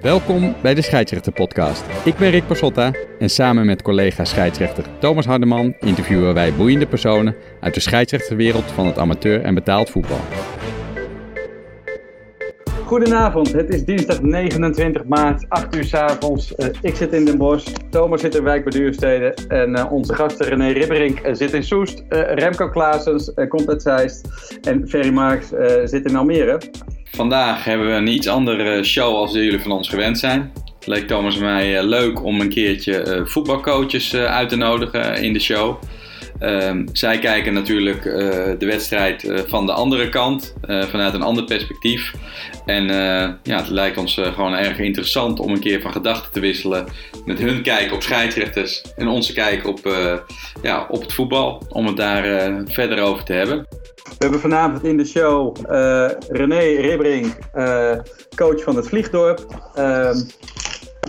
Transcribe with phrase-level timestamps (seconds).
[0.00, 1.84] Welkom bij de Scheidsrechter Podcast.
[2.04, 7.34] Ik ben Rick Pasotta en samen met collega scheidsrechter Thomas Hardeman interviewen wij boeiende personen
[7.60, 10.18] uit de scheidsrechterwereld van het amateur en betaald voetbal.
[12.84, 16.54] Goedenavond, het is dinsdag 29 maart, 8 uur s avonds.
[16.56, 20.14] Uh, ik zit in Den Bosch, Thomas zit in Wijk bij Duurstede en uh, onze
[20.14, 24.28] gasten René Ribberink uh, zit in Soest, Remco Klaasens komt uit Zeist
[24.62, 25.48] en Ferry Marks
[25.84, 26.60] zit in Almere.
[27.10, 30.52] Vandaag hebben we een iets andere show als jullie van ons gewend zijn.
[30.78, 35.40] Het leek Thomas en mij leuk om een keertje voetbalcoaches uit te nodigen in de
[35.40, 35.82] show.
[36.40, 38.02] Um, zij kijken natuurlijk
[38.58, 42.12] de wedstrijd van de andere kant, vanuit een ander perspectief.
[42.66, 42.86] En
[43.42, 46.86] ja, het lijkt ons gewoon erg interessant om een keer van gedachten te wisselen
[47.24, 49.80] met hun kijk op scheidsrechters en onze kijk op,
[50.62, 53.66] ja, op het voetbal, om het daar verder over te hebben.
[54.04, 55.56] We hebben vanavond in de show
[56.28, 57.38] René Ribberink,
[58.36, 59.70] coach van het Vliegdorp.
[59.74, 60.16] Ehm,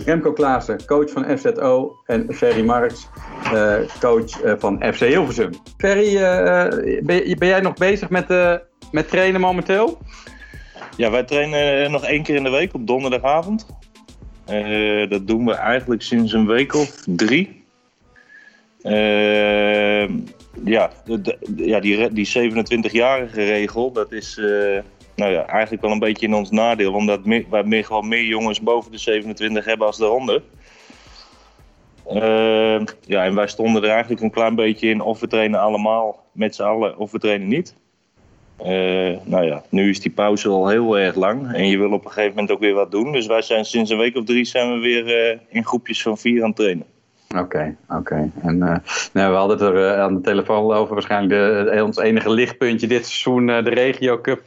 [0.04, 1.96] Remco Klaassen, coach van FZO.
[2.06, 3.08] En Ferry Marks,
[3.52, 5.50] uh, coach uh, van FC Hilversum.
[5.76, 8.26] Ferry, uh, ben, ben, jij nog bezig met,
[8.90, 9.98] met trainen momenteel?
[10.96, 13.66] Ja, wij trainen nog één keer in de week op donderdagavond.
[15.08, 17.64] dat doen we eigenlijk sinds een week of drie.
[20.64, 20.90] Ja,
[21.56, 24.40] ja, die, die 27-jarige regel, dat is
[25.14, 26.92] nou ja, eigenlijk wel een beetje in ons nadeel.
[26.92, 30.42] Omdat meer, wij meer, gewoon meer jongens boven de 27 hebben als de honden.
[32.12, 36.26] Uh, ja, en wij stonden er eigenlijk een klein beetje in of we trainen allemaal
[36.32, 37.74] met z'n allen of we trainen niet.
[38.60, 42.04] Uh, nou ja, nu is die pauze al heel erg lang en je wil op
[42.04, 43.12] een gegeven moment ook weer wat doen.
[43.12, 46.42] Dus wij zijn sinds een week of drie zijn we weer in groepjes van vier
[46.42, 46.86] aan het trainen.
[47.38, 47.98] Oké, oké.
[47.98, 48.30] Okay.
[48.42, 48.76] En uh,
[49.12, 50.94] nou, we hadden het er uh, aan de telefoon over.
[50.94, 51.32] Waarschijnlijk
[51.70, 54.46] de, ons enige lichtpuntje dit seizoen, uh, de Regio Cup,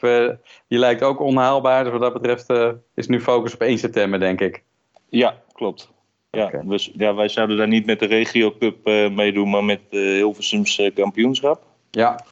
[0.68, 1.84] die lijkt ook onhaalbaar.
[1.84, 4.64] Dus wat dat betreft is nu focus op 1 september, denk ik.
[5.10, 5.94] Ja, klopt.
[6.32, 6.62] Ja, okay.
[6.66, 10.90] dus, ja, wij zouden daar niet met de Regio Cup meedoen, maar met de Hilversums
[10.96, 11.64] kampioenschap.
[11.92, 12.26] Ja.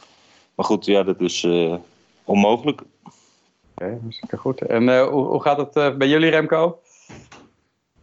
[0.55, 1.47] Maar goed, ja, dat is
[2.23, 2.81] onmogelijk.
[3.75, 4.61] Oké, okay, goed.
[4.61, 6.79] En hoe, hoe gaat het bij jullie, Remco?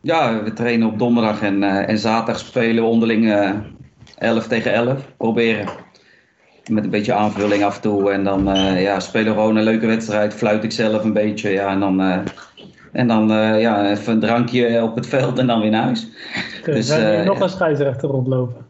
[0.03, 3.57] Ja, we trainen op donderdag en, uh, en zaterdag spelen we onderling uh, eh,
[4.19, 5.13] 11 tegen 11.
[5.17, 5.67] Proberen.
[6.71, 8.11] Met een beetje aanvulling af en toe.
[8.11, 10.35] En dan uh, ja, spelen we gewoon een leuke wedstrijd.
[10.35, 11.51] Fluit ik zelf een beetje.
[11.51, 12.01] Ja, en dan,
[12.93, 13.29] en dan
[13.59, 16.09] ja, even een drankje op het veld en dan weer naar huis.
[16.61, 18.67] Okay, dus, zijn er nog een scheidsrechter rondlopen?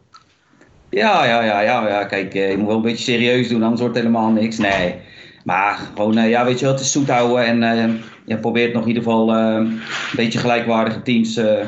[0.89, 2.03] Ja, ja, ja, ja, ja.
[2.03, 4.57] Kijk, je moet wel een beetje serieus doen, anders wordt helemaal niks.
[4.57, 4.95] Nee.
[5.43, 8.87] Maar gewoon, ja, weet je wat, het is zoet houden en je probeert nog in
[8.87, 9.81] ieder geval uh, een
[10.15, 11.37] beetje gelijkwaardige teams.
[11.37, 11.59] Uh,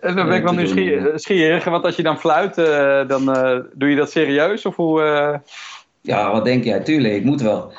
[0.00, 3.24] dan ben ik wel nieuwsgierig, want als je dan fluit, uh, dan
[3.74, 4.66] doe je dat serieus?
[4.66, 5.02] Of hoe,
[6.00, 6.80] Ja, wat denk jij?
[6.80, 7.72] Tuurlijk, ik moet wel.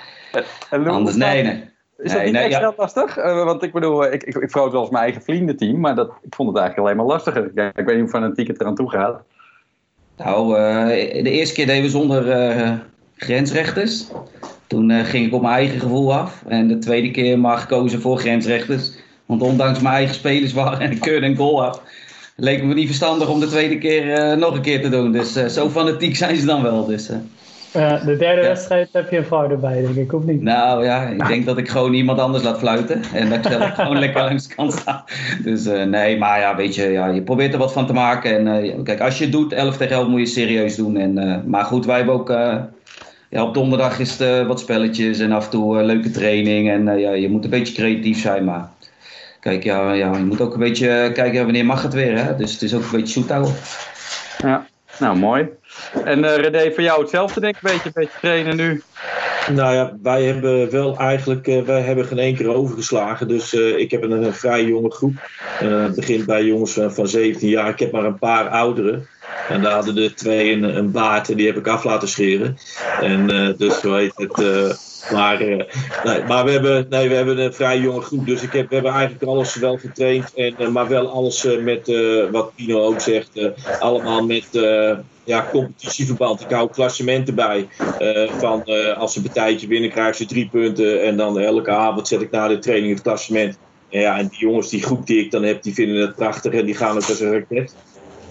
[0.69, 1.73] En Anders, nee, nee.
[1.97, 2.73] Is dat niet nee, extra ja.
[2.77, 3.15] lastig?
[3.15, 6.49] want ik bedoel, ik, ik, ik wel eens mijn eigen vriendenteam, maar dat, ik vond
[6.49, 7.45] het eigenlijk alleen maar lastiger.
[7.45, 9.23] Ik weet niet hoe fanatiek het eraan toe gaat.
[10.17, 10.53] Nou,
[11.23, 12.23] de eerste keer deden we zonder
[13.15, 14.07] grensrechters.
[14.67, 16.43] Toen uh, ging ik op mijn eigen gevoel af.
[16.47, 18.91] En de tweede keer maar gekozen voor grensrechters.
[19.25, 21.81] Want ondanks mijn eigen spelers waren en ik keurde een goal af.
[22.35, 25.11] Leek me niet verstandig om de tweede keer uh, nog een keer te doen.
[25.11, 26.85] Dus uh, zo fanatiek zijn ze dan wel.
[26.85, 27.09] Dus,
[28.05, 28.47] de derde ja.
[28.47, 30.41] wedstrijd heb je een vrouw erbij, denk ik, of niet?
[30.41, 33.01] Nou ja, ik denk dat ik gewoon iemand anders laat fluiten.
[33.13, 35.03] En dat ik zelf gewoon lekker langs de kant sta.
[35.43, 38.47] Dus nee, maar ja, weet je, ja, je probeert er wat van te maken.
[38.47, 40.97] En kijk, als je het doet, 11 tegen 11 moet je serieus doen.
[40.97, 42.29] En, maar goed, wij hebben ook
[43.29, 46.69] ja, op donderdag is het uh, wat spelletjes en af en toe uh, leuke training.
[46.69, 48.69] En uh, ja, je moet een beetje creatief zijn, maar
[49.39, 52.23] kijk, ja, ja, je moet ook een beetje kijken wanneer mag het weer.
[52.23, 52.35] Hè?
[52.35, 53.53] Dus het is ook een beetje zoet houden.
[54.37, 54.67] Ja,
[54.99, 55.47] nou mooi.
[56.03, 58.81] En uh, René, voor jou hetzelfde denk ik, een beetje, een beetje trainen nu?
[59.51, 63.27] Nou ja, wij hebben wel eigenlijk, wij hebben geen één keer overgeslagen.
[63.27, 65.13] Dus ik heb een, een vrij jonge groep.
[65.57, 67.69] het begint bij jongens van, van 17 jaar.
[67.69, 69.07] Ik heb maar een paar ouderen.
[69.49, 72.57] En daar hadden de twee een, een baard en die heb ik af laten scheren.
[73.01, 74.39] En uh, dus zo heet het.
[74.39, 74.73] Uh,
[75.11, 75.39] maar,
[76.03, 78.25] nee, maar we hebben, nee, we hebben een vrij jonge groep.
[78.25, 80.33] Dus ik heb, we hebben eigenlijk alles wel getraind.
[80.33, 81.91] En, maar wel alles met,
[82.31, 83.29] wat Pino ook zegt,
[83.79, 84.47] allemaal met
[85.23, 86.41] ja, competitieverband.
[86.41, 87.67] Ik hou klassementen bij.
[88.37, 88.63] van
[88.97, 91.03] als ze een partijtje winnen, krijgen ze drie punten.
[91.03, 93.57] En dan elke avond zet ik na de training het klassement.
[93.89, 96.53] En, ja, en die jongens, die groep die ik dan heb, die vinden het prachtig
[96.53, 97.75] en die gaan ook als een raket.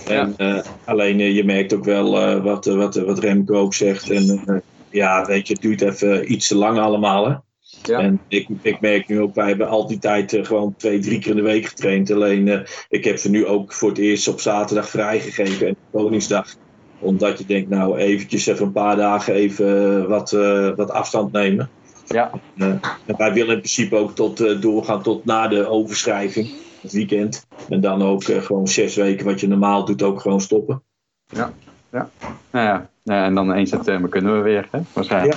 [0.07, 0.57] En, ja.
[0.57, 4.11] uh, alleen uh, je merkt ook wel uh, wat, wat, wat Remco ook zegt.
[4.11, 7.29] En ja, weet je, het duurt even iets te lang allemaal.
[7.29, 7.35] Hè?
[7.83, 7.99] Ja.
[7.99, 11.31] En ik, ik merk nu ook, wij hebben al die tijd gewoon twee, drie keer
[11.31, 12.11] in de week getraind.
[12.11, 16.55] Alleen ik heb ze nu ook voor het eerst op zaterdag vrijgegeven en Koningsdag.
[16.99, 20.31] Omdat je denkt, nou eventjes even een paar dagen even wat,
[20.77, 21.71] wat afstand nemen.
[22.07, 22.31] Ja.
[22.57, 22.81] En
[23.17, 26.51] wij willen in principe ook tot, doorgaan tot na de overschrijving,
[26.85, 27.47] het weekend.
[27.69, 30.83] En dan ook uh, gewoon zes weken, wat je normaal doet, ook gewoon stoppen.
[31.27, 31.53] Ja,
[31.93, 32.11] ja.
[32.51, 34.81] Nou ja, ja en dan 1 september kunnen we weer, hè?
[34.93, 35.37] waarschijnlijk.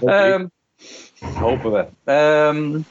[0.00, 0.32] Ja.
[0.34, 0.50] Um,
[1.34, 2.12] hopen we.
[2.12, 2.84] Um,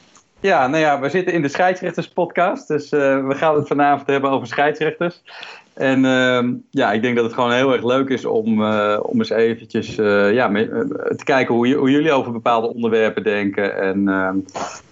[0.46, 4.46] ja, nou ja, we zitten in de scheidsrechterspodcast, dus we gaan het vanavond hebben over
[4.46, 5.22] scheidsrechters.
[5.74, 9.18] En uh, ja, ik denk dat het gewoon heel erg leuk is om, uh, om
[9.18, 13.76] eens eventjes uh, ja, te kijken hoe, hoe, jullie over bepaalde onderwerpen denken.
[13.76, 13.98] En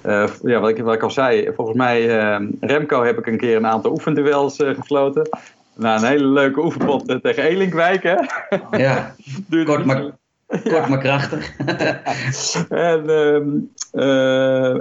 [0.02, 3.38] uh, ja, wat, ik, wat ik al zei, volgens mij, ehm, Remco heb ik een
[3.38, 5.28] keer een aantal oefenduels gefloten.
[5.76, 8.16] Nou, een hele leuke oefenpot tegen Elinkwijk, hè?
[8.78, 9.14] Ja,
[9.64, 10.10] kort maar,
[10.70, 11.56] kort maar krachtig.
[12.68, 13.10] en,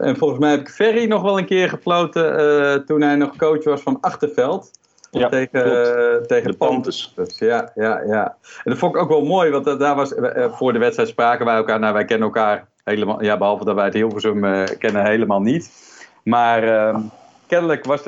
[0.01, 3.63] en volgens mij heb ik Ferry nog wel een keer gefloten toen hij nog coach
[3.63, 4.71] was van Achterveld.
[5.11, 7.13] Ja, tegen, uh, tegen de Panthers.
[7.25, 8.35] Ja, ja, ja.
[8.63, 11.45] En dat vond ik ook wel mooi, want daar was uh, voor de wedstrijd spraken
[11.45, 11.79] wij elkaar.
[11.79, 15.71] Nou, wij kennen elkaar helemaal, ja, behalve dat wij het Hilversum uh, kennen, helemaal niet.
[16.23, 17.01] Maar ehm,
[17.47, 18.01] kennelijk was,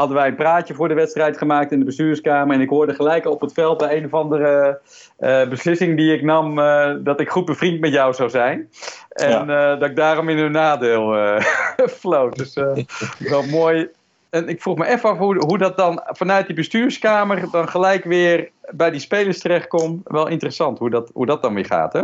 [0.00, 2.54] hadden wij een praatje voor de wedstrijd gemaakt in de bestuurskamer.
[2.54, 4.80] En ik hoorde gelijk op het veld bij een of andere
[5.48, 6.54] beslissing die ik nam,
[7.04, 8.68] dat ik goed bevriend met jou zou zijn.
[9.10, 9.76] En ja.
[9.76, 11.14] dat ik daarom in hun nadeel
[12.00, 12.36] floot.
[12.36, 12.54] Dus
[13.18, 13.88] wel mooi
[14.30, 18.04] en ik vroeg me even af hoe, hoe dat dan vanuit die bestuurskamer dan gelijk
[18.04, 20.00] weer bij die spelers terechtkomt.
[20.04, 22.02] Wel interessant hoe dat, hoe dat dan weer gaat, hè?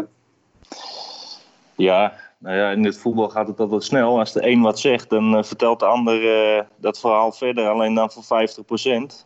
[1.75, 4.19] Ja, nou ja, in het voetbal gaat het altijd snel.
[4.19, 6.23] Als de een wat zegt, dan uh, vertelt de ander
[6.57, 8.27] uh, dat verhaal verder, alleen dan voor 50%.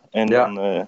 [0.09, 0.45] En ja.
[0.45, 0.81] dan, uh,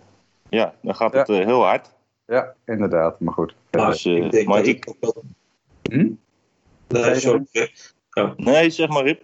[0.50, 1.96] ja, dan gaat het heel hard.
[2.26, 3.56] Ja, inderdaad, maar goed.
[3.72, 4.86] Maar, dus, ik denk maar dat ik...
[4.86, 5.14] ik...
[5.82, 6.12] Hm?
[6.88, 7.46] Nee, sorry.
[8.36, 9.22] Nee, zeg maar Rip.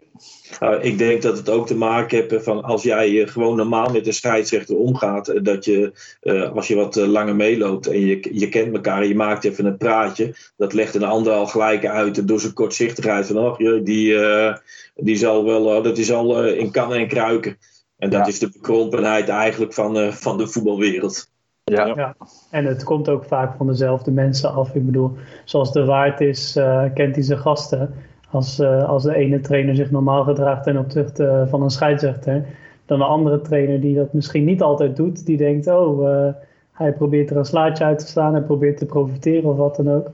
[0.60, 4.06] Nou, ik denk dat het ook te maken heeft van als jij gewoon normaal met
[4.06, 8.50] de scheidsrechter omgaat, eh, dat je uh, als je wat langer meeloopt en je, je
[8.50, 12.40] kent elkaar je maakt even een praatje, dat legt een ander al gelijk uit door
[12.40, 14.56] zijn kortzichtigheid van oh, die, uh,
[14.96, 17.58] die zal wel, dat is al in kannen en kruiken.
[17.98, 18.28] En dat ja.
[18.28, 21.30] is de bekrompenheid eigenlijk van, van de voetbalwereld.
[21.64, 21.86] Ja.
[21.86, 22.16] ja.
[22.52, 24.76] en het komt ook vaak van dezelfde mensen af.
[24.76, 25.12] Ik bedoel,
[25.46, 26.52] zoals de waard is,
[26.94, 27.94] kent hij zijn gasten.
[28.32, 32.46] Als, uh, als de ene trainer zich normaal gedraagt ten opzichte van een scheidsrechter,
[32.86, 36.28] dan een andere trainer die dat misschien niet altijd doet, die denkt: oh, uh,
[36.72, 39.92] hij probeert er een slaatje uit te slaan, hij probeert te profiteren of wat dan
[39.92, 40.10] ook.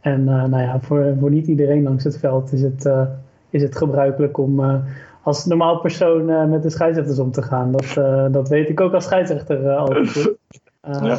[0.00, 2.90] En nou ja, voor, voor niet iedereen langs het veld is het,
[3.50, 4.82] is het gebruikelijk om
[5.22, 7.72] als normaal persoon met de scheidsrechters om te gaan.
[7.72, 7.94] Dat,
[8.32, 10.36] dat weet ik ook als scheidsrechter altijd goed.
[10.88, 11.18] Um, ja.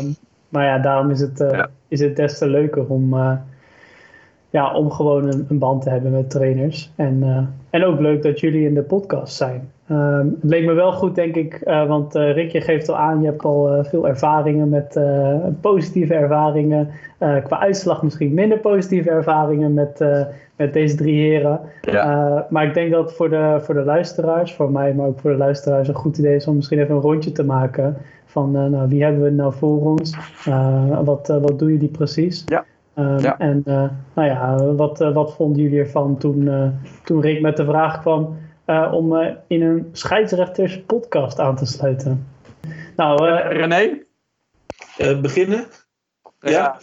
[0.50, 1.70] Maar ja, daarom is het, ja.
[1.88, 3.16] is het des te leuker om
[4.50, 6.92] ja, om gewoon een, een, band te hebben met trainers.
[6.96, 7.38] En, uh,
[7.70, 9.72] en ook leuk dat jullie in de podcast zijn.
[9.92, 12.98] Um, het leek me wel goed, denk ik, uh, want uh, Rick, je geeft al
[12.98, 15.00] aan, je hebt al veel ervaringen met
[15.62, 16.90] positieve ervaringen.
[17.18, 20.06] qua uitslag misschien minder positieve ervaringen met,
[20.56, 21.60] met deze drie heren.
[21.82, 22.48] Ja.
[22.50, 25.32] maar ik denk dat het voor de, voor de luisteraars, voor mij, maar ook voor
[25.32, 27.98] de luisteraars, een goed idee is om misschien even een rondje te maken.
[28.26, 30.18] Van nou, wie hebben we nou voor ons?
[31.04, 32.44] wat, wat doen jullie precies?
[32.46, 32.66] Ja.
[33.00, 33.38] Um, ja.
[33.38, 36.68] En uh, nou ja, wat, uh, wat vonden jullie ervan toen, uh,
[37.04, 38.38] toen Rick met de vraag kwam
[38.92, 39.18] om
[39.48, 42.28] in een scheidsrechters podcast aan te sluiten?
[42.96, 44.04] Nou, René?
[45.22, 45.66] beginnen?
[46.40, 46.50] Ja.
[46.50, 46.80] ja.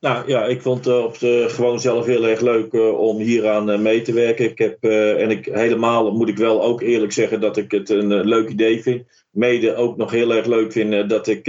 [0.00, 4.02] Nou ja, ik vond het op de, gewoon zelf heel erg leuk om hieraan mee
[4.02, 4.44] te werken.
[4.44, 4.84] Ik heb,
[5.18, 8.82] en ik helemaal moet ik wel ook eerlijk zeggen dat ik het een leuk idee
[8.82, 9.24] vind.
[9.30, 11.46] Mede ook nog heel erg leuk vind dat ik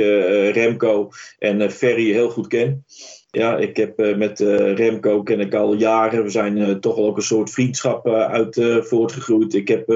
[0.53, 1.09] Remco
[1.39, 2.85] en Ferry heel goed ken.
[3.31, 6.23] Ja, ik heb uh, met uh, Remco ken ik al jaren.
[6.23, 9.53] We zijn uh, toch ook een soort vriendschap uit voortgegroeid.
[9.53, 9.87] Ik heb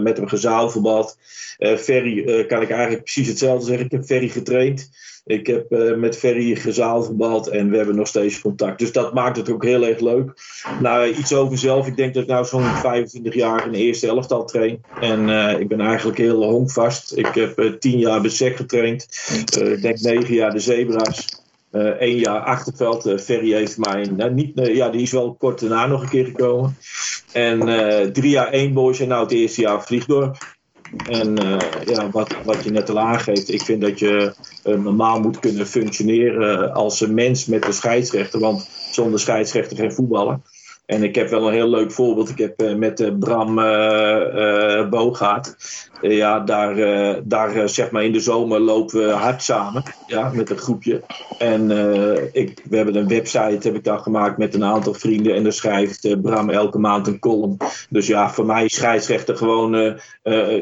[0.00, 1.18] met hem gezaalverbad.
[1.58, 3.84] Ferry kan ik eigenlijk precies hetzelfde zeggen.
[3.84, 4.90] Ik heb Ferry getraind.
[5.24, 8.78] Ik heb met Ferry gezaalverbad en we hebben nog steeds contact.
[8.78, 10.32] Dus dat maakt het ook heel erg leuk.
[10.80, 11.86] Nou, iets over mezelf.
[11.86, 14.84] Ik denk dat ik nou zo'n 25 jaar in de eerste elftal train.
[15.00, 15.28] En
[15.60, 17.16] ik ben eigenlijk heel honkvast.
[17.16, 19.06] Ik heb 10 jaar bij SEC getraind.
[19.54, 21.43] ik denk 9 jaar de Zebra's.
[21.74, 23.06] Eén uh, jaar achterveld.
[23.06, 26.24] Uh, Ferry heeft mij, uh, niet, ja, die is wel kort daarna nog een keer
[26.24, 26.76] gekomen.
[27.32, 27.60] En
[28.12, 30.36] drie jaar één en nou het eerste jaar Vliegdorp.
[31.10, 31.36] En
[31.86, 36.72] ja, wat, wat je net al aangeeft, ik vind dat je normaal moet kunnen functioneren
[36.72, 38.40] als een mens met de scheidsrechter.
[38.40, 40.42] Want zonder scheidsrechter geen voetballen.
[40.86, 42.28] En ik heb wel een heel leuk voorbeeld.
[42.28, 45.56] Ik heb uh, met uh, Bram uh, Bogaert.
[46.00, 46.76] ja, daar,
[47.28, 49.82] daar zeg maar in de zomer lopen we hard samen.
[50.06, 51.02] Ja, met een groepje.
[51.38, 51.70] En
[52.32, 55.34] ik, we hebben een website heb ik daar gemaakt met een aantal vrienden.
[55.34, 57.56] En daar schrijft Bram elke maand een column.
[57.90, 60.00] Dus ja, voor mij is scheidsrechter gewoon,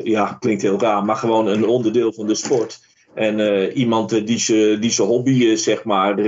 [0.02, 2.80] ja, klinkt heel raar, maar gewoon een onderdeel van de sport.
[3.14, 4.38] En uh, iemand die
[4.90, 6.18] zijn hobby zeg maar,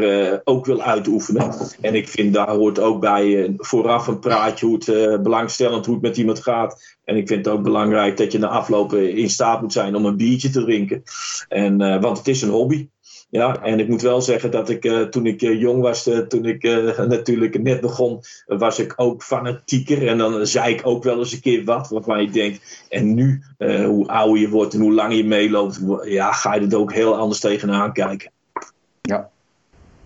[0.45, 1.55] ook wil uitoefenen.
[1.81, 6.05] En ik vind daar hoort ook bij vooraf een praatje hoe het belangstellend hoe het
[6.05, 6.97] met iemand gaat.
[7.05, 10.05] En ik vind het ook belangrijk dat je na aflopen in staat moet zijn om
[10.05, 11.03] een biertje te drinken.
[11.49, 12.89] En, want het is een hobby.
[13.35, 16.19] Ja, en ik moet wel zeggen dat ik uh, toen ik uh, jong was, uh,
[16.19, 16.63] toen ik
[16.97, 20.07] natuurlijk net begon, was ik ook fanatieker.
[20.07, 22.85] En dan zei ik ook wel eens een keer wat waarvan je denkt.
[22.89, 23.43] En nu,
[23.87, 27.17] hoe ouder je wordt en hoe langer je meeloopt, ja, ga je er ook heel
[27.17, 28.31] anders tegenaan kijken.
[29.03, 29.31] Ja,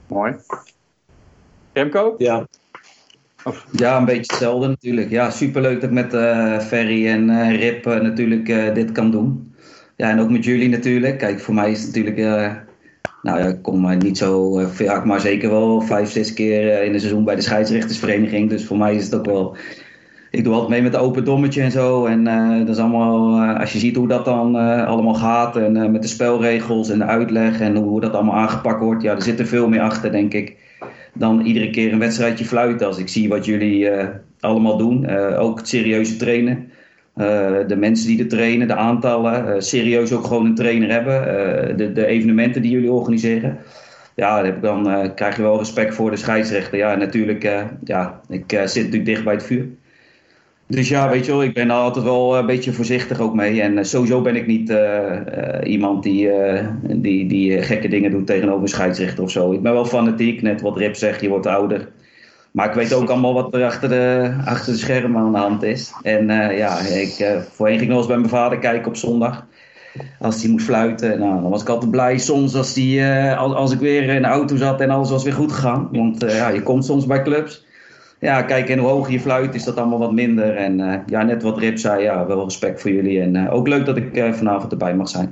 [0.06, 0.36] mooi.
[1.72, 2.14] Remco?
[2.18, 2.46] Ja.
[3.72, 5.10] Ja, een beetje hetzelfde natuurlijk.
[5.10, 6.10] Ja, superleuk dat ik met
[6.64, 9.54] Ferry en Rip natuurlijk dit kan doen.
[9.96, 11.18] Ja, en ook met jullie natuurlijk.
[11.18, 12.66] Kijk, voor mij is het natuurlijk
[13.28, 16.94] nou ik kom niet zo eh, vaak, maar zeker wel vijf, zes keer eh, in
[16.94, 18.50] een seizoen bij de scheidsrechtersvereniging.
[18.50, 19.56] Dus voor mij is het ook wel.
[20.30, 22.06] Ik doe altijd mee met de open dommetje en zo.
[22.06, 24.54] En uh, dat is allemaal, als je ziet hoe dat dan
[24.86, 25.56] allemaal gaat.
[25.56, 29.02] En met de spelregels en de uitleg en hoe dat allemaal aangepakt wordt.
[29.02, 30.56] Ja, er zit er veel meer achter, denk ik.
[31.14, 32.86] Dan iedere keer een wedstrijdje fluiten.
[32.86, 33.90] Als ik zie wat jullie
[34.40, 35.08] allemaal doen.
[35.36, 36.70] ook het serieuze trainen.
[37.18, 41.20] Eh, de mensen die er trainen, de aantallen, uh, serieus ook gewoon een trainer hebben,
[41.20, 43.58] uh, de, de, evenementen die jullie organiseren.
[44.14, 46.78] Ja, dan, dan krijg je wel respect voor de scheidsrechter.
[46.78, 47.42] Ja, natuurlijk,
[47.84, 49.66] ja, ik zit natuurlijk dicht bij het vuur.
[50.66, 53.62] Dus ja, weet je wel, ik ben er altijd wel een beetje voorzichtig ook mee.
[53.62, 54.72] En sowieso ben ik niet
[55.62, 56.30] iemand die,
[56.82, 59.52] die, die gekke dingen doet tegenover een scheidsrechter of zo.
[59.52, 61.88] Ik ben wel fanatiek, net wat Rip zegt, je wordt ouder.
[62.50, 65.62] Maar ik weet ook allemaal wat er achter de, achter de schermen aan de hand
[65.62, 65.92] is.
[66.02, 68.96] En uh, ja, ik, uh, voorheen ging ik nog eens bij mijn vader kijken op
[68.96, 69.46] zondag.
[70.20, 71.18] Als hij moest fluiten.
[71.18, 74.22] Nou, dan was ik altijd blij soms als, die, uh, als, als ik weer in
[74.22, 75.88] de auto zat en alles was weer goed gegaan.
[75.92, 77.66] Want ja, je komt soms bij clubs.
[78.20, 80.56] Ja, kijk, en hoe hoger je fluit is dat allemaal wat minder.
[80.56, 83.20] En ja, net wat Rip zei, ja, wel respect voor jullie.
[83.20, 85.30] En ook leuk dat ik vanavond erbij mag zijn.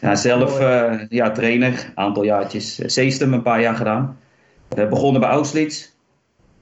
[0.00, 0.60] Ja, zelf
[1.08, 2.74] ja, trainer, aantal jaartjes.
[2.74, 4.16] Zeestem een paar jaar gedaan.
[4.68, 5.30] begonnen bij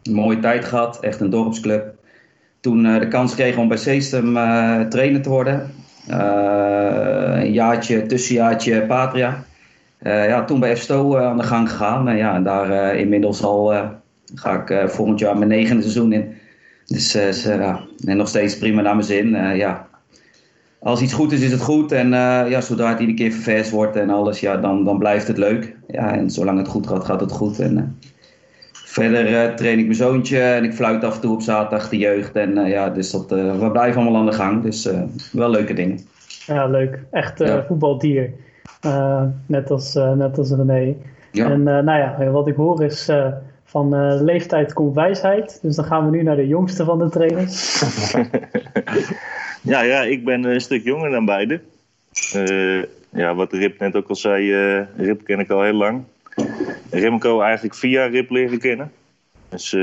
[0.06, 1.94] Auslitz mooie tijd gehad, echt een dorpsclub.
[2.60, 5.70] Toen uh, de kans kreeg om bij Seestem uh, trainer te worden.
[6.10, 9.44] Uh, een jaartje, tussenjaartje Patria.
[10.02, 12.08] ja, toen bij FSTO aan de gang gegaan.
[12.08, 13.75] En ja, daar inmiddels al
[14.34, 16.34] ga ik volgend jaar mijn negende seizoen in.
[16.86, 19.56] Dus ja, en nog steeds prima naar mijn zin.
[19.56, 19.86] ja.
[20.80, 21.92] Als iets goed is, is het goed.
[21.92, 22.08] En
[22.48, 25.76] ja, zodra het iedere keer ververs wordt en alles, ja, dan, dan blijft het leuk.
[25.88, 27.58] Ja, en zolang het goed gaat, gaat het goed.
[27.58, 27.98] En,
[28.96, 31.96] Verder uh, train ik mijn zoontje en ik fluit af en toe op zaterdag de
[31.96, 32.36] jeugd.
[32.36, 34.62] En uh, ja, dus dat, uh, we blijven allemaal aan de gang.
[34.62, 34.88] Dus
[35.32, 35.98] wel leuke dingen.
[36.46, 36.98] Ja, leuk.
[37.10, 37.64] Echt ja.
[37.68, 38.32] voetbaldier.
[39.46, 40.94] net, als, net als René.
[41.30, 41.50] Ja.
[41.50, 43.10] En nou ja, wat ik hoor is
[43.64, 45.58] van leeftijd komt wijsheid.
[45.62, 47.80] Dus dan gaan we nu naar de jongste van de trainers.
[49.72, 51.60] ja, ja, ik ben een stuk jonger dan beide.
[53.10, 54.52] ja, wat Rip net ook al zei,
[54.96, 56.04] Rip ken ik al heel lang.
[56.90, 58.92] Remco eigenlijk via Rip leren kennen.
[59.48, 59.82] Dus uh,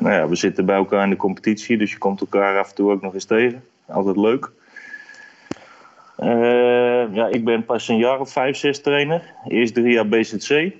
[0.00, 2.74] nou ja, we zitten bij elkaar in de competitie, dus je komt elkaar af en
[2.74, 3.64] toe ook nog eens tegen.
[3.86, 4.50] Altijd leuk.
[6.18, 9.34] Uh, ja, ik ben pas een jaar of vijf, zes trainer.
[9.48, 10.72] Eerst drie jaar BZC.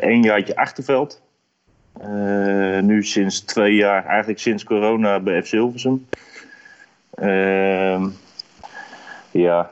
[0.00, 1.22] Eén jaartje Achterveld.
[2.82, 5.46] nu sinds twee jaar, eigenlijk sinds corona bij F.
[5.46, 6.06] Silversum.
[9.30, 9.70] ja,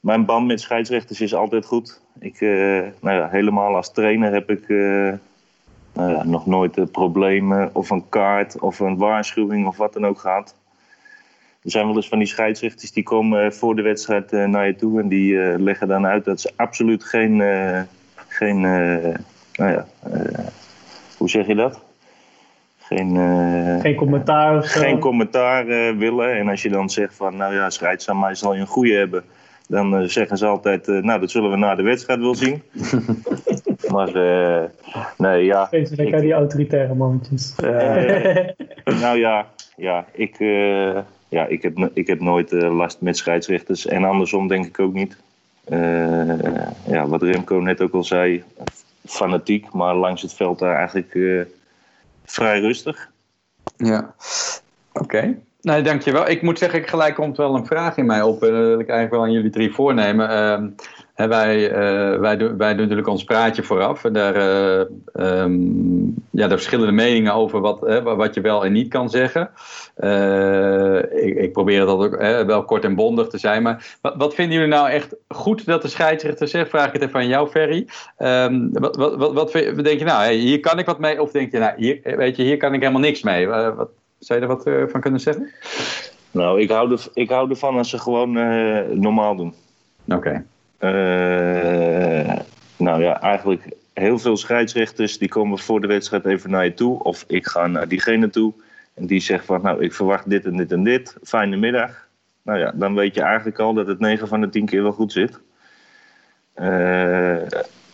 [0.00, 2.00] mijn band met scheidsrechters is altijd goed.
[2.20, 5.12] Ik, uh, nou ja, helemaal als trainer heb ik uh,
[5.92, 10.06] nou ja, nog nooit uh, problemen of een kaart of een waarschuwing of wat dan
[10.06, 10.54] ook gehad.
[11.62, 15.00] Er zijn wel eens van die scheidsrechters die komen voor de wedstrijd naar je toe
[15.00, 17.42] en die leggen dan uit dat ze absoluut geen,
[18.28, 19.86] geen nou ja,
[21.16, 21.80] hoe zeg je dat?
[22.78, 23.16] Geen,
[23.80, 24.62] geen commentaar.
[24.62, 26.38] Geen commentaar willen.
[26.38, 28.94] En als je dan zegt van, nou ja, scheids aan mij zal je een goede
[28.94, 29.24] hebben
[29.70, 32.62] dan uh, zeggen ze altijd, uh, nou dat zullen we na de wedstrijd wel zien.
[33.94, 34.62] maar uh,
[35.16, 35.66] nee, ja.
[35.66, 37.54] Steeds lekker die autoritaire mannetjes.
[39.00, 39.46] nou ja,
[39.76, 40.38] ja ik,
[41.28, 43.86] ja, ik, heb, ik heb nooit last met scheidsrechters.
[43.86, 45.16] En andersom denk ik ook niet.
[46.86, 48.44] ja, wat Remco net ook al zei,
[49.04, 51.46] fanatiek, maar langs het veld daar eigenlijk
[52.24, 53.10] vrij rustig.
[53.76, 54.14] Ja,
[54.92, 55.38] oké.
[55.62, 56.28] Nee, dankjewel.
[56.28, 58.42] Ik moet zeggen, gelijk komt wel een vraag in mij op.
[58.42, 60.28] En dat wil ik eigenlijk wel aan jullie drie voornemen.
[61.20, 64.04] Hè, wij, uh, wij, doen, wij doen natuurlijk ons praatje vooraf.
[64.04, 68.88] En daar, uh, um, ja, daar verschillende meningen over wat, wat je wel en niet
[68.88, 69.50] kan zeggen.
[71.12, 73.62] Ik, ik, probeer dat ook wel kort en bondig te zijn.
[73.62, 76.70] Maar wat, wat, vinden jullie nou echt goed dat de scheidsrechter zegt?
[76.70, 77.86] Vraag ik het even aan jou, Ferry.
[78.18, 81.22] Um, wat, wat, wat, wat, denk je nou, hier kan ik wat mee?
[81.22, 83.48] Of denk je, nou, hier, weet je, hier kan ik helemaal niks mee?
[84.20, 85.50] Zou je er wat uh, van kunnen zeggen?
[86.30, 89.54] Nou, ik hou, er, ik hou ervan als ze gewoon uh, normaal doen.
[90.08, 90.44] Oké.
[90.78, 92.38] Eh,
[92.76, 93.62] nou ja, eigenlijk
[93.92, 97.02] heel veel scheidsrechters die komen voor de wedstrijd even naar je toe.
[97.02, 98.52] Of ik ga naar diegene toe.
[98.94, 101.16] En die zegt van, nou, ik verwacht dit en dit en dit.
[101.22, 102.08] Fijne middag.
[102.42, 104.92] Nou ja, dan weet je eigenlijk al dat het 9 van de 10 keer wel
[104.92, 105.40] goed zit.
[106.54, 107.36] Eh,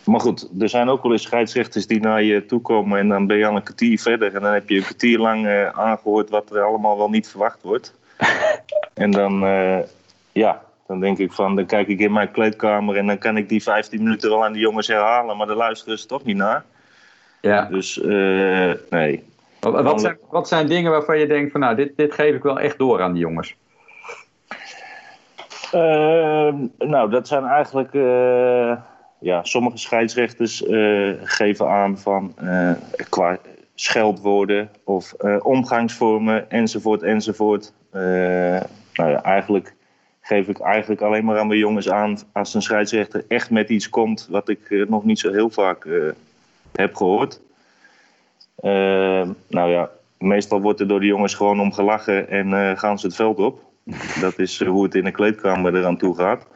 [0.07, 3.27] maar goed, er zijn ook wel eens scheidsrechters die naar je toe komen en dan
[3.27, 4.35] ben je al een kwartier verder.
[4.35, 7.61] En dan heb je een kwartier lang eh, aangehoord wat er allemaal wel niet verwacht
[7.61, 7.93] wordt.
[8.93, 9.79] en dan, eh,
[10.31, 13.49] ja, dan denk ik van, dan kijk ik in mijn kleedkamer en dan kan ik
[13.49, 15.37] die 15 minuten wel aan de jongens herhalen.
[15.37, 16.63] Maar daar luisteren ze toch niet naar.
[17.41, 17.65] Ja.
[17.65, 19.23] Dus eh, nee,
[19.59, 22.43] Wat, wat, zijn, wat zijn dingen waarvan je denkt van nou, dit, dit geef ik
[22.43, 23.55] wel echt door aan die jongens?
[25.71, 27.93] Ehm, nou, dat zijn eigenlijk.
[29.19, 32.33] Ja, sommige scheidsrechters eh, geven aan van.
[32.35, 32.71] eh,
[33.09, 33.37] qua
[33.75, 37.73] scheldwoorden of eh, omgangsvormen enzovoort enzovoort.
[37.91, 39.75] Nou ja, eigenlijk
[40.21, 43.89] geef ik eigenlijk alleen maar aan mijn jongens aan als een scheidsrechter echt met iets
[43.89, 45.87] komt wat ik nog niet zo heel vaak
[46.71, 47.41] heb gehoord.
[48.55, 53.05] Ehm, nou ja, meestal wordt er door de jongens gewoon om gelachen en gaan ze
[53.05, 53.61] het veld op.
[54.21, 56.47] Dat is hoe het in de kleedkamer eraan toe gaat.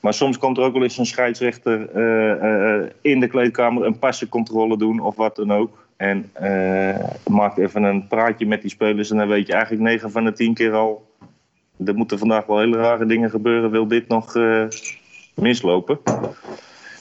[0.00, 3.98] Maar soms komt er ook wel eens een scheidsrechter eh, eh, in de kleedkamer een
[3.98, 5.86] passencontrole doen of wat dan ook.
[5.96, 10.10] En eh, maakt even een praatje met die spelers en dan weet je eigenlijk 9
[10.10, 11.08] van de 10 keer al.
[11.84, 13.70] Er moeten vandaag wel hele rare dingen gebeuren.
[13.70, 14.34] Wil dit nog
[15.34, 16.00] mislopen?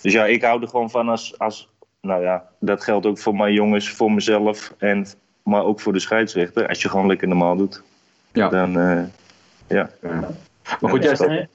[0.02, 1.70] Dus ja, ik hou er gewoon van als, als.
[2.02, 4.74] Nou ja, dat geldt ook voor mijn jongens, voor mezelf.
[4.78, 5.06] En,
[5.44, 6.68] maar ook voor de scheidsrechter.
[6.68, 7.84] Als je gewoon lekker normaal doet.
[8.34, 8.50] Ja.
[8.50, 9.04] Dan, eh,
[9.68, 9.90] ja.
[10.80, 11.48] Maar goed, jij, Ja,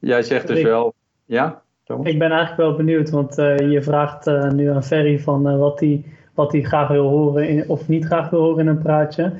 [0.00, 0.94] jij zegt dus Ik- wel.
[1.24, 1.60] Ja?
[1.84, 2.06] Thomas?
[2.06, 5.58] Ik ben eigenlijk wel benieuwd, want eh, je vraagt eh, nu aan Ferry van eh,
[5.58, 8.82] wat hij wat hij graag wil horen in- of niet graag wil horen in een
[8.82, 9.32] praatje.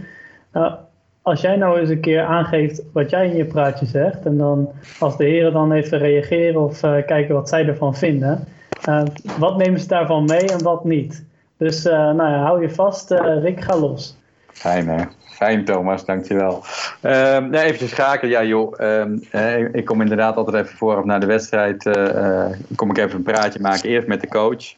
[0.52, 0.74] Nou,
[1.22, 4.70] als jij nou eens een keer aangeeft wat jij in je praatje zegt, en dan
[5.00, 8.44] als de heren dan even reageren of eh, kijken wat zij ervan vinden,
[8.84, 9.02] eh,
[9.38, 11.24] wat nemen ze daarvan mee en wat niet?
[11.56, 14.16] Dus eh, nou ja, hou je vast, eh, Rick, ga los.
[14.46, 15.04] Fijn hè?
[15.42, 16.64] Fijn Thomas, dankjewel.
[17.00, 18.28] Ehm nee, even schaken.
[18.28, 21.86] Ja joh, ehm, eh, ik kom inderdaad altijd even vooraf naar de wedstrijd.
[21.86, 23.88] eh, eh, kom ik even een praatje maken.
[23.88, 24.74] Eerst met de coach.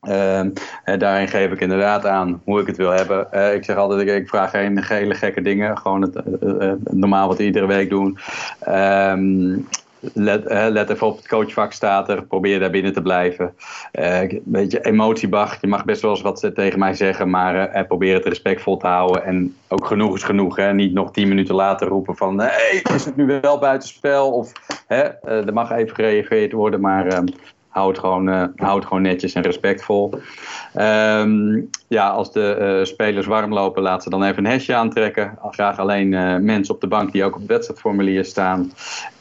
[0.00, 0.50] Ehm,
[0.98, 3.54] daarin geef ik inderdaad aan hoe ik het wil hebben.
[3.54, 5.78] Ik zeg altijd, ik, vraag geen hele gekke dingen.
[5.78, 8.18] Gewoon het, eh, normaal wat iedere week doen.
[8.60, 9.56] Ehm,
[10.00, 12.22] let, eh, let even op het coachvak staat er.
[12.22, 13.54] Probeer daar binnen te blijven.
[13.92, 15.60] Eh, een beetje emotiebag.
[15.60, 17.30] Je mag best wel eens wat tegen mij zeggen.
[17.30, 19.24] Maar eh, probeer het respectvol te houden.
[19.24, 20.56] En ook genoeg is genoeg.
[20.56, 20.74] Hè?
[20.74, 22.40] Niet nog tien minuten later roepen van...
[22.40, 24.30] Hey, is het nu wel buitenspel?
[24.32, 24.52] Of
[24.86, 26.80] hè, eh, er mag even gereageerd worden.
[26.80, 27.26] Maar ehm,
[27.70, 30.20] hou, het gewoon, het gewoon netjes en respectvol.
[30.74, 35.38] Ehm, ja, als de eh, spelers warm lopen, laat ze dan even een hesje aantrekken.
[35.50, 38.72] Graag alleen eh, mensen op de bank die ook op het wedstrijdformulier staan.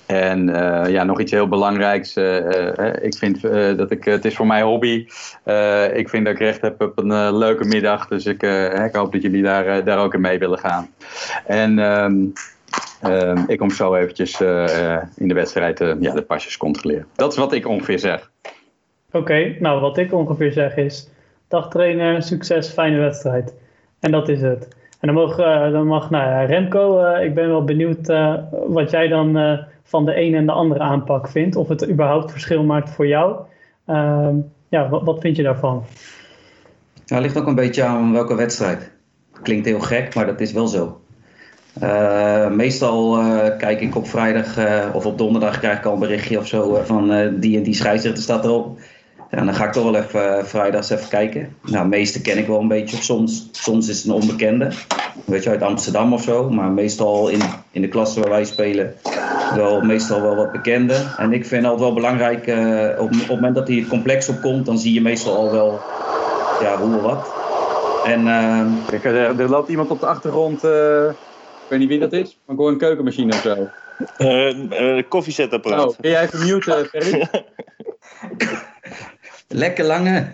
[0.05, 0.47] En
[0.87, 2.15] ja, nog iets heel belangrijks.
[3.01, 3.41] ik vind
[3.77, 5.07] dat ik, het is voor mij hobby.
[5.93, 8.07] Ik vind dat ik recht heb op een leuke middag.
[8.07, 8.43] Dus ik,
[8.85, 10.89] ik hoop dat jullie daar, daar ook in mee willen gaan.
[11.45, 12.25] En ehm,
[13.01, 17.05] ehm, ik kom zo eventjes eh, in de wedstrijd eh, ja, de pasjes controleren.
[17.15, 18.31] Dat is wat ik ongeveer zeg.
[19.11, 21.09] Oké, nou wat ik ongeveer zeg is:
[21.47, 23.53] dag trainer, succes, fijne wedstrijd.
[23.99, 24.67] En dat is het.
[24.99, 28.35] En dan mag, eh, dan mag nou ja, Remco, eh, ik ben wel benieuwd eh,
[28.67, 31.55] wat jij dan eh, van de ene en de andere aanpak vindt.
[31.55, 33.35] Of het überhaupt verschil maakt voor jou.
[33.85, 34.35] Ehm,
[34.69, 35.83] ja, wat, wat vind je daarvan?
[37.05, 38.91] Ja, het ligt ook een beetje aan welke wedstrijd.
[39.41, 41.01] Klinkt heel gek, maar dat is wel zo.
[41.73, 45.99] Eh, meestal eh, kijk ik op vrijdag eh, of op donderdag krijg ik al een
[45.99, 48.79] berichtje of zo van die en die scheidsrechter staat erop.
[49.31, 51.55] Ja, dan ga ik toch wel even vrijdags even kijken.
[51.61, 52.97] Nou, de meeste ken ik wel een beetje.
[52.97, 54.71] Soms, soms is het een onbekende.
[55.25, 56.49] Weet je, uit Amsterdam of zo.
[56.49, 58.93] Maar meestal in, in de klasse waar wij spelen
[59.55, 60.95] wel meestal wel wat bekende.
[61.17, 62.47] En ik vind het altijd wel belangrijk,
[62.99, 65.79] op, op het moment dat hij complex opkomt, dan zie je meestal al wel
[66.61, 67.33] ja, hoe of wat.
[68.05, 68.23] En,
[68.89, 70.61] Kijk, er, er, loopt iemand op de achtergrond,
[71.69, 73.69] weet niet wie dat is, maar ik hoor een keukenmachine of zo.
[74.17, 75.87] Uh, koffiezetapparaat.
[75.87, 77.27] Oh, kun jij even muten, Ferry?
[79.47, 80.27] Lekker lange.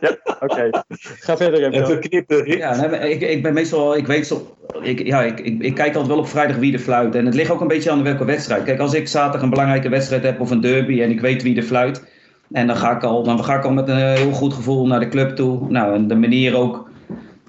[0.00, 0.44] ja, oké.
[0.44, 0.70] Okay.
[0.98, 1.82] Ga verder even.
[1.82, 2.58] Even knippen.
[2.58, 5.88] Ja, nee, ik, ik ben meestal, ik weet zo, ik, ja, ik, ik, ik, kijk
[5.88, 7.14] altijd wel op vrijdag wie er fluit.
[7.14, 8.64] En het ligt ook een beetje aan welke wedstrijd.
[8.64, 11.56] Kijk, als ik zaterdag een belangrijke wedstrijd heb of een derby en ik weet wie
[11.56, 12.04] er fluit.
[12.52, 15.00] En dan ga ik al, dan ga ik al met een heel goed gevoel naar
[15.00, 15.70] de club toe.
[15.70, 16.92] Nou, en de manier ook.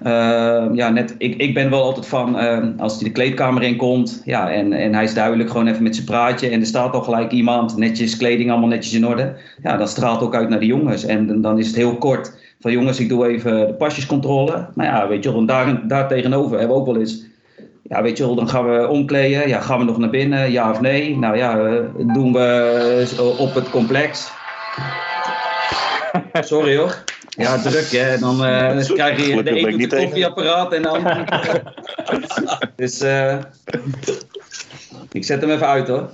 [0.02, 3.76] Uh, ja, net, ik, ik ben wel altijd van uh, als hij de kleedkamer in
[3.76, 4.22] komt.
[4.24, 6.48] Ja, en, en hij is duidelijk gewoon even met zijn praatje.
[6.48, 9.36] En er staat al gelijk iemand, netjes kleding, allemaal netjes in orde.
[9.62, 11.04] Ja, dat straalt ook uit naar de jongens.
[11.04, 14.66] En dan is het heel kort van jongens, ik doe even de pasjescontrole.
[14.74, 17.24] Maar ja, weet je wel, daar, daar tegenover hebben we ook wel eens
[17.88, 19.48] ja, weet je wel, dan gaan we omkleden.
[19.48, 20.50] Ja, gaan we nog naar binnen?
[20.50, 21.16] Ja of nee?
[21.16, 21.82] Nou ja, eh,
[22.14, 24.30] doen we op het complex.
[26.32, 27.04] Sorry hoor.
[27.36, 28.18] Ja, druk hè.
[28.18, 31.24] Dan uh, krijg je de ene het koffieapparaat en de andere.
[32.76, 33.38] dus uh,
[35.12, 36.10] ik zet hem even uit hoor.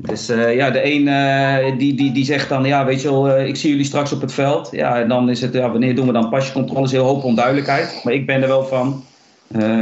[0.00, 3.28] Dus uh, ja, de een uh, die, die, die zegt dan, ja, weet je wel,
[3.28, 4.68] uh, ik zie jullie straks op het veld.
[4.72, 6.90] Ja, en dan is het, ja, wanneer doen we dan pasjecontroles?
[6.90, 8.00] Heel hoop onduidelijkheid.
[8.04, 9.04] Maar ik ben er wel van.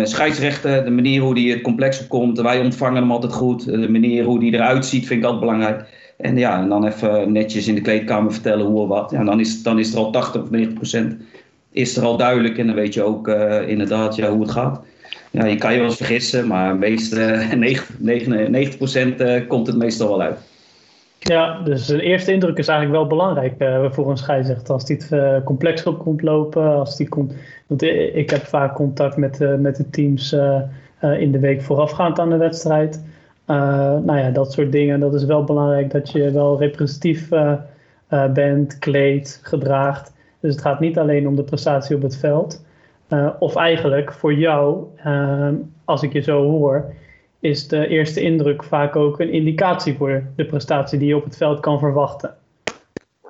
[0.02, 3.64] Scheidsrechten, de manier hoe die het complex opkomt, wij ontvangen hem altijd goed.
[3.64, 5.85] De manier hoe die eruit ziet, vind ik altijd belangrijk.
[6.16, 9.11] En ja, en dan even netjes in de kleedkamer vertellen hoe of wat.
[9.11, 11.14] Ja, dan is, dan is er al 80 of 90 procent
[11.72, 12.59] is er al duidelijk.
[12.59, 13.29] En dan weet je ook
[13.66, 14.81] inderdaad ja, hoe het gaat
[15.37, 17.46] ja, je kan je wel eens vergissen, maar meeste,
[17.98, 20.38] 90, 90%, komt het meestal wel uit.
[21.18, 24.74] Ja, dus de eerste indruk is eigenlijk wel belangrijk uh, voor een scheidsrechter.
[24.74, 27.35] Als die het uh, complex komt lopen, als die komt.
[27.66, 30.33] Want ik heb vaak contact met, met de teams
[31.00, 33.05] in de week voorafgaand aan de wedstrijd.
[33.46, 35.00] nou ja, dat soort dingen.
[35.00, 37.29] Dat is wel belangrijk dat je wel representatief
[38.33, 40.12] bent, kleedt, gedraagt.
[40.40, 42.64] Dus het gaat niet alleen om de prestatie op het veld.
[43.38, 44.85] Of eigenlijk voor jou,
[45.85, 46.92] als ik je zo hoor,
[47.46, 51.37] is de eerste indruk vaak ook een indicatie voor de prestatie die je op het
[51.37, 52.35] veld kan verwachten.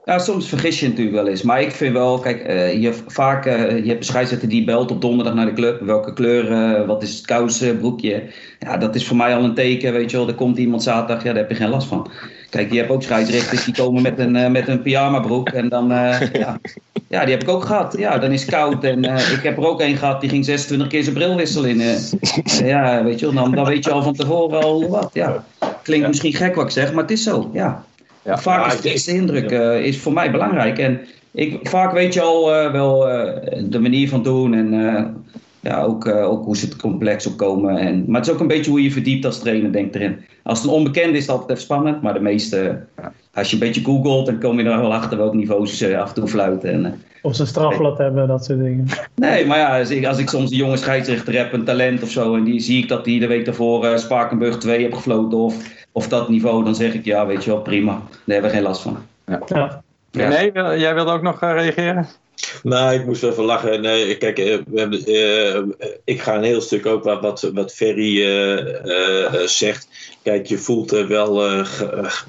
[0.05, 1.43] Ja, soms vergis je natuurlijk wel eens.
[1.43, 5.01] Maar ik vind wel, kijk, uh, je, vaak, je hebt een scheidsrechter die belt op
[5.01, 5.81] donderdag naar de club.
[5.81, 8.23] Welke kleur, wat is het kousen, broekje.
[8.59, 10.29] Ja, dat is voor mij al een teken, weet je wel.
[10.29, 12.11] Er komt iemand zaterdag, ja, daar heb je geen last van.
[12.57, 15.49] Kijk, je hebt ook scheidsrechters die komen met een, uh, met een pyjama broek.
[15.49, 16.59] En dan, uh, ja.
[17.09, 17.95] ja, die heb ik ook gehad.
[17.99, 18.85] Ja, dan is het koud.
[18.85, 21.71] En uh, ik heb er ook een gehad die ging 26 keer zijn bril wisselen.
[21.71, 21.99] In,
[22.67, 25.11] ja, weet je wel, dan, dan weet je al van tevoren al wat.
[25.13, 25.45] Ja.
[25.83, 27.51] Klinkt misschien gek wat ik zeg, maar het is zo.
[27.53, 27.85] Ja.
[28.23, 28.39] ja.
[28.39, 29.51] Vaak is de eerste indruk
[29.85, 30.79] is voor mij belangrijk.
[30.79, 31.01] En
[31.33, 32.99] ik, vaak weet je al wel
[33.65, 35.16] de manier van doen en
[35.67, 37.77] ja, ook, uh, ook hoe ze het complex opkomen.
[37.79, 40.25] En, maar het is ook een beetje hoe je verdiept als trainer, denk erin.
[40.43, 42.03] Als het een onbekende is, is het altijd even spannend.
[42.03, 42.79] Maar de meeste,
[43.35, 46.09] als je een beetje googelt, dan kom je er wel achter welke niveaus ze af
[46.09, 46.73] en toe fluiten.
[46.73, 46.91] En, uh,
[47.23, 48.87] of ze strafblad hebben, dat soort dingen.
[49.15, 52.11] Nee, maar ja, als ik, als ik soms een jonge scheidsrechter heb, een talent of
[52.11, 55.39] zo, en die zie ik dat die de week daarvoor uh, Spakenburg 2 heeft gefloten,
[55.39, 57.93] of, of dat niveau, dan zeg ik ja, weet je wel, prima.
[57.93, 58.99] Daar hebben we geen last van.
[59.27, 59.41] Ja.
[59.47, 59.83] ja.
[60.11, 62.07] Nee, jij wilde ook nog reageren?
[62.63, 63.81] Nou, ik moest even lachen.
[63.81, 68.17] Nee, kijk, eh, we hebben, uh, ik ga een heel stuk ook wat, wat, Ferry
[69.47, 69.89] zegt.
[70.27, 71.43] Kijk, je voelt wel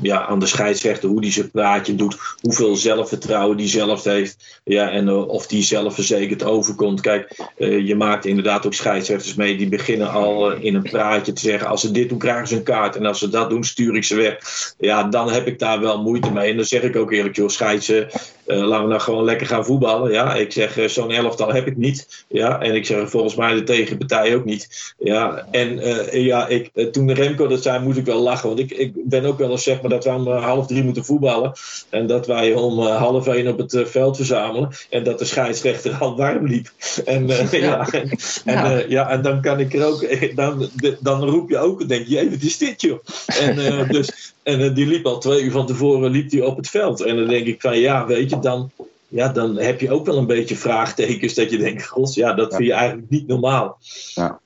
[0.02, 2.18] ja, aan de scheidsrechter hoe die zijn praatje doet.
[2.42, 4.62] Hoeveel zelfvertrouwen die zelf heeft.
[4.64, 7.02] Ja, en of die zelfverzekerd overkomt.
[7.02, 9.58] Kijk, je maakt inderdaad ook scheidsrechters mee.
[9.58, 11.68] Die beginnen al in een praatje te zeggen.
[11.68, 12.96] Als ze dit doen, krijgen ze een kaart.
[12.96, 14.38] En als ze dat doen, stuur ik ze weg.
[14.78, 16.50] Ja, dan heb ik daar wel moeite mee.
[16.50, 18.08] En dan zeg ik ook eerlijk, joh, scheidsen.
[18.46, 20.12] laten we nou gewoon lekker gaan voetballen.
[20.12, 22.26] Ja, ik zeg, uh, zo'n elftal heb ik niet.
[22.28, 24.94] Ja, en ik zeg volgens mij de tegenpartij ook niet.
[25.00, 28.48] Ja, en uh, ja, ik, uh, toen Remco dat zei, moest ik wel lachen.
[28.48, 31.06] Want ik, ik ben ook wel eens zeg maar dat wij om half drie moeten
[31.06, 31.52] voetballen.
[31.90, 34.70] En dat wij om half één op het veld verzamelen.
[34.90, 36.72] En dat de scheidsrechter al warm liep.
[37.06, 37.48] En, ja.
[37.52, 37.92] ja.
[37.92, 38.10] en,
[38.46, 39.10] en, ja.
[39.10, 40.70] en dan kan ik er ook, dan,
[41.00, 43.00] dan roep je ook, denk je, wat is dit joh?
[43.26, 47.02] En, dus, en die liep al twee uur van tevoren liep die op het veld.
[47.02, 48.72] En dan denk ik van ja, weet je, dan,
[49.08, 52.56] ja, dan heb je ook wel een beetje vraagtekens dat je denkt, god, ja, dat
[52.56, 53.78] vind je eigenlijk niet normaal.
[54.14, 54.40] Ja.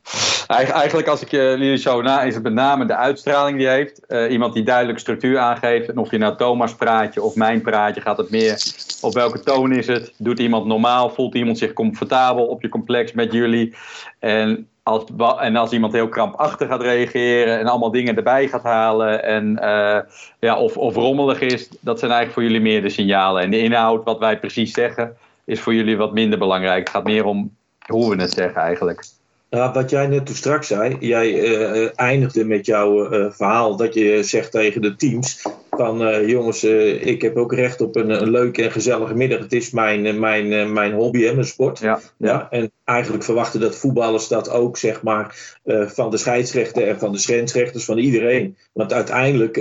[0.47, 4.01] Eigenlijk als ik jullie zo na, is het met name de uitstraling die heeft.
[4.07, 5.89] Uh, iemand die duidelijk structuur aangeeft.
[5.89, 8.63] En of je nou Thomas praatje of mijn praatje, gaat het meer
[9.01, 10.13] op welke toon is het?
[10.17, 11.09] Doet iemand normaal?
[11.09, 13.75] Voelt iemand zich comfortabel op je complex met jullie?
[14.19, 15.03] En als,
[15.39, 19.99] en als iemand heel krampachtig gaat reageren en allemaal dingen erbij gaat halen en, uh,
[20.39, 23.43] ja, of, of rommelig is, dat zijn eigenlijk voor jullie meer de signalen.
[23.43, 26.79] En de inhoud, wat wij precies zeggen, is voor jullie wat minder belangrijk.
[26.79, 27.55] Het gaat meer om
[27.87, 29.03] hoe we het zeggen eigenlijk.
[29.53, 33.93] Ja, wat jij net toen straks zei, jij uh, eindigde met jouw uh, verhaal dat
[33.93, 38.63] je zegt tegen de teams van jongens, ik heb ook recht op een, een, leuke
[38.63, 39.39] en gezellige middag.
[39.39, 41.79] Het is mijn, mijn, mijn hobby en mijn sport.
[41.79, 42.47] Ja, ja.
[42.49, 47.17] En eigenlijk verwachten dat voetballers dat ook zeg maar van de scheidsrechter en van de
[47.17, 48.57] scheidsrechters, van iedereen.
[48.73, 49.57] Want uiteindelijk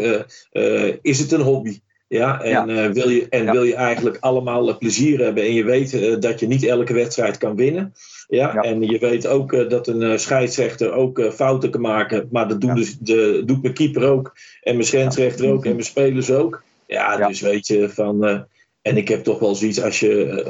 [1.02, 1.80] is het een hobby.
[2.08, 2.92] Ja, en, ja.
[2.92, 6.64] wil, je, en wil je eigenlijk allemaal plezier hebben en je weet dat je niet
[6.64, 7.92] elke wedstrijd kan winnen.
[8.30, 12.28] Ja, en je weet ook uh, dat een uh, scheidsrechter ook uh, fouten kan maken.
[12.30, 14.32] Maar dat doet, dus de, doet mijn keeper ook.
[14.62, 15.64] En mijn scheidsrechter ook.
[15.64, 16.62] En mijn spelers ook.
[16.86, 18.46] Ja, dus weet je, van...
[18.82, 20.44] En ik heb toch wel zoiets als je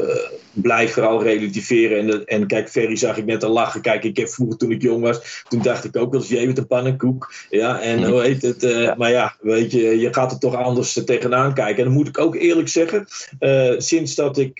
[0.52, 1.98] blijft vooral relativeren.
[1.98, 3.80] En, en kijk, Ferry zag ik net al lachen.
[3.80, 6.46] Kijk, ik heb vroeger toen ik jong was, toen dacht ik ook wel eens, je
[6.46, 7.32] met een pannenkoek.
[7.50, 8.64] Ja, en hoe heet het?
[8.64, 11.76] Uh, Maar ja, weet je, je gaat er toch anders tegenaan kijken.
[11.76, 13.06] En dan moet ik ook eerlijk zeggen,
[13.40, 14.54] uh, sinds dat ik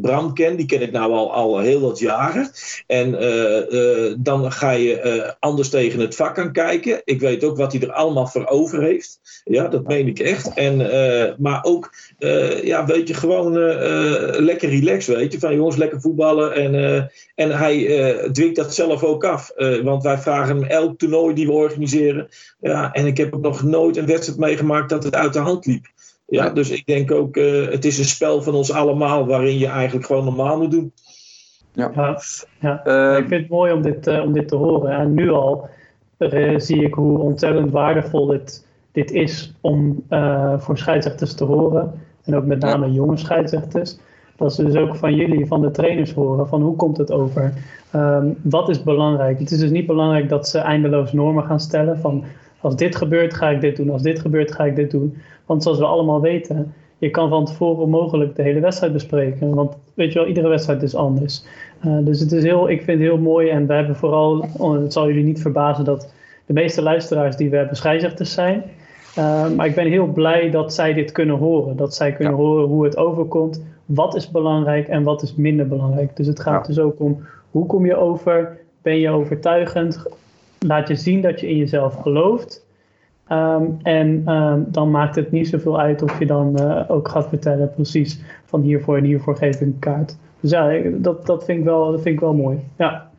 [0.00, 2.50] Bram ken, die ken ik nou al, al heel wat jaren.
[2.86, 3.10] En
[4.18, 7.00] dan ga je anders tegen het vak aan kijken.
[7.04, 9.20] Ik weet ook wat hij er allemaal voor over heeft.
[9.44, 10.54] Ja, dat meen ik echt.
[10.54, 10.76] En,
[11.38, 11.92] maar ook
[12.62, 13.52] ja, weet je, gewoon
[14.44, 15.38] lekker relaxed, weet je.
[15.38, 16.54] Van jongens, lekker voetballen.
[16.54, 17.02] En, uh,
[17.34, 19.52] en hij dwingt dat zelf ook af.
[19.82, 22.28] want wij vragen hem elk toernooi die we organiseren.
[22.60, 25.66] Ja, en ik heb ook nog nooit een wedstrijd meegemaakt dat het uit de hand
[25.66, 25.86] liep.
[26.26, 27.34] Ja, dus ik denk ook,
[27.70, 30.92] het is een spel van ons allemaal waarin je eigenlijk gewoon normaal moet doen.
[31.72, 32.20] Ja, ja,
[32.60, 33.16] ja.
[33.16, 34.90] ik vind het mooi om dit, om dit te horen.
[34.90, 35.68] En nu al
[36.56, 40.04] zie ik hoe ontzettend waardevol dit, dit is om
[40.58, 42.00] voor scheidsrechters te horen.
[42.24, 43.98] En ook met name jonge scheidsrechters.
[44.36, 47.52] Dat ze dus ook van jullie, van de trainers horen, van hoe komt het over?
[47.94, 49.38] Um, wat is belangrijk?
[49.38, 52.24] Het is dus niet belangrijk dat ze eindeloos normen gaan stellen van
[52.60, 55.16] als dit gebeurt ga ik dit doen, als dit gebeurt ga ik dit doen.
[55.46, 59.54] Want zoals we allemaal weten, je kan van tevoren mogelijk de hele wedstrijd bespreken.
[59.54, 61.44] Want weet je wel, iedere wedstrijd is anders.
[61.86, 64.72] Uh, dus het is heel, ik vind het heel mooi en we hebben vooral, oh,
[64.72, 66.12] het zal jullie niet verbazen dat
[66.46, 68.62] de meeste luisteraars die we hebben scheidsrechters zijn.
[69.18, 71.76] Uh, maar ik ben heel blij dat zij dit kunnen horen.
[71.76, 73.62] Dat zij kunnen horen hoe het overkomt.
[73.84, 76.16] Wat is belangrijk en wat is minder belangrijk.
[76.16, 78.58] Dus het gaat dus ook om hoe kom je over?
[78.82, 80.06] Ben je overtuigend?
[80.58, 82.66] Laat je zien dat je in jezelf gelooft.
[83.28, 87.28] Um, en um, dan maakt het niet zoveel uit of je dan uh, ook gaat
[87.28, 90.16] vertellen precies van hiervoor en hiervoor geef ik een kaart.
[90.40, 92.58] Dus ja, dat, dat, vind, ik wel, dat vind ik wel mooi.
[92.78, 93.10] Ja.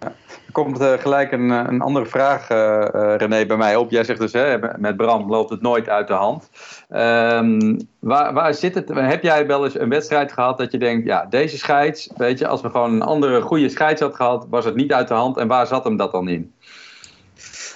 [0.53, 2.85] Komt uh, gelijk een, eh, een andere vraag, uh,
[3.17, 3.91] René, bij mij op.
[3.91, 6.49] Jij zegt dus, hè, met Bram loopt het nooit uit de hand.
[6.89, 8.89] Um, waar, waar zit het?
[8.93, 12.47] Heb jij wel eens een wedstrijd gehad dat je denkt, ja, deze scheids, weet je,
[12.47, 15.37] als we gewoon een andere goede scheids had gehad, was het niet uit de hand.
[15.37, 16.53] En waar zat hem dat dan in?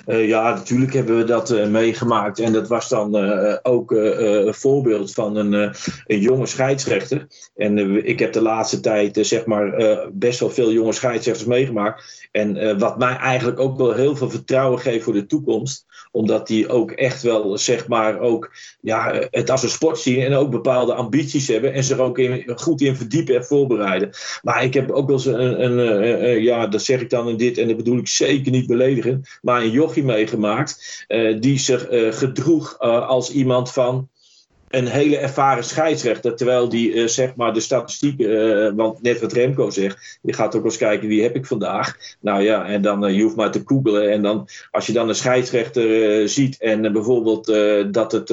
[0.07, 2.39] Uh, ja, natuurlijk hebben we dat uh, meegemaakt.
[2.39, 5.53] En dat was dan uh, ook een voorbeeld van een,
[6.05, 7.27] een jonge scheidsrechter.
[7.55, 9.73] En ik heb de laatste tijd zeg maar,
[10.13, 12.29] best wel veel jonge scheidsrechters meegemaakt.
[12.31, 15.85] En wat mij eigenlijk ook wel heel veel vertrouwen geeft voor de toekomst
[16.17, 18.51] omdat die ook echt wel, zeg maar, ook
[18.81, 22.51] ja, het als een sport zien en ook bepaalde ambities hebben en zich ook in,
[22.55, 24.09] goed in verdiepen en voorbereiden.
[24.41, 27.57] Maar ik heb ook wel eens een, een, ja, dat zeg ik dan in dit
[27.57, 32.11] en dat bedoel ik zeker niet beledigen, maar een jochie meegemaakt uh, die zich uh,
[32.13, 34.09] gedroeg uh, als iemand van
[34.69, 36.35] een hele ervaren scheidsrechter.
[36.35, 40.55] Terwijl die uh, zeg maar de statistieken, uh, want net wat Remco zegt, je gaat
[40.55, 41.97] ook eens kijken wie heb ik vandaag.
[42.19, 44.11] Nou ja, en dan uh, je hoeft maar te googelen.
[44.11, 47.45] En dan als je dan een scheidsrechter ziet en bijvoorbeeld
[47.93, 48.27] dat het,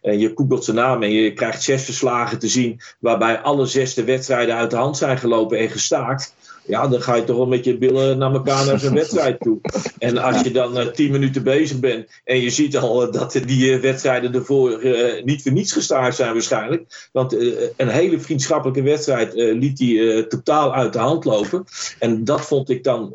[0.00, 4.04] je googelt zijn naam en je krijgt zes verslagen te zien, waarbij alle zes de
[4.04, 6.34] wedstrijden uit de hand zijn gelopen en gestaakt.
[6.70, 9.60] Ja, dan ga je toch wel met je billen naar elkaar naar zo'n wedstrijd toe.
[9.98, 13.40] En als je dan uh, tien minuten bezig bent en je ziet al uh, dat
[13.46, 14.80] die uh, wedstrijden ervoor
[15.24, 17.08] niet voor niets gestaard zijn waarschijnlijk.
[17.12, 17.32] Want
[17.76, 21.64] een hele vriendschappelijke wedstrijd liet hij totaal uit de hand lopen.
[21.98, 23.10] En dat vond ik dan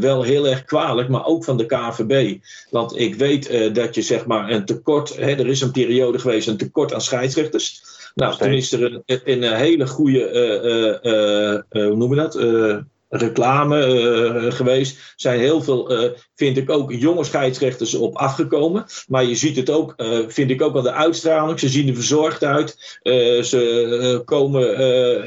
[0.00, 2.38] wel heel erg kwalijk, maar ook van de KVB.
[2.70, 6.48] Want ik weet dat je zeg maar een tekort, hè, er is een periode geweest,
[6.48, 7.82] een tekort aan scheidsrechters.
[8.18, 12.34] Nou, toen is er een, hele goede, uh, uh, hoe noemen we dat?
[13.08, 15.14] Reclame uh, geweest.
[15.16, 18.84] zijn heel veel, uh, vind ik ook, jonge scheidsrechters op afgekomen.
[19.06, 21.58] Maar je ziet het ook, uh, vind ik ook wel de uitstraling.
[21.58, 22.98] Ze zien er verzorgd uit.
[23.46, 24.60] ze komen,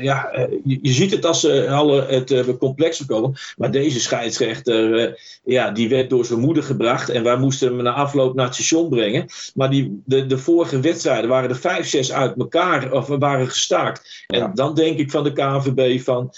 [0.04, 0.30] ja,
[0.64, 3.34] je, je, ziet het als ze alle het complexer komen.
[3.58, 7.10] Maar deze scheidsrechter, ja, die werd door zijn moeder gebracht.
[7.10, 9.26] En wij moesten hem na afloop naar het station brengen.
[9.56, 14.26] Maar die, de, de vorige wedstrijden waren er vijf, zes uit elkaar, of waren gestaakt.
[14.28, 14.52] En ja.
[14.54, 16.34] dan denk ik van de KNVB van,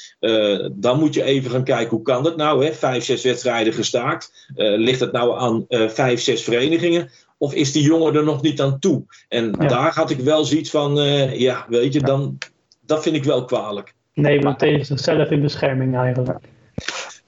[0.71, 2.73] dan moet je even gaan kijken hoe kan dat nou, hè?
[2.73, 4.47] vijf, zes wedstrijden gestaakt.
[4.55, 7.09] Uh, ligt het nou aan uh, vijf, zes verenigingen?
[7.37, 9.03] Of is die jongen er nog niet aan toe?
[9.29, 9.67] En ja.
[9.67, 12.37] daar had ik wel zoiets van, uh, ja, weet je, dan,
[12.85, 13.93] dat vind ik wel kwalijk.
[14.13, 16.45] Nee, maar tegen zichzelf in bescherming eigenlijk.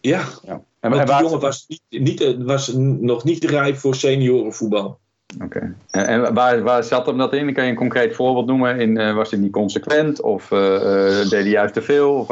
[0.01, 0.63] Ja, ja.
[0.79, 4.99] En, want die jongen was, niet, niet, was nog niet rijp voor seniorenvoetbal.
[5.43, 5.75] Oké.
[5.91, 7.53] En, waar, waar, zat hem dat in?
[7.53, 8.79] Kan je een concreet voorbeeld noemen?
[8.79, 10.21] In, uh, was hij niet consequent?
[10.21, 12.13] Of uh, uh, deed hij juist te veel?
[12.13, 12.27] Of,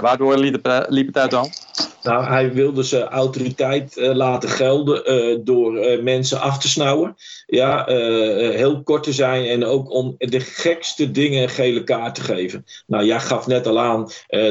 [0.00, 1.66] waardoor liep het, liep het uit de hand?
[2.02, 7.16] Nou, hij wilde zijn autoriteit laten gelden door mensen af te snauwen.
[7.46, 12.20] Ja, heel kort te zijn en ook om de gekste dingen een gele kaart te
[12.20, 12.64] geven.
[12.86, 14.08] Nou, jij gaf net al aan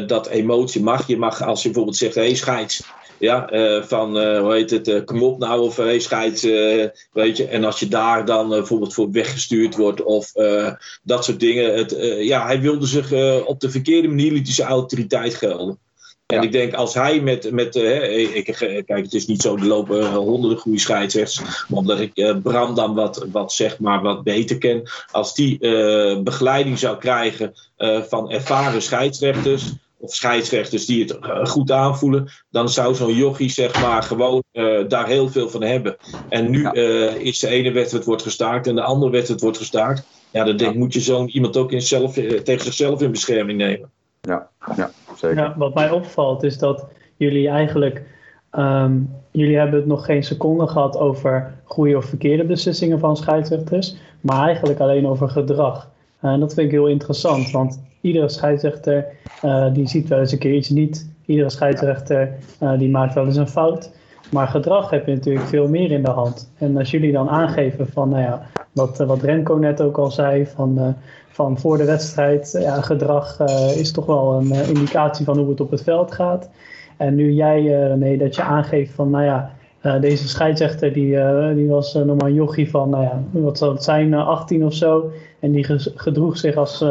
[0.08, 1.08] dat emotie mag.
[1.08, 2.84] Je mag als je bijvoorbeeld zegt, hé hey, scheids.
[3.24, 3.48] Ja,
[3.84, 6.42] van hoe heet het, kom op nou of hey, scheids,
[7.12, 7.48] weet je.
[7.48, 10.32] En als je daar dan bijvoorbeeld voor weggestuurd wordt of
[11.04, 11.76] dat soort dingen.
[11.76, 13.12] Het, ja, hij wilde zich
[13.46, 15.80] op de verkeerde manier liet zijn autoriteit gelden.
[16.26, 18.46] En ik denk als hij met, met uh, ik,
[18.86, 22.76] kijk, het is niet zo, er lopen honderden goede scheidsrechters, maar omdat ik uh, Bram
[22.76, 27.54] dan wat, wat, zeg maar, wat beter ken, als die uh, begeleiding zou krijgen
[28.08, 29.72] van ervaren scheidsrechters,
[30.04, 31.18] of scheidsrechters die het
[31.50, 34.44] goed aanvoelen, dan zou zo'n jochie zeg maar gewoon
[34.88, 35.96] daar heel veel van hebben.
[36.30, 36.74] En nu ja.
[37.14, 40.06] is de ene wedstrijd wordt gestaakt en de andere wedstrijd wordt gestaakt.
[40.32, 42.14] Ja, dan denk, moet je zo'n iemand ook in zelf,
[42.44, 43.90] tegen zichzelf in bescherming nemen.
[44.22, 45.38] Ja, ja zeker.
[45.38, 46.86] Ja, wat mij opvalt is dat
[47.18, 48.02] jullie eigenlijk.
[48.58, 53.96] Um, jullie hebben het nog geen seconde gehad over goede of verkeerde beslissingen van scheidsrechters,
[54.22, 55.90] maar eigenlijk alleen over gedrag.
[56.20, 59.06] En dat vind ik heel interessant, want iedere scheidsrechter
[59.46, 61.10] uh, die ziet wel eens een keer iets niet.
[61.26, 63.92] Iedere scheidsrechter uh, die maakt wel eens een fout.
[64.32, 66.52] Maar gedrag heb je natuurlijk veel meer in de hand.
[66.58, 70.46] En als jullie dan aangeven van, nou ja, wat, wat Remco net ook al zei,
[70.46, 70.96] van
[71.28, 72.58] van voor de wedstrijd.
[72.60, 73.40] Ja, gedrag
[73.76, 76.50] is toch wel een indicatie van hoe het op het veld gaat.
[76.98, 79.52] En nu jij, René, dat je aangeeft van, nou ja,
[80.00, 81.18] deze scheidsrechter die,
[81.56, 84.74] die was nog maar een jochie van, nou ja, wat zal het zijn, 18 of
[84.74, 85.12] zo.
[85.40, 86.86] En die gedroeg zich als,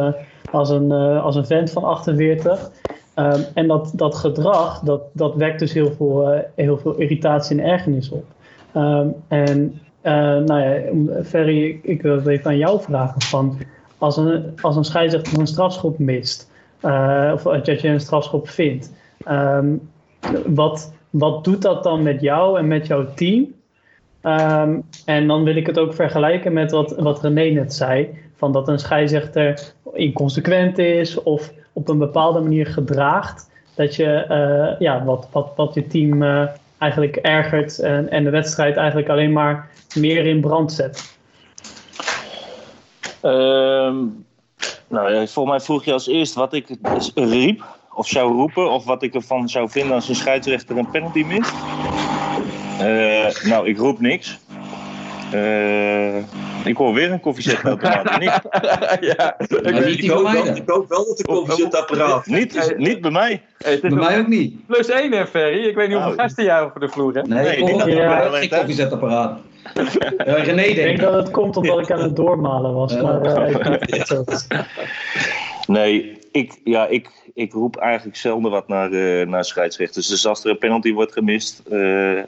[0.51, 2.71] als, een, als een vent van 48.
[3.17, 7.67] Um, en dat, dat gedrag, dat, dat wekt dus heel veel, heel veel irritatie en
[7.67, 8.25] ergernis op.
[8.77, 9.81] Um, en
[10.45, 10.81] nou ja,
[11.25, 13.59] Ferry, ik, ik wil even aan jou vragen van
[13.99, 16.51] als een, als een scheidsrechter een strafschop mist,
[16.85, 18.93] uh, of dat je een strafschop vindt,
[19.29, 19.91] um,
[20.47, 23.55] wat, wat doet dat dan met jou en met jouw team?
[25.05, 28.09] En dan wil ik het ook vergelijken met wat, wat René net zei,
[28.43, 34.81] van dat een scheidsrechter inconsequent is of op een bepaalde manier gedraagt, dat je uh,
[34.81, 36.45] ja, wat, wat, wat je team uh,
[36.79, 41.17] eigenlijk ergert en, en de wedstrijd eigenlijk alleen maar meer in brand zet.
[43.23, 44.25] Um,
[44.89, 46.77] nou, volgens mij vroeg je als eerst wat ik
[47.15, 51.25] riep of zou roepen, of wat ik ervan zou vinden als een scheidsrechter een penalty
[51.25, 51.53] mist.
[52.81, 54.39] Uh, nou, ik roep niks.
[55.35, 56.17] Uh,
[56.65, 58.41] ik hoor weer een koffiezetapparaat, niet?
[59.01, 62.27] ja, ik, ik, hoop wel, ik hoop wel dat de koffiezetapparaat...
[62.27, 63.43] niet, niet bij mij.
[63.59, 64.67] Hey, bij mij ook niet.
[64.67, 65.65] Plus één, hè, Ferry?
[65.65, 66.21] Ik weet niet hoeveel oh.
[66.21, 67.29] gasten jij over de vloer hebt.
[67.29, 69.39] Nee, nee ik hoor ja, geen koffiezetapparaat.
[70.25, 72.97] Ja, René Ik denk dat het komt omdat ik aan het doormalen was.
[72.97, 74.41] Maar, uh,
[75.67, 80.07] nee, ik, ja, ik, ik roep eigenlijk zelden wat naar, uh, naar scheidsrechters.
[80.07, 82.21] Dus als er een penalty wordt gemist, uh,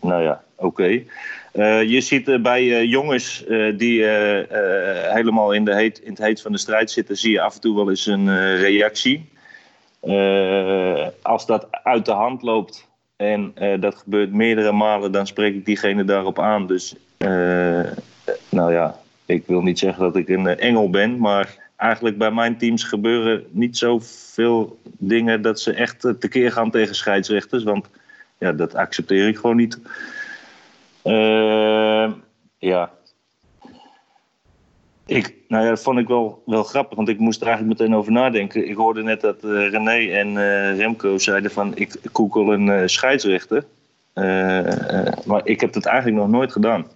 [0.00, 0.66] nou ja, oké.
[0.66, 1.06] Okay.
[1.54, 3.44] Uh, je ziet bij jongens
[3.76, 4.04] die
[5.12, 7.60] helemaal in, de heet, in het heet van de strijd zitten, zie je af en
[7.60, 9.28] toe wel eens een reactie.
[11.22, 16.04] als dat uit de hand loopt, en dat gebeurt meerdere malen, dan spreek ik diegene
[16.04, 16.66] daarop aan.
[16.66, 16.96] Dus,
[18.48, 22.58] nou ja, ik wil niet zeggen dat ik een engel ben, maar eigenlijk bij mijn
[22.58, 27.62] teams gebeuren niet zoveel dingen dat ze echt tekeer gaan tegen scheidsrechters.
[27.62, 27.86] Want
[28.38, 29.78] ja, dat accepteer ik gewoon niet.
[31.04, 32.12] Uh,
[32.58, 32.90] ja,
[35.06, 37.96] ik, nou ja, dat vond ik wel, wel grappig, want ik moest er eigenlijk meteen
[37.96, 38.68] over nadenken.
[38.68, 42.82] Ik hoorde net dat uh, René en uh, Remco zeiden van ik koekel een uh,
[42.86, 43.64] scheidsrechter.
[45.24, 46.86] maar ik heb dat eigenlijk nog nooit gedaan.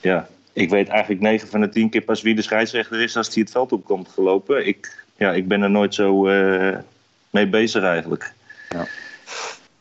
[0.00, 3.30] ja, ik weet eigenlijk 9 van de 10 keer pas wie de scheidsrechter is als
[3.30, 4.66] die het veld op komt gelopen.
[4.66, 6.22] Ik, ja, ik ben er nooit zo
[7.30, 8.32] mee bezig eigenlijk.
[8.68, 8.86] Ja.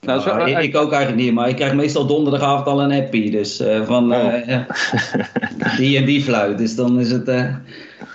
[0.01, 3.31] Nou, zo, ik, ik, ook eigenlijk niet, maar ik krijg meestal donderdagavond al een happy.
[3.31, 4.47] Dus uh, van oh.
[4.47, 4.59] uh,
[5.77, 6.57] die en die fluit.
[6.57, 7.27] Dus dan is het.
[7.27, 7.55] Uh,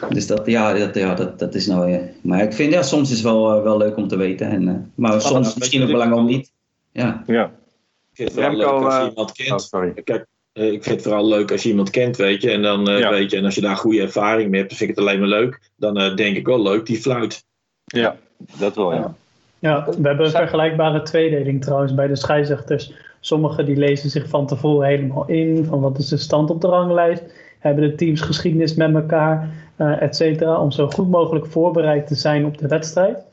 [0.09, 2.01] dus dat, ja, dat, ja, dat, dat is nou.
[2.21, 4.51] maar ik vind ja, soms is het wel, wel leuk om te weten.
[4.51, 6.53] En, maar soms misschien ook belangrijk om niet.
[6.93, 7.23] Ja.
[7.27, 7.45] ja.
[7.45, 9.69] Ik vind het vooral leuk als je iemand kent.
[9.71, 10.05] Oh.
[10.05, 12.51] Kijk, ik vind het vooral leuk als je iemand kent, weet je.
[12.51, 13.11] En, dan, ja.
[13.11, 15.21] weet je, en als je daar goede ervaring mee hebt, dan vind ik het alleen
[15.21, 15.61] maar leuk.
[15.77, 17.45] Dan denk ik wel leuk, die fluit.
[17.85, 18.17] Ja,
[18.59, 19.15] dat wel, ja.
[19.59, 22.93] Ja, we hebben een vergelijkbare tweedeling trouwens bij de scheidsrechters.
[23.21, 26.67] Sommigen die lezen zich van tevoren helemaal in, van wat is de stand op de
[26.67, 27.25] ranglijst.
[27.59, 32.15] Hebben de teams geschiedenis met elkaar, uh, et cetera, om zo goed mogelijk voorbereid te
[32.15, 33.25] zijn op de wedstrijd.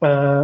[0.00, 0.40] Uh,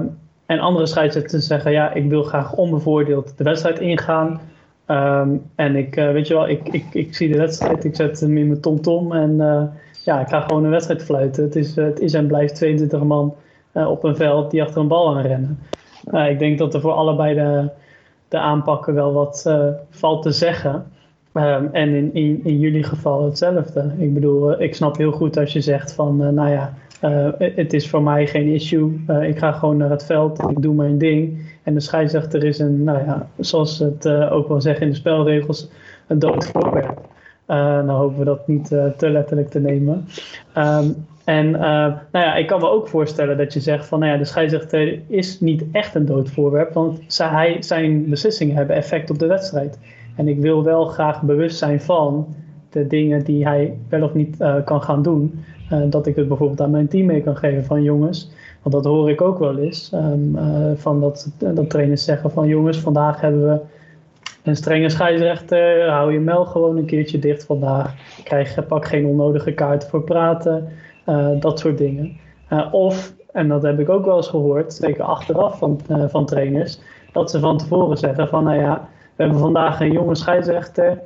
[0.46, 4.40] en andere scheidsrechters zeggen, ja, ik wil graag onbevoordeeld de wedstrijd ingaan.
[4.86, 8.20] Um, en ik, uh, weet je wel, ik, ik, ik zie de wedstrijd, ik zet
[8.20, 9.72] hem in mijn tomtom -tom en
[10.04, 11.44] ja, ik ga gewoon een wedstrijd fluiten.
[11.44, 13.34] Het is, het is en blijft 22 man
[13.72, 15.58] op een veld die achter een bal aan rennen.
[16.28, 17.68] ik denk dat er voor allebei de,
[18.28, 19.54] de aanpakken wel wat
[19.90, 20.86] valt te zeggen.
[21.32, 23.92] Ehm, en in, in, in jullie geval hetzelfde.
[23.98, 26.74] Ik bedoel, ik snap heel goed als je zegt van, nou ja,
[27.38, 29.00] het is voor mij geen issue.
[29.22, 31.46] ik ga gewoon naar het veld, ik doe mijn ding.
[31.62, 35.68] En de scheidsrechter is een, nou ja, zoals het ook wel zeggen in de spelregels,
[36.06, 37.00] een dood voorwerp.
[37.48, 40.08] Uh, nou hopen we dat niet uh, te letterlijk te nemen.
[40.56, 44.12] Um, en uh, nou ja, ik kan me ook voorstellen dat je zegt van nou
[44.12, 49.10] ja, de scheidsrechter is niet echt een dood voorwerp, want zij, zijn beslissingen hebben effect
[49.10, 49.78] op de wedstrijd.
[50.16, 52.34] En ik wil wel graag bewust zijn van
[52.70, 55.44] de dingen die hij wel of niet kan gaan doen.
[55.84, 58.30] dat ik het bijvoorbeeld aan mijn team mee kan geven van jongens,
[58.62, 59.92] want dat hoor ik ook wel eens.
[59.94, 60.36] Um,
[60.76, 63.60] van dat, dat trainers zeggen van jongens, vandaag hebben we
[64.42, 67.94] een strenge scheidsrechter, hou je mel gewoon een keertje dicht vandaag.
[68.24, 70.68] Krijg, pak geen onnodige kaarten voor praten.
[71.08, 72.16] Uh, dat soort dingen.
[72.52, 76.26] Uh, of, en dat heb ik ook wel eens gehoord, zeker achteraf van, uh, van
[76.26, 76.80] trainers,
[77.12, 80.98] dat ze van tevoren zeggen van, nou ja, we hebben vandaag een jonge scheidsrechter.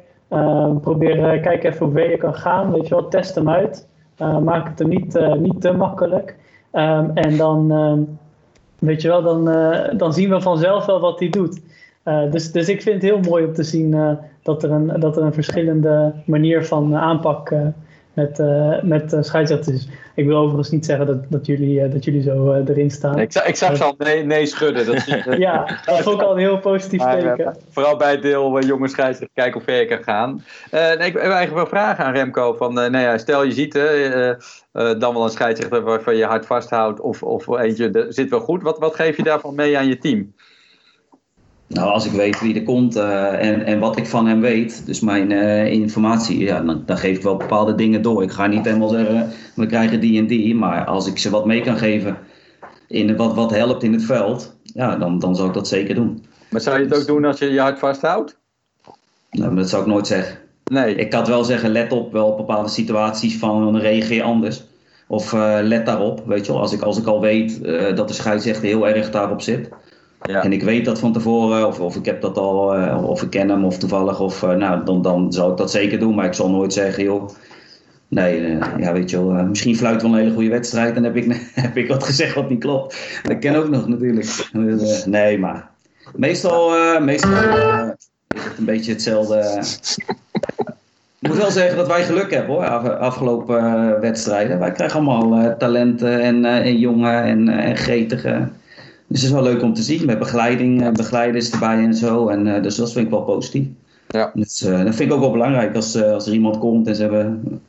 [0.80, 3.88] probeer, kijk even hoe ver je kan gaan, weet je wel, test hem uit.
[4.42, 6.36] maak het hem niet, niet te makkelijk.
[6.72, 8.18] Um, en dan, um,
[8.78, 9.44] weet je wel, dan,
[9.96, 11.61] dan zien we vanzelf wel wat hij doet.
[12.30, 15.22] Dus, dus ik vind het heel mooi om te zien dat, er een, dat er
[15.22, 17.53] een verschillende manier van aanpak
[18.14, 19.86] uh, met, met scheidsrechters.
[20.14, 23.18] Ik wil overigens niet zeggen dat, dat, jullie, dat jullie zo erin staan.
[23.18, 24.86] Ik, ik zag ze al nee, nee schudden.
[24.86, 25.04] Dat,
[25.38, 27.56] ja, dat is ook al een heel positief teken.
[27.70, 30.44] vooral bij het deel jonge scheidsrechter kijken hoe ver je kan gaan.
[30.70, 32.54] nee, ik heb eigenlijk wel vragen aan Remco.
[32.54, 33.72] Van, nou ja, stel je ziet
[34.72, 38.62] dan wel een scheidsrechter waarvan je hard vasthoudt of, of eentje zit wel goed.
[38.62, 40.34] Wat, wat geef je daarvan mee aan je team?
[41.73, 44.87] Nou, als ik weet wie er komt uh, en, en wat ik van hem weet,
[44.87, 48.23] dus mijn uh, informatie, ja, dan, dan, geef ik wel bepaalde dingen door.
[48.23, 51.47] Ik ga niet helemaal zeggen, we krijgen die en die, maar als ik ze wat
[51.47, 52.18] mee kan geven
[52.89, 56.25] in wat, wat helpt in het veld, ja, dan, dan zou ik dat zeker doen.
[56.51, 58.39] Maar zou je het ook doen als je je hart vasthoudt?
[59.31, 60.39] Nou, dat zou ik nooit zeggen.
[60.64, 60.95] Nee.
[60.95, 64.64] Ik kan wel zeggen, let op wel op bepaalde situaties van, reageer anders.
[65.09, 67.64] Of uh, let daarop, weet je wel, als ik, als ik al weet
[67.97, 69.68] dat de scheidsrechter heel erg daarop zit
[70.23, 70.43] ja.
[70.43, 73.31] En ik weet dat van tevoren, of, of ik heb dat al, uh, of ik
[73.31, 76.14] ken hem of toevallig, of uh, nou, dan, dan zou ik dat zeker doen.
[76.14, 77.29] Maar ik zal nooit zeggen, joh,
[78.09, 81.16] nee, uh, ja, weet je wel, misschien fluit wel een hele goede wedstrijd en heb
[81.16, 83.20] ik, heb ik wat gezegd wat niet klopt.
[83.23, 84.49] Dat ken ook nog natuurlijk.
[85.07, 85.68] nee, maar
[86.14, 87.31] meestal, meestal
[88.35, 89.62] is het een beetje hetzelfde.
[91.18, 94.59] Ik moet wel zeggen dat wij geluk hebben hoor, afgelopen wedstrijden.
[94.59, 97.77] Wij krijgen allemaal talenten en, en jongen en, en.
[99.12, 102.28] Dus het is wel leuk om te zien met begeleiding, en begeleiders erbij en zo.
[102.28, 103.66] En, uh, dus dat vind ik wel positief.
[104.08, 104.30] Ja.
[104.34, 106.94] Dus, uh, dat vind ik ook wel belangrijk als, uh, als er iemand komt en
[106.94, 107.60] ze hebben.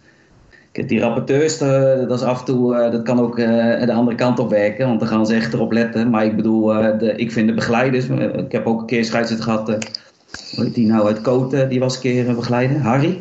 [0.71, 4.87] Die rapporteurs, dat is af en toe, dat kan ook de andere kant op werken,
[4.87, 6.09] want dan gaan ze echt erop letten.
[6.09, 6.65] Maar ik bedoel,
[6.97, 9.67] de, ik vind de begeleiders, ik heb ook een keer scheidsrechter gehad,
[10.55, 13.19] hoe heet die nou uit Koten, die was een keer begeleider, Harry.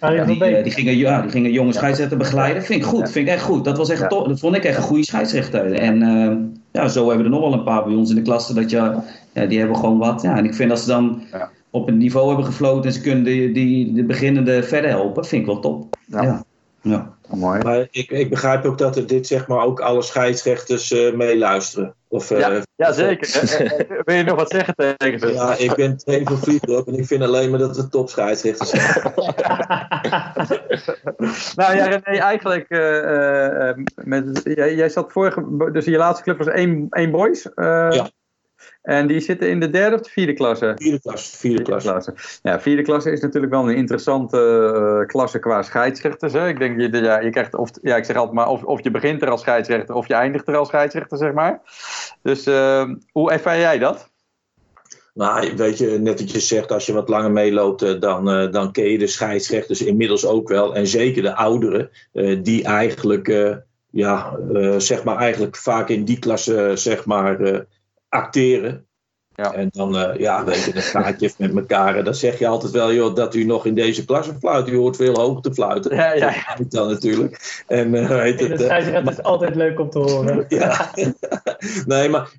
[0.00, 2.62] Ja, die, uh, die, gingen, ja, die gingen jonge scheidsrechter begeleiden.
[2.62, 3.64] Vind ik goed, vind ik echt goed.
[3.64, 5.72] Dat, was echt dat vond ik echt een goede scheidsrechter.
[5.72, 6.32] En uh,
[6.76, 8.54] ja, zo hebben we er nog wel een paar bij ons in de klasse.
[8.54, 9.00] Dat je,
[9.32, 10.22] ja, die hebben gewoon wat.
[10.22, 11.22] Ja, en ik vind als ze dan
[11.70, 15.40] op een niveau hebben gefloten en ze kunnen die, die, de beginnende verder helpen, vind
[15.40, 15.96] ik wel top.
[16.06, 16.44] Ja.
[16.82, 17.15] ja.
[17.26, 17.62] Mooi.
[17.62, 21.94] Maar ik, ik begrijp ook dat er dit zeg maar ook alle scheidsrechters uh, meeluisteren.
[22.08, 23.28] Of, uh, ja, ja, zeker.
[24.04, 25.32] Wil je nog wat zeggen tegen ze?
[25.32, 29.02] Ja, ik ben trainer van en ik vind alleen maar dat het topscheidsrechters zijn.
[31.56, 36.46] nou ja, René, eigenlijk, uh, met, jij, jij zat vorige, dus je laatste club was
[36.46, 37.48] één, één boys.
[37.54, 38.10] ja.
[38.86, 40.72] En die zitten in de derde of de vierde klasse?
[40.76, 41.36] Vierde klasse.
[41.36, 41.88] Vierde, klasse.
[41.88, 42.14] klasse.
[42.42, 44.38] Ja, vierde klasse is natuurlijk wel een interessante
[45.00, 46.32] uh, klasse qua scheidsrechters.
[46.32, 46.48] Hè?
[46.48, 48.90] Ik denk, je, ja, je krijgt of, ja, ik zeg altijd maar, of, of je
[48.90, 51.60] begint er als scheidsrechter of je eindigt er als scheidsrechter, zeg maar.
[52.22, 54.10] Dus uh, hoe ervaar jij dat?
[55.14, 58.52] Nou, weet je, net wat je zegt, als je wat langer meeloopt, eh, dan, uh,
[58.52, 60.74] dan ken je de scheidsrechters inmiddels ook wel.
[60.74, 61.90] En zeker de ouderen,
[62.42, 63.56] die eigenlijk,
[63.90, 64.38] ja,
[64.78, 67.64] zeg maar, eigenlijk vaak in die klasse, zeg maar
[68.08, 68.86] acteren.
[69.36, 69.52] Ja.
[69.52, 71.96] En dan, uh, ja, weet je, dan gaat je met elkaar.
[71.96, 74.68] En dan zeg je altijd wel, joh, dat u nog in deze klasse fluit.
[74.68, 75.94] U hoort veel hoger te fluiten.
[75.94, 76.54] Ja, ja.
[76.58, 77.62] Dat dan natuurlijk.
[77.66, 80.44] En, uh, weet het, uh, is altijd leuk om te horen.
[80.48, 80.90] ja.
[81.86, 82.30] nee, maar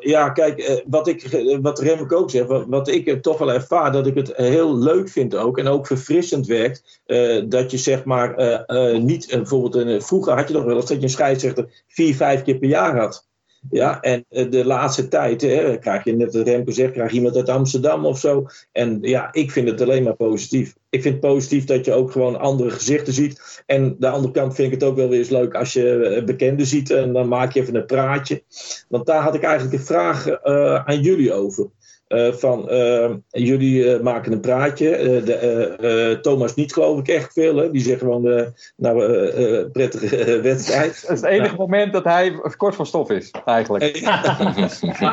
[0.00, 4.06] ja, kijk, wat, ik, wat Remco ook zegt, wat, wat ik toch wel ervaar, dat
[4.06, 5.58] ik het heel leuk vind ook.
[5.58, 7.02] En ook verfrissend werkt.
[7.48, 8.64] dat je zeg maar
[8.98, 12.58] niet, bijvoorbeeld, vroeger had je nog wel eens dat je een scheidsrechter vier, vijf keer
[12.58, 13.26] per jaar had.
[13.70, 17.16] Ja, en eh, de laatste tijd, hè, krijg je net wat Remco zegt, krijg je
[17.16, 18.46] iemand uit Amsterdam of zo.
[18.72, 20.74] En ja, ik vind het alleen maar positief.
[20.90, 23.62] Ik vind het positief dat je ook gewoon andere gezichten ziet.
[23.66, 26.24] En de andere kant vind ik het ook wel weer eens leuk als je eh,
[26.24, 28.42] bekenden ziet en dan maak je even een praatje.
[28.88, 31.70] Want daar had ik eigenlijk een vraag uh, aan jullie over.
[32.14, 34.88] Uh, van uh, jullie uh, maken een praatje.
[35.24, 37.56] De, Thomas niet geloof ik echt veel.
[37.56, 37.70] Hè?
[37.70, 41.00] Die zegt gewoon nou prettige wedstrijd.
[41.00, 41.56] Het is het enige nou.
[41.56, 43.84] moment dat hij kort van stof is eigenlijk.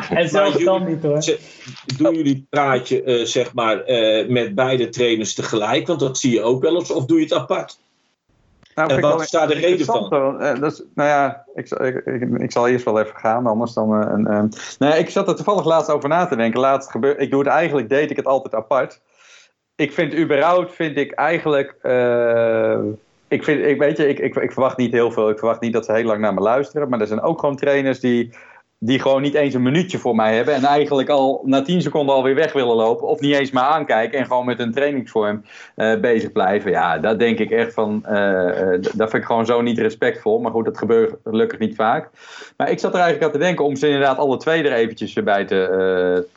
[0.09, 1.37] en zelfs dan niet hoor.
[1.97, 3.83] Doen jullie praatje zeg maar
[4.27, 5.87] met beide trainers tegelijk?
[5.87, 6.91] Want dat zie je ook wel eens.
[6.91, 7.79] Of doe je het apart?
[8.87, 10.09] Nou, en wat is daar de reden van?
[10.13, 13.73] Uh, dat is, nou ja, ik, ik, ik, ik, zal eerst wel even gaan, anders
[13.73, 14.01] dan...
[14.01, 16.59] Uh, een, nou ja, ik zat er toevallig laatst over na te denken.
[16.59, 19.01] Laatst gebeur, ik doe het eigenlijk, deed ik het altijd apart.
[19.75, 21.75] Ik vind überhaupt, vind ik eigenlijk...
[21.83, 22.77] Uh,
[23.27, 25.29] ik, vind, ik, weet je, ik, ik, ik verwacht niet heel veel.
[25.29, 26.89] Ik verwacht niet dat ze heel lang naar me luisteren.
[26.89, 28.33] Maar er zijn ook gewoon trainers die
[28.83, 30.53] die gewoon niet eens een minuutje voor mij hebben.
[30.53, 33.07] En eigenlijk al na 10 seconden alweer weg willen lopen.
[33.07, 34.19] Of niet eens maar aankijken.
[34.19, 35.43] En gewoon met een trainingsvorm
[35.75, 36.71] uh, bezig blijven.
[36.71, 38.05] Ja, dat denk ik echt van.
[38.09, 40.39] Uh, dat vind ik gewoon zo niet respectvol.
[40.39, 42.09] Maar goed, dat gebeurt gelukkig niet vaak.
[42.57, 45.13] Maar ik zat er eigenlijk aan te denken om ze inderdaad alle twee er eventjes
[45.13, 46.27] bij te,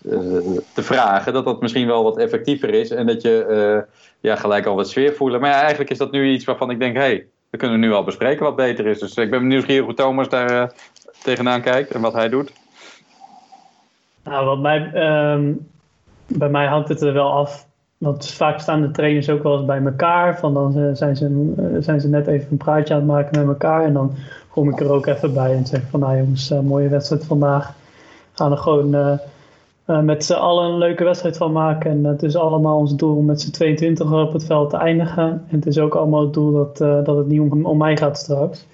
[0.74, 1.32] te vragen.
[1.32, 2.90] Dat dat misschien wel wat effectiever is.
[2.90, 3.84] En dat je
[4.20, 5.40] ja, gelijk al wat sfeer voelen.
[5.40, 6.96] Maar eigenlijk is dat nu iets waarvan ik denk.
[6.96, 8.98] Hey, we kunnen nu al bespreken wat beter is.
[8.98, 10.72] Dus ik ben nieuwsgierig hoe Thomas daar
[11.24, 12.52] tegenaan kijkt en wat hij doet?
[14.24, 14.80] Nou, wat mij,
[15.32, 15.68] um,
[16.26, 17.66] bij mij hangt het er wel af.
[17.98, 20.38] Want vaak staan de trainers ook wel eens bij elkaar.
[20.38, 23.84] Van dan zijn ze, zijn ze net even een praatje aan het maken met elkaar.
[23.84, 24.14] En dan
[24.50, 27.74] kom ik er ook even bij en zeg van nou jongens, uh, mooie wedstrijd vandaag.
[28.32, 29.18] Gaan er gewoon
[29.84, 31.90] met z'n allen een leuke wedstrijd van maken.
[31.90, 35.28] En het is allemaal ons doel om met z'n 22 op het veld te eindigen.
[35.48, 38.18] En het is ook allemaal het doel dat, dat het niet om, om mij gaat
[38.18, 38.66] straks.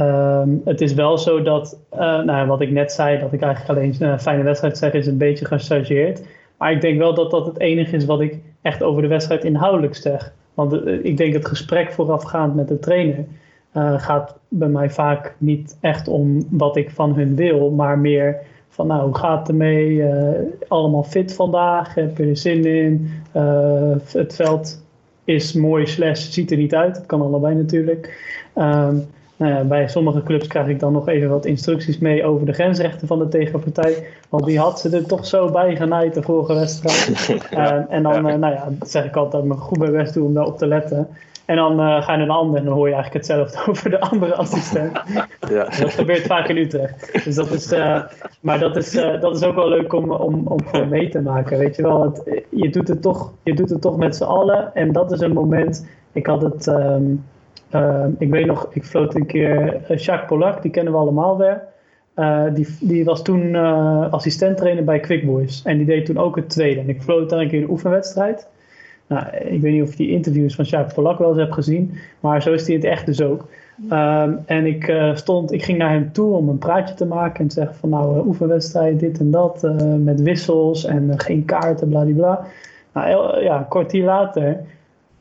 [0.00, 3.78] Um, het is wel zo dat, uh, nou, wat ik net zei, dat ik eigenlijk
[3.78, 6.22] alleen een fijne wedstrijd zeg, is een beetje gechargeerd.
[6.58, 9.44] Maar ik denk wel dat dat het enige is wat ik echt over de wedstrijd
[9.44, 10.32] inhoudelijk zeg.
[10.54, 13.24] Want uh, ik denk het gesprek voorafgaand met de trainer
[13.96, 18.36] gaat bij mij vaak niet echt om wat ik van hun wil, maar meer
[18.68, 20.04] van nou, hoe gaat het ermee?
[20.68, 21.94] allemaal fit vandaag?
[21.94, 23.10] Heb je er zin in?
[24.12, 24.84] het veld
[25.24, 26.94] is mooi slash ziet er niet uit.
[26.94, 28.34] Dat kan allebei natuurlijk.
[28.58, 29.06] Um,
[29.36, 32.52] nou ja, bij sommige clubs krijg ik dan nog even wat instructies mee over de
[32.52, 34.06] grensrechten van de tegenpartij.
[34.28, 37.28] Want die had ze er toch zo bij genaaid de vorige wedstrijd.
[37.52, 40.14] uh, en dan uh, nou ja, zeg ik altijd dat ik me goed bij best
[40.14, 41.08] doe om daarop te letten.
[41.44, 43.90] En dan uh, ga je naar de ander en dan hoor je eigenlijk hetzelfde over
[43.90, 45.00] de andere assistent.
[45.48, 45.64] Ja.
[45.80, 47.24] Dat gebeurt vaak in Utrecht.
[47.24, 47.74] Dus dat is,
[48.40, 51.58] maar dat is, dat is ook wel leuk om, om, om gewoon mee te maken.
[51.58, 54.74] Weet je wel, het, je, doet het toch, je doet het toch met z'n allen.
[54.74, 55.86] En dat is een moment.
[56.12, 56.66] Ik had het.
[56.66, 57.35] Um, uh,
[58.18, 61.62] ik weet nog, ik floot een keer uh, Jacques Polak, die kennen we allemaal weer.
[62.16, 65.62] Uh, die, die was toen uh, assistent-trainer bij Quick Boys.
[65.64, 66.80] En die deed toen ook het tweede.
[66.80, 68.48] En ik floot daar een keer een oefenwedstrijd.
[69.06, 71.94] Nou, ik weet niet of je die interviews van Jacques Polak wel eens hebt gezien.
[72.20, 73.48] Maar zo is hij het echt dus ook.
[73.90, 77.40] Um, en ik, stond, ik ging naar hem toe om een praatje te maken.
[77.40, 79.62] En te zeggen van nou, oefenwedstrijd, dit en dat.
[79.98, 82.44] met wissels en geen kaarten, bladibla.
[82.92, 84.60] Nou, ja, een kwartier later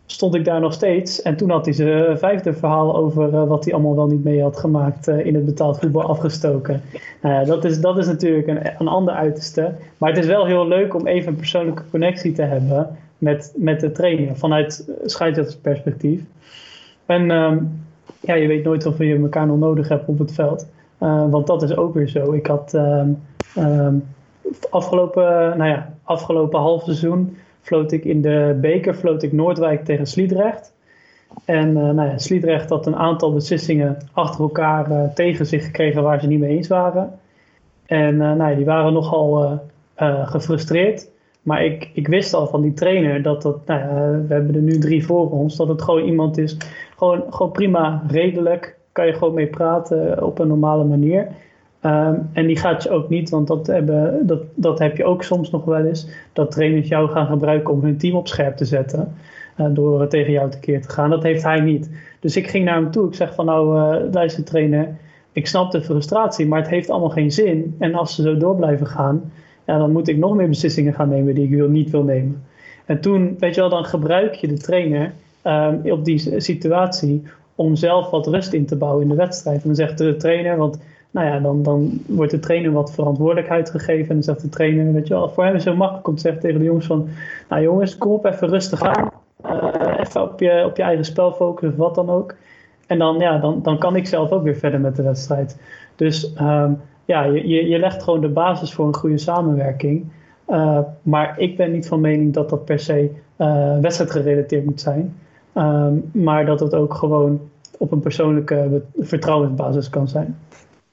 [0.05, 1.21] stond ik daar nog steeds.
[1.21, 4.41] En toen had hij zijn vijfde verhaal over uh, wat hij allemaal wel niet mee
[4.41, 6.81] had gemaakt uh, in het betaald voetbal afgestoken.
[7.21, 9.73] Nou dat is, dat is natuurlijk een, een ander uiterste.
[9.97, 13.79] Maar het is wel heel leuk om even een persoonlijke connectie te hebben met, met
[13.79, 16.21] de trainer vanuit scheidsrechtersperspectief.
[17.05, 17.83] En um,
[18.19, 20.67] ja, je weet nooit of je elkaar nog nodig hebt op het veld.
[21.29, 22.33] Want dat is ook weer zo.
[22.33, 24.03] Ik had um,
[24.69, 30.05] afgelopen, nou ja, afgelopen half seizoen floot ik in de beker floot ik Noordwijk tegen
[30.05, 30.73] Sliedrecht.
[31.45, 36.03] En uh, nou ja, Sliedrecht had een aantal beslissingen achter elkaar uh, tegen zich gekregen
[36.03, 37.19] waar ze niet mee eens waren.
[37.85, 39.59] En uh, nou ja, die waren nogal
[40.25, 41.09] gefrustreerd.
[41.41, 44.61] Maar ik, ik wist al van die trainer dat dat, nou ja, we hebben er
[44.61, 46.57] nu drie voor ons, dat het gewoon iemand is,
[46.97, 51.27] gewoon, gewoon prima, redelijk, kan je gewoon mee praten op een normale manier.
[51.85, 55.23] Um, en die gaat je ook niet, want dat, hebben, dat, dat heb je ook
[55.23, 58.65] soms nog wel eens, dat trainers jou gaan gebruiken om hun team op scherp te
[58.65, 59.13] zetten.
[59.57, 61.09] Uh, door tegen jou tekeer te gaan.
[61.09, 61.89] Dat heeft hij niet.
[62.19, 63.07] Dus ik ging naar hem toe.
[63.07, 64.95] Ik zeg van nou, uh, luister trainer,
[65.31, 67.75] ik snap de frustratie, maar het heeft allemaal geen zin.
[67.79, 69.31] En als ze zo door blijven gaan,
[69.65, 72.43] ja, dan moet ik nog meer beslissingen gaan nemen die ik wil, niet wil nemen.
[72.85, 75.13] En toen, weet je wel, dan gebruik je de trainer
[75.43, 77.23] um, op die situatie
[77.55, 79.61] om zelf wat rust in te bouwen in de wedstrijd.
[79.61, 80.79] En dan zegt de trainer, want
[81.15, 84.09] nou ja, dan, dan wordt de trainer wat verantwoordelijkheid gegeven.
[84.09, 86.15] En dan zegt de trainer, weet je wel, voor hem is het zo makkelijk om
[86.15, 87.07] te zeggen tegen de jongens van,
[87.49, 89.09] nou jongens, kom op, even rustig aan.
[89.45, 92.35] Uh, even op je, op je eigen spel focussen of wat dan ook.
[92.87, 95.59] En dan, ja, dan, dan kan ik zelf ook weer verder met de wedstrijd.
[95.95, 100.11] Dus um, ja, je, je, je legt gewoon de basis voor een goede samenwerking.
[100.49, 105.15] Uh, maar ik ben niet van mening dat dat per se uh, wedstrijdgerelateerd moet zijn.
[105.53, 107.39] Um, maar dat het ook gewoon
[107.77, 110.37] op een persoonlijke vertrouwensbasis kan zijn.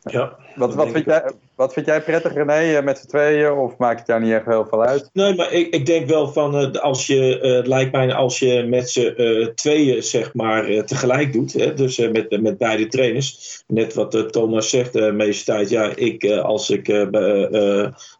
[0.04, 3.52] Ja, wat, wat, vind jij, wat vind jij prettig, René, met z'n tweeën?
[3.52, 5.10] Of maakt het jou niet echt heel veel uit?
[5.12, 8.38] Nee, maar ik, ik denk wel van, uh, als je, uh, het lijkt mij als
[8.38, 11.52] je met z'n uh, tweeën, zeg maar, tegelijk doet.
[11.52, 13.62] Hè, dus met, met beide trainers.
[13.66, 15.68] Net wat Thomas zegt, de meeste tijd.
[15.68, 16.86] Ja, ik, als ik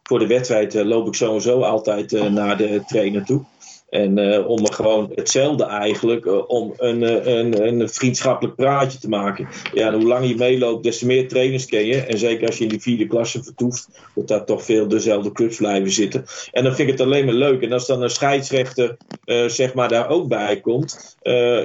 [0.03, 3.45] voor de wedstrijd loop ik sowieso altijd naar de trainer toe.
[3.93, 9.09] En uh, om gewoon hetzelfde eigenlijk, uh, om een, uh, een, een vriendschappelijk praatje te
[9.09, 9.49] maken.
[9.74, 11.97] Ja, hoe langer je meeloopt, des te meer trainers ken je.
[11.97, 15.57] En zeker als je in die vierde klasse vertoeft, dat daar toch veel dezelfde clubs
[15.57, 16.24] blijven zitten.
[16.53, 17.62] En dan vind ik het alleen maar leuk.
[17.62, 18.97] En als dan een scheidsrechter
[19.47, 21.16] zeg maar daar ook bij komt,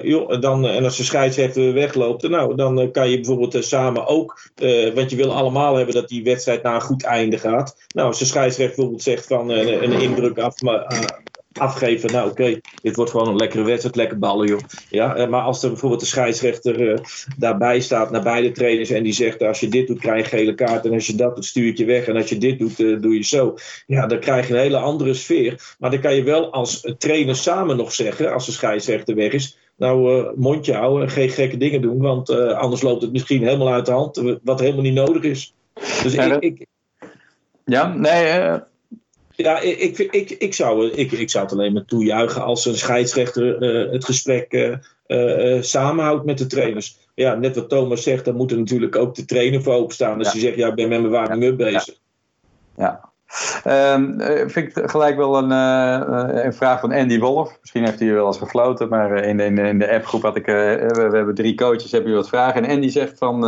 [0.04, 4.50] joh, dan, en als de scheidsrechter wegloopt, nou, dan kan je bijvoorbeeld samen ook,
[4.94, 7.76] want je wil allemaal hebben dat die wedstrijd naar een goed einde gaat.
[7.96, 11.26] Nou, als de scheidsrechter bijvoorbeeld zegt van een indruk af, maar,
[11.60, 12.12] afgeven.
[12.12, 14.60] Nou, oké, dit wordt gewoon een lekkere wedstrijd, lekker ballen, joh.
[14.90, 16.98] Ja, eh, maar als er bijvoorbeeld de scheidsrechter uh,
[17.38, 20.56] daarbij staat naar beide trainers en die zegt: als je dit doet, krijg je gele
[20.56, 20.86] kaart.
[20.86, 22.08] En als je dat doet, stuur ik je weg.
[22.08, 23.56] En als je dit doet, uh, doe je zo.
[23.88, 25.76] Ja, dan krijg je een hele andere sfeer.
[25.80, 29.58] Maar dan kan je wel als trainer samen nog zeggen, als de scheidsrechter weg is.
[29.78, 33.86] Nou, uh, mondje houden, geen gekke dingen doen, want anders loopt het misschien helemaal uit
[33.86, 35.54] de hand, wat helemaal niet nodig is.
[36.04, 36.66] Dus ik, ik,
[37.66, 38.60] ja, nee,
[39.38, 43.62] ja, ik, ik, ik, zou, ik, ik zou het alleen maar toejuichen als een scheidsrechter
[43.62, 44.78] uh, het gesprek uh,
[45.08, 46.98] uh, samenhoudt met de trainers.
[47.16, 50.18] Ja, net wat Thomas zegt, dan moet er natuurlijk ook de trainer voor openstaan.
[50.18, 50.34] Als ja.
[50.34, 51.96] je zegt, ja, ik ben met mijn warming-up bezig.
[52.78, 53.12] Ja.
[53.66, 57.58] Um, vind ik gelijk wel een, uh, een vraag van Andy Wolf.
[57.60, 60.46] Misschien heeft hij wel eens gefloten, maar in, in, in de appgroep had ik.
[60.46, 62.64] We, hebben drie coaches, hebben jullie wat vragen.
[62.64, 63.44] En Andy zegt van.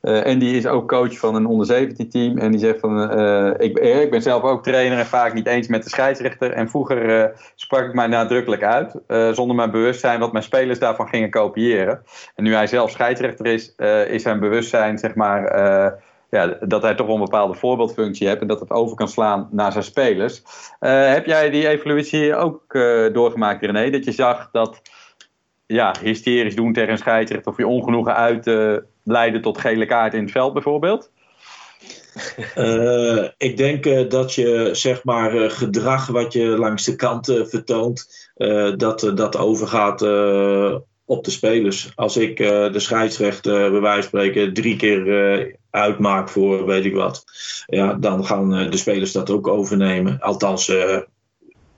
[0.00, 2.38] Andy is ook coach van een onder 17 team.
[2.38, 3.12] En die zegt van.
[3.60, 6.52] ik, ik ben zelf ook trainer en vaak niet eens met de scheidsrechter.
[6.52, 9.00] En vroeger sprak ik mij nadrukkelijk uit,
[9.36, 12.02] zonder mijn bewustzijn, wat mijn spelers daarvan gingen kopiëren.
[12.34, 13.74] En nu hij zelf scheidsrechter is,
[14.08, 16.02] is zijn bewustzijn, zeg maar
[16.34, 19.72] ja, dat hij toch een bepaalde voorbeeldfunctie heeft en dat het over kan slaan naar
[19.72, 20.42] zijn spelers.
[20.80, 23.90] Uh, heb jij die evolutie ook uh, doorgemaakt, René?
[23.90, 24.82] Dat je zag dat
[25.66, 28.50] ja, hysterisch doen tegen een scheidsrechter of je ongenoegen uit
[29.02, 31.10] leiden tot gele kaart in het veld bijvoorbeeld?
[33.48, 38.30] ik denk dat je zeg maar gedrag wat je langs de kant vertoont,
[38.76, 40.00] dat dat overgaat
[41.06, 41.92] op de spelers.
[41.94, 46.84] Als ik uh, de scheidsrechter bij wijze van spreken drie keer uh, uitmaak voor weet
[46.84, 47.24] ik wat,
[47.66, 50.20] ja, dan gaan uh, de spelers dat ook overnemen.
[50.20, 50.66] Althans,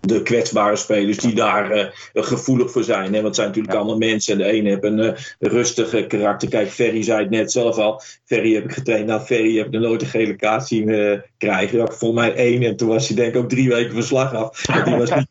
[0.01, 3.05] de kwetsbare spelers die daar gevoelig voor zijn.
[3.05, 3.11] Hè?
[3.13, 3.81] Want het zijn natuurlijk ja.
[3.81, 4.33] allemaal mensen.
[4.33, 6.49] En de ene heeft een rustige karakter.
[6.49, 8.03] Kijk, Ferry zei het net zelf al.
[8.25, 9.07] Ferry heb ik getraind.
[9.07, 11.79] Nou, Ferry heb ik nooit een gele kaart zien krijgen.
[11.79, 12.63] Ja, volgens mij één.
[12.63, 14.67] En toen was hij denk ik ook drie weken verslag af.
[14.67, 15.29] Want die was niet,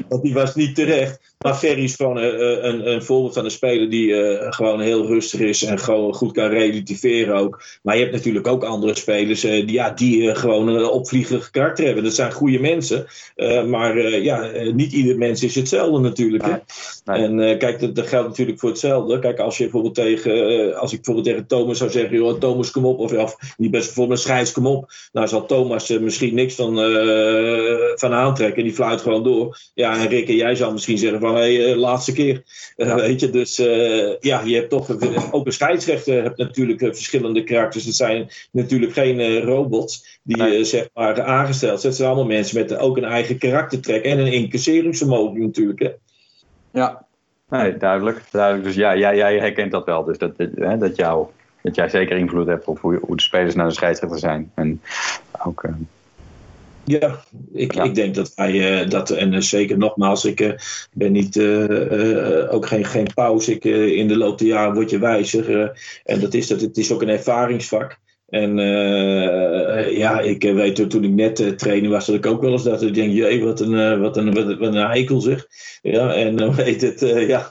[0.08, 1.20] want die was niet terecht.
[1.44, 4.14] Maar Ferry is gewoon een, een, voorbeeld van een speler die
[4.52, 5.62] gewoon heel rustig is.
[5.62, 7.62] En gewoon goed kan relativeren ook.
[7.82, 12.04] Maar je hebt natuurlijk ook andere spelers die, ja, die gewoon een opvliegerig karakter hebben.
[12.04, 13.06] Dat zijn goede mensen.
[13.66, 16.44] Maar ja, niet ieder mens is hetzelfde natuurlijk.
[16.44, 16.56] Hè?
[17.04, 17.22] Nee.
[17.22, 19.18] En kijk, dat, dat, geldt natuurlijk voor hetzelfde.
[19.18, 22.86] Kijk, als je bijvoorbeeld tegen, als ik bijvoorbeeld tegen Thomas zou zeggen, joh, Thomas kom
[22.86, 26.74] op, of, of niet best bijvoorbeeld een kom op, nou zal Thomas misschien niks van,
[27.94, 28.62] van aantrekken.
[28.62, 29.58] Die fluit gewoon door.
[29.74, 32.42] Ja, en Rick en jij zou misschien zeggen van, hé, hey, laatste keer.
[32.76, 32.94] Ja.
[32.94, 33.56] Weet je, dus
[34.20, 34.90] ja, je hebt toch,
[35.32, 37.84] ook een scheidsrechter hebt natuurlijk verschillende karakters.
[37.84, 40.64] Het zijn natuurlijk geen robots die nee.
[40.64, 41.92] zeg maar aangesteld zijn.
[41.92, 45.78] Het zijn allemaal mensen met ook een eigen karaktertrek en een incasseringsvermogen natuurlijk.
[45.78, 45.90] Hè?
[46.72, 47.06] Ja,
[47.48, 48.64] nee, duidelijk, duidelijk.
[48.64, 50.04] Dus ja, jij, jij herkent dat wel.
[50.04, 51.26] Dus dat, hè, dat, jou,
[51.62, 54.52] dat jij zeker invloed hebt op hoe, hoe de spelers naar de scheidsrechter zijn.
[54.54, 54.82] En
[55.44, 55.62] ook...
[55.62, 55.72] Uh...
[56.88, 57.82] Ja, ik, ja.
[57.82, 60.52] ik denk dat wij uh, dat, en uh, zeker nogmaals, ik uh,
[60.92, 61.40] ben niet,
[62.50, 63.52] ook geen, geen pauze.
[63.52, 65.78] Ik, in de loop der jaren word je wijzer.
[66.04, 67.98] en dat is dat, het is ook een ervaringsvak.
[68.28, 72.52] En uh, ja, ik weet toen ik net uh, trainen was, dat ik ook wel
[72.52, 75.46] eens dat ik denk, jee, wat een, uh, wat een, wat, wat een heikel zeg.
[75.82, 77.00] Ja, en dan weet het,
[77.32, 77.50] ja,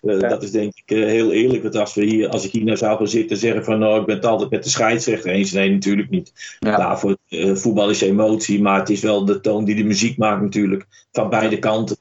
[0.00, 1.62] dat is denk ik heel eerlijk.
[1.62, 4.06] Want als, we hier, als ik hier nou zou gaan zitten zeggen van, nou, ik
[4.06, 5.52] ben het altijd met de scheidsrechter eens.
[5.52, 6.56] Nee, natuurlijk niet.
[6.58, 6.76] Ja.
[6.76, 7.16] Daarvoor,
[7.54, 10.86] voetbal is emotie, maar het is wel de toon die de muziek maakt natuurlijk.
[11.12, 11.96] Van beide kanten.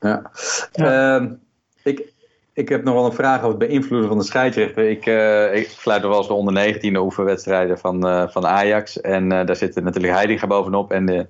[0.00, 0.30] Ja.
[0.72, 1.16] ja.
[1.16, 1.32] Ehm,
[1.82, 2.12] ik,
[2.58, 4.90] ik heb nog wel een vraag over het beïnvloeden van de scheidsrechter.
[4.90, 9.00] Ik, uh, ik fluit wel eens de onder 19 oefenwedstrijden van, uh, van Ajax.
[9.00, 10.92] En uh, daar zit natuurlijk Heidinga bovenop.
[10.92, 11.26] En de,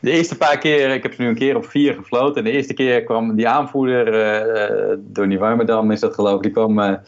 [0.00, 2.36] de, eerste paar keer, ik heb ze nu een keer op vier gefloten.
[2.36, 6.98] En de eerste keer kwam die aanvoerder, Donny Warmerdam is dat geloof ik, die kwam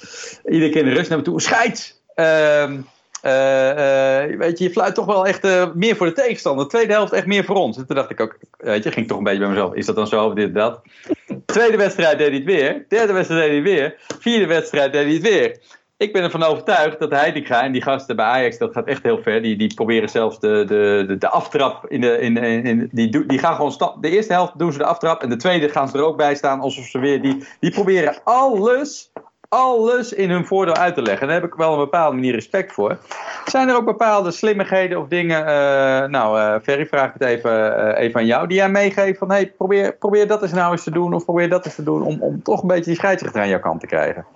[0.45, 1.41] iedere keer in de rust naar me toe.
[1.41, 2.03] Scheids!
[2.15, 2.81] Ehm,
[3.27, 6.65] eh, eh, weet je, je fluit toch wel echt eh, meer voor de tegenstander.
[6.65, 7.77] De tweede helft echt meer voor ons.
[7.77, 9.75] En toen dacht ik ook, weet je, ging toch een beetje bij mezelf.
[9.75, 10.81] Is dat dan zo dit dat?
[11.47, 12.85] Tweede wedstrijd deed hij het weer.
[12.89, 14.19] Derde wedstrijd deed hij het weer.
[14.21, 15.59] Vierde wedstrijd deed hij het weer.
[15.99, 19.23] Ik ben ervan overtuigd dat Heitinga en die gasten bij Ajax, dat gaat echt heel
[19.23, 19.43] ver.
[19.43, 22.21] Die, die proberen zelfs de, de, de, de aftrap in de.
[22.21, 24.03] In, in, die, die gaan gewoon stap.
[24.03, 26.35] De eerste helft doen ze de aftrap en de tweede gaan ze er ook bij
[26.35, 27.23] staan alsof ze weer.
[27.23, 29.13] Die, die proberen alles,
[29.49, 31.21] alles in hun voordeel uit te leggen.
[31.21, 32.99] En daar heb ik wel een bepaalde manier respect voor.
[33.45, 35.47] Zijn er ook bepaalde slimmigheden of dingen?
[35.47, 38.47] eh, nou, eh Ferry, vraag ik het even, eh, even aan jou.
[38.47, 41.15] Die jij meegeeft van hey, probeer, probeer dat eens nou eens te doen.
[41.15, 42.03] Of probeer dat eens te doen.
[42.03, 44.27] Om, om toch een beetje die scheidsrechter aan jouw kant te krijgen.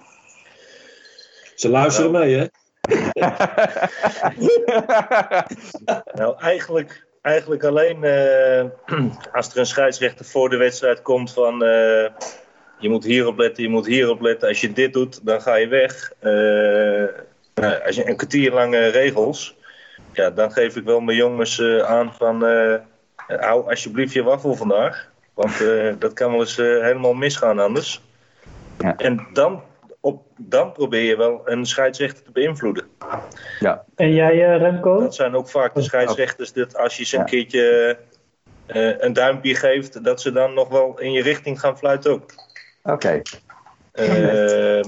[1.54, 2.46] Ze luisteren mee, hè?
[6.14, 8.64] Nou, eigenlijk, eigenlijk alleen eh,
[9.32, 11.64] als er een scheidsrechter voor de wedstrijd komt van...
[12.80, 14.48] je moet hierop letten, je moet hierop letten.
[14.48, 16.12] Als je dit doet, dan ga je weg.
[16.18, 16.30] Eh,
[17.54, 19.58] nou, als je een kwartier lange regels...
[20.12, 22.46] Ja, dan geef ik wel mijn jongens eh, aan van...
[22.46, 22.74] eh,
[23.26, 25.08] hou alsjeblieft je waffel vandaag.
[25.34, 28.02] Want eh, dat kan wel eens helemaal misgaan anders.
[28.78, 28.96] Ja.
[28.96, 29.62] En dan,
[30.00, 32.84] op, dan probeer je wel een scheidsrechter te beïnvloeden.
[33.96, 35.00] En jij, eh, Remco?
[35.00, 37.28] Dat zijn ook vaak de scheidsrechters dat als je ze een Ja.
[37.28, 37.96] keertje
[38.66, 42.30] eh, een duimpje geeft, dat ze dan nog wel in je richting gaan fluiten ook.
[42.82, 43.22] Oké.
[43.92, 44.80] Eh,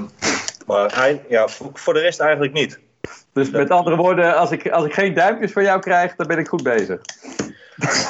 [0.66, 2.80] maar ei- ja, voor, de rest eigenlijk niet.
[3.32, 6.38] Dus met andere woorden, als ik, als ik geen duimpjes van jou krijg, dan ben
[6.38, 7.01] ik goed bezig.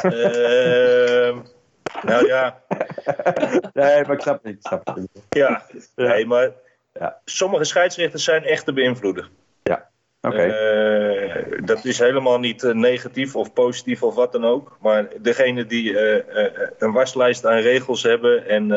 [0.03, 1.37] Eh,
[2.03, 2.61] nou ja,
[3.72, 4.55] Nee, maar ik snap het niet.
[4.55, 5.09] Ik snap het niet.
[5.28, 5.62] ja.
[5.97, 6.51] Nee, maar
[6.93, 7.18] Ja.
[7.24, 9.26] sommige scheidsrechters zijn echt te beïnvloeden.
[10.24, 10.43] Oké.
[10.43, 14.76] Eh, dat is helemaal niet eh, negatief of positief of wat dan ook.
[14.80, 18.70] Maar degene die eh, een waslijst aan regels hebben en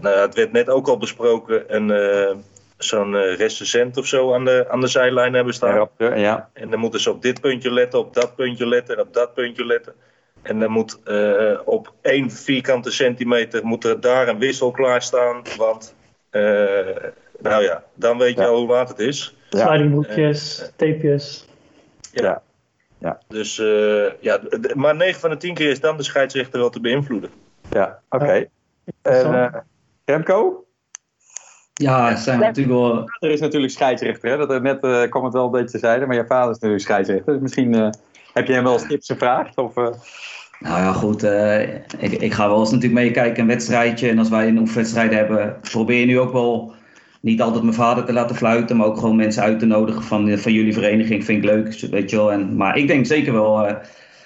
[0.00, 2.36] nou ja, het werd net ook al besproken, een, eh,
[2.78, 5.74] zo'n eh, recensent of zo aan de, aan de zijlijn hebben staan.
[5.74, 6.48] Raptor, ja.
[6.52, 9.34] En dan moeten ze op dit puntje letten, op dat puntje letten en op dat
[9.34, 9.94] puntje letten.
[10.42, 15.42] En dan moet eh, op één vierkante centimeter moet er daar een wissel klaarstaan.
[15.56, 15.94] Want,
[16.30, 16.40] eh,
[17.40, 18.46] nou ja, dan weet je Ja.
[18.46, 19.36] al hoe laat het is.
[19.50, 19.66] Ja.
[19.66, 21.46] Slidingbroekjes, tapejes.
[22.12, 22.42] Ja.
[23.28, 26.58] Dus eh, ja, d- d- maar 9 van de 10 keer is dan de scheidsrechter
[26.58, 27.30] wel te beïnvloeden.
[27.70, 28.48] Ja, oké.
[29.02, 29.60] En eh,
[30.04, 30.62] Remco?
[31.74, 33.10] Ja, zijn natuurlijk wel.
[33.18, 34.30] Er is natuurlijk scheidsrechter.
[34.30, 34.36] Hè?
[34.36, 36.54] Dat er net eh, kwam het wel een beetje te zijde, maar je vader is
[36.54, 37.32] natuurlijk scheidsrechter.
[37.32, 37.90] Dus misschien eh,
[38.32, 39.56] heb je hem wel eens tips gevraagd?
[39.58, 39.88] Of, eh,
[40.58, 41.22] Nou ja, goed.
[41.22, 41.62] eh,
[41.98, 44.08] ik, ik ga wel eens natuurlijk meekijken een wedstrijdje.
[44.08, 46.74] En als wij een oefenwedstrijd hebben, probeer je nu ook wel
[47.20, 50.38] niet altijd mijn vader te laten fluiten, maar ook gewoon mensen uit te nodigen van,
[50.38, 51.24] van jullie vereniging.
[51.24, 52.32] Vind ik leuk, weet je wel.
[52.32, 53.76] En, maar ik denk zeker wel, eh,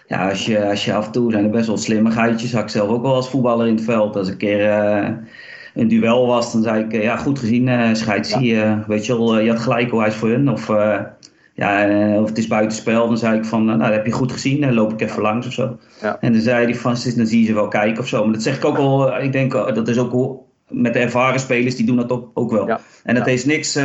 [0.06, 2.52] ja, als je, als je af en toe zijn er best wel slimmigheidjes.
[2.52, 4.16] Had ik zelf ook wel als voetballer in het veld.
[4.16, 5.08] Als een keer eh,
[5.74, 9.16] een duel was, dan zei ik, eh, ja, goed gezien, eh scheids, eh, weet je
[9.16, 10.50] wel, je had gelijk hoe hij is voor hun.
[10.50, 10.70] Of,
[11.54, 11.88] ja,
[12.20, 14.74] of het is buitenspel, dan zei ik van, nou, dat heb je goed gezien, dan
[14.74, 15.78] loop ik even langs of zo.
[16.00, 16.16] Ja.
[16.20, 18.24] En dan zei hij van, dan zie je ze wel kijken of zo.
[18.24, 20.38] Maar dat zeg ik ook wel, eh, ik denk, dat is ook hoe,
[20.68, 22.66] met de ervaren spelers, die doen dat ook, ook wel.
[22.66, 22.80] Ja.
[23.04, 23.78] En dat is niks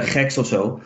[0.00, 0.80] geks of zo.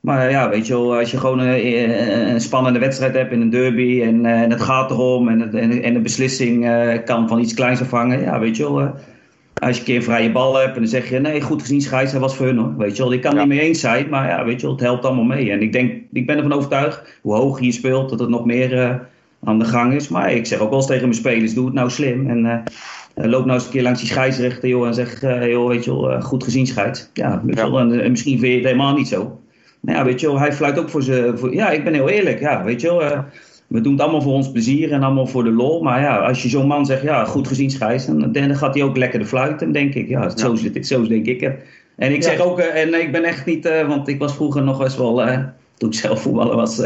[0.00, 3.40] Maar ja, weet je wel, als je gewoon een, een- een spannende wedstrijd hebt in
[3.40, 7.04] een derby en, eh, en het gaat erom en, het- en, en de beslissing eh,
[7.04, 8.20] kan van iets kleins afhangen.
[8.20, 8.88] Ja, weet je wel, eh,
[9.58, 11.80] als je een keer een vrije bal hebt en dan zeg je nee, goed gezien
[11.80, 12.74] scheids, hij was voor hun hoor.
[12.76, 13.38] Weet je wel, ik kan Ja.
[13.40, 15.50] het niet mee eens zijn, maar ja, weet je wel, het helpt allemaal mee.
[15.50, 18.78] En ik denk, ik ben ervan overtuigd, hoe hoog je speelt, dat het nog meer
[18.78, 18.94] eh,
[19.44, 20.08] aan de gang is.
[20.08, 22.46] Maar ik zeg ook wel eens tegen mijn spelers, doe het nou slim en...
[22.46, 22.52] eh,
[23.24, 25.84] eh, loop nou eens een keer langs die scheidsrechter joh, en zeg, eh, joh, weet
[25.84, 27.10] je wel, eh, goed gezien scheids.
[27.12, 27.70] Ja, weet je Ja.
[27.70, 29.40] wel, en, en misschien vind je het helemaal niet zo.
[29.86, 31.38] Maar ja, weet je wel, hij fluit ook voor zijn...
[31.38, 32.40] voor- Ja, ik ben heel eerlijk.
[32.40, 33.18] Ja, weet je wel, eh,
[33.66, 35.82] we doen het allemaal voor ons plezier en allemaal voor de lol.
[35.82, 38.82] Maar ja, als je zo'n man zegt, ja, goed gezien scheids, dan, dan gaat hij
[38.82, 40.08] ook lekker de fluiten, denk ik.
[40.08, 41.56] Ja, zo, is het, zo denk ik het.
[41.96, 44.62] En ik zeg ook, eh, en ik ben echt niet, eh, want ik was vroeger
[44.62, 45.22] nog eens wel,
[45.78, 46.82] toen ik zelf voetballer was,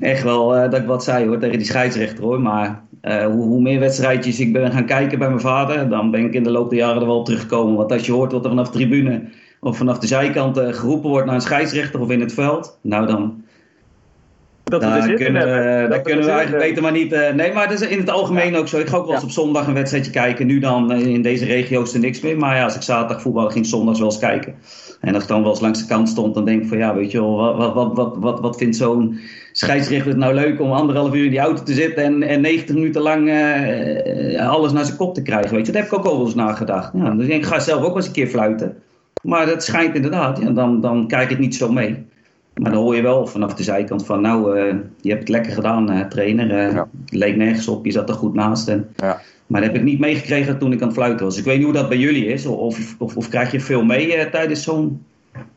[0.00, 2.40] echt wel dat ik wat zei hoor, tegen die scheidsrechter hoor.
[2.40, 6.34] Maar hoe, hoe meer wedstrijdjes ik ben gaan kijken bij mijn vader, dan ben ik
[6.34, 7.76] in de loop der jaren er wel op teruggekomen.
[7.76, 9.22] Want als je hoort wat er vanaf de tribune
[9.64, 13.06] of vanaf de zijkant eh, geroepen wordt naar een scheidsrechter of in het veld, nou
[13.06, 13.42] dan,
[14.64, 17.12] dat daar kunnen, we, daar Dat kunnen we eigenlijk beter maar niet.
[17.12, 18.78] eh, nee, maar dat is in het algemeen ook zo.
[18.78, 19.26] Ik ga ook wel eens Ja.
[19.26, 20.46] op zondag een wedstrijdje kijken.
[20.46, 22.38] Nu dan eh, in deze regio's er niks meer.
[22.38, 24.54] Maar ja, als ik zaterdag voetbal ging, zondags wel eens kijken.
[25.00, 26.94] En als ik dan wel eens langs de kant stond, dan denk ik van ja,
[26.94, 29.18] weet je wel, wat, wat, wat, wat, wat, vindt zo'n
[29.52, 32.74] scheidsrechter het nou leuk om anderhalf uur in die auto te zitten en, en 90
[32.74, 33.30] minuten lang
[34.38, 35.54] alles naar zijn kop te krijgen?
[35.54, 36.92] Weet je, daar heb ik ook al eens nagedacht.
[36.94, 38.76] Ja, dus ik ga zelf ook wel eens een keer fluiten.
[39.22, 42.04] Maar dat schijnt inderdaad, ja, dan, dan kijk ik niet zo mee.
[42.54, 45.52] Maar dan hoor je wel vanaf de zijkant van, nou, eh, je hebt het lekker
[45.52, 46.72] gedaan, trainer.
[46.72, 46.88] Ja.
[47.04, 48.68] Het leek nergens op, je zat er goed naast.
[48.68, 49.20] En, Ja.
[49.52, 51.38] Maar dat heb ik niet meegekregen toen ik aan het fluiten was.
[51.38, 52.46] Ik weet niet hoe dat bij jullie is.
[52.46, 55.04] Of, of, of krijg je veel mee eh, tijdens zo'n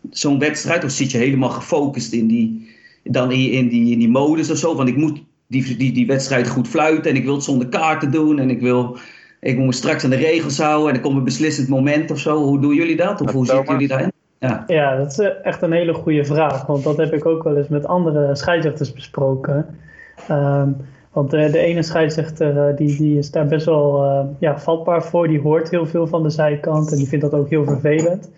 [0.10, 0.84] zo'n wedstrijd?
[0.84, 2.70] Of zit je helemaal gefocust in die,
[3.04, 4.76] dan in, in, die, in die modus of zo?
[4.76, 8.12] Van ik moet die, die, die wedstrijd goed fluiten en ik wil het zonder kaarten
[8.12, 8.98] doen en ik wil...
[9.46, 12.20] Ik moet me straks aan de regels houden en er komt een beslissend moment of
[12.20, 12.44] zo.
[12.44, 13.22] Hoe doen jullie dat?
[13.22, 14.12] Of hoe zitten jullie daarin?
[14.40, 14.64] Ja.
[14.68, 16.66] ja, dat is echt een hele goede vraag.
[16.66, 19.66] Want dat heb ik ook wel eens met andere scheidsrechters besproken.
[20.28, 20.70] Ehm,
[21.12, 25.04] want de, de, ene scheidsrechter uh, die, die is daar best wel uh, ja, vatbaar
[25.04, 25.28] voor.
[25.28, 28.32] Die hoort heel veel van de zijkant en die vindt dat ook heel vervelend.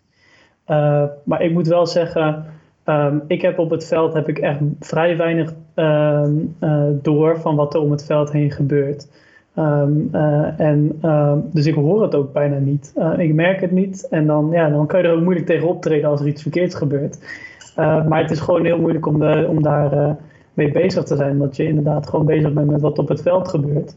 [0.67, 2.45] Uh, maar ik moet wel zeggen,
[2.85, 6.55] um, ik heb op het veld heb ik echt vrij weinig um,
[7.01, 9.07] door van wat er om het veld heen gebeurt.
[9.59, 12.93] Um, uh, en, uh, dus ik hoor het ook bijna niet.
[12.97, 14.07] Uh, ik merk het niet.
[14.09, 16.75] En dan, ja, dan kan je er ook moeilijk tegen optreden als er iets verkeerds
[16.75, 17.19] gebeurt.
[17.75, 20.17] maar het is gewoon heel moeilijk om, de, om daar
[20.53, 21.31] mee bezig te zijn.
[21.31, 23.95] Omdat je inderdaad gewoon bezig bent met wat op het veld gebeurt.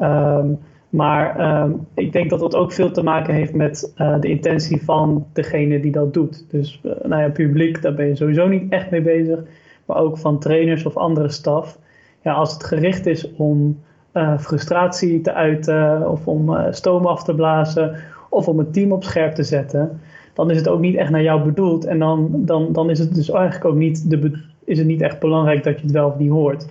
[0.00, 5.26] Um, maar ik denk dat dat ook veel te maken heeft met de intentie van
[5.32, 6.44] degene die dat doet.
[6.50, 9.40] Dus nou ja, publiek, daar ben je sowieso niet echt mee bezig.
[9.84, 11.78] Maar ook van trainers of andere staf.
[12.22, 13.78] Ja, als het gericht is om
[14.18, 17.96] uh, frustratie te uiten of om uh, stoom af te blazen
[18.28, 20.00] of om het team op scherp te zetten,
[20.34, 21.84] dan is het ook niet echt naar jou bedoeld.
[21.84, 25.18] En dan, dan, dan is het dus eigenlijk ook niet, de, is het niet echt
[25.18, 26.66] belangrijk dat je het wel of niet hoort.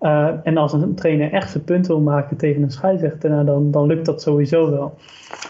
[0.00, 3.70] Uh, en als een trainer echt zijn punt wil maken tegen een scheidsrechter, nou, dan,
[3.70, 4.94] dan lukt dat sowieso wel.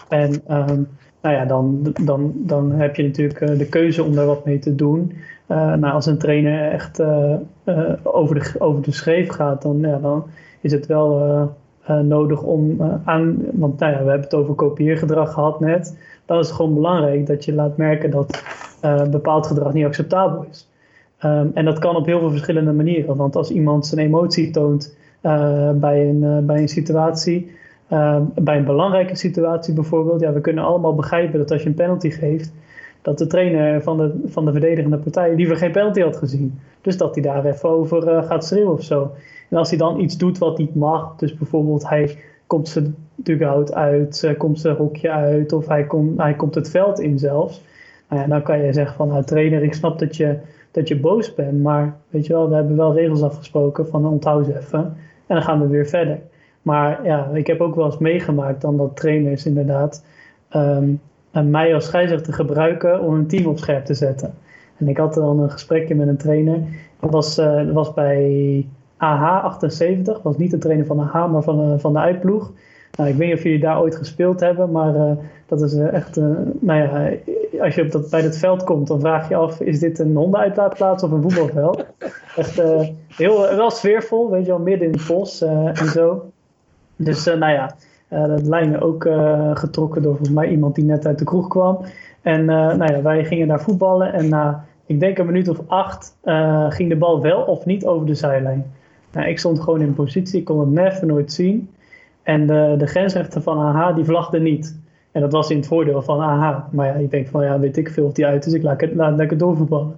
[0.09, 0.87] En um,
[1.21, 4.75] nou ja, dan, dan, dan heb je natuurlijk de keuze om daar wat mee te
[4.75, 5.11] doen.
[5.47, 7.01] nou, als een trainer echt
[8.03, 10.25] over, de, over de schreef gaat, dan, ja, dan
[10.65, 11.43] is het wel uh,
[11.89, 15.97] uh, nodig om uh, aan, want nou ja, we hebben het over kopieergedrag gehad net.
[16.25, 18.43] Dan is het gewoon belangrijk dat je laat merken dat
[19.11, 20.69] bepaald gedrag niet acceptabel is.
[21.23, 23.15] Um, en dat kan op heel veel verschillende manieren.
[23.15, 24.97] Want als iemand zijn emotie toont
[25.75, 27.51] bij, een, bij een situatie,
[28.35, 32.09] bij een belangrijke situatie bijvoorbeeld, ja, we kunnen allemaal begrijpen dat als je een penalty
[32.09, 32.53] geeft,
[33.01, 36.59] dat de trainer van de, van de verdedigende partij liever geen penalty had gezien.
[36.85, 39.11] Dus dat hij daar even over gaat schreeuwen of zo.
[39.49, 42.17] En als hij dan iets doet wat niet mag, dus bijvoorbeeld hij
[42.47, 46.99] komt zijn dugout uit, komt zijn hokje uit of hij, komt hij komt het veld
[46.99, 47.61] in zelfs.
[48.09, 50.37] Nou ja, dan kan je zeggen van nou trainer, ik snap dat je,
[50.71, 54.45] dat je boos bent, maar weet je wel, we hebben wel regels afgesproken van onthoud
[54.45, 56.19] ze even en dan gaan we weer verder.
[56.61, 60.03] Maar ja, ik heb ook wel eens meegemaakt dan dat trainers inderdaad
[60.55, 64.33] um, mij als scheidsrechter gebruiken om een team op scherp te zetten.
[64.77, 66.63] En ik had dan een gesprekje met een trainer.
[66.99, 68.65] Dat was, dat was bij
[68.95, 72.51] AH78 was niet de trainer van AH, maar van, van de uitploeg.
[72.95, 75.11] Nou, ik weet niet of jullie daar ooit gespeeld hebben, maar uh,
[75.45, 76.15] dat is uh, echt,
[76.59, 77.11] nou ja,
[77.61, 80.15] als je op dat, bij het veld komt, dan vraag je af, is dit een
[80.15, 81.85] hondenuitlaatplaats of een voetbalveld?
[82.35, 82.61] echt
[83.07, 86.31] heel, wel sfeervol, weet je wel, midden in het bos en zo.
[86.95, 87.75] Dus nou ja,
[88.27, 89.07] dat lijnen ook
[89.53, 91.77] getrokken door volgens mij iemand die net uit de kroeg kwam.
[92.25, 96.17] En nou ja, wij gingen daar voetballen en na, ik denk een minuut of acht,
[96.69, 98.71] ging de bal wel of niet over de zijlijn.
[99.11, 101.69] Nou, ik stond gewoon in positie, ik kon het never nooit zien.
[102.23, 104.79] En de, de grensrechter van AH, die vlagde niet.
[105.11, 106.57] En dat was in het voordeel van AH.
[106.71, 108.53] Maar ja, ik denk van, ja, weet ik veel of die uit is.
[108.53, 109.95] Ik laat, het, laat lekker doorvoetballen.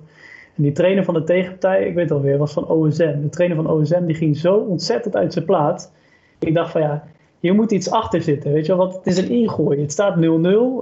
[0.55, 3.21] En die trainer van de tegenpartij, ik weet alweer, was van OSM.
[3.21, 5.89] De trainer van OSM, die ging zo ontzettend uit zijn plaats.
[6.39, 7.03] Ik dacht van, ja,
[7.39, 8.53] hier moet iets achter zitten.
[8.53, 9.81] Weet je wel, want het is een ingooi.
[9.81, 10.19] Het staat 0-0,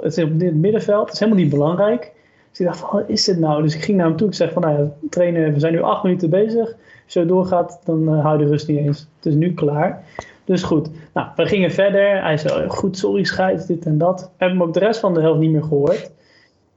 [0.02, 2.12] het is op het middenveld, het is helemaal niet belangrijk.
[2.50, 3.62] Dus ik dacht van, wat is dit nou?
[3.62, 4.28] Dus ik ging naar hem toe.
[4.28, 6.76] Ik zeg van, nou ja, trainer, we zijn nu acht minuten bezig
[7.06, 9.08] zo doorgaat, dan uh, hou je de rust niet eens.
[9.16, 10.04] Het is nu klaar.
[10.44, 12.24] Dus goed, nou, we gingen verder.
[12.24, 14.32] Hij zei, oh, goed, sorry scheids, dit en dat.
[14.38, 16.12] Hebben hem ook de rest van de helft niet meer gehoord.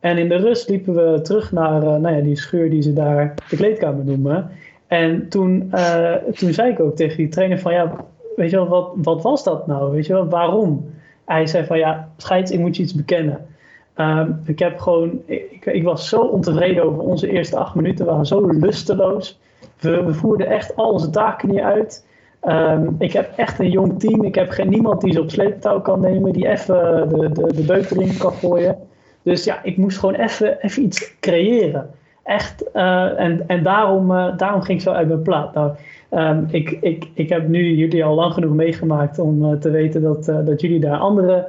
[0.00, 2.92] En in de rust liepen we terug naar uh, nou ja, die scheur die ze
[2.92, 4.50] daar de kleedkamer noemen.
[4.86, 8.04] En toen, uh, toen zei ik ook tegen die trainer van, ja,
[8.38, 9.92] weet je wel, wat, wat was dat nou?
[9.92, 10.90] Weet je wel, waarom?
[11.24, 13.46] Hij zei van, ja, scheids, ik moet je iets bekennen.
[13.96, 18.04] Um, ik heb gewoon, ik, ik was zo ontevreden over onze eerste acht minuten.
[18.04, 19.40] We waren zo lusteloos.
[19.80, 22.06] We, voerden echt al onze taken niet uit.
[22.48, 24.24] Um, ik heb echt een jong team.
[24.24, 28.16] Ik heb geen, niemand die ze op sleeptouw kan nemen, die even de, de, de
[28.18, 28.76] kan gooien.
[29.22, 31.90] Dus ja, ik moest gewoon even, even iets creëren.
[32.22, 32.64] Echt.
[32.74, 35.54] Uh, en en daarom, uh, daarom ging ik zo uit mijn plaat.
[35.54, 35.72] Nou,
[36.10, 40.02] um, ik, ik, ik heb nu jullie al lang genoeg meegemaakt om uh, te weten
[40.02, 41.48] dat, dat jullie daar andere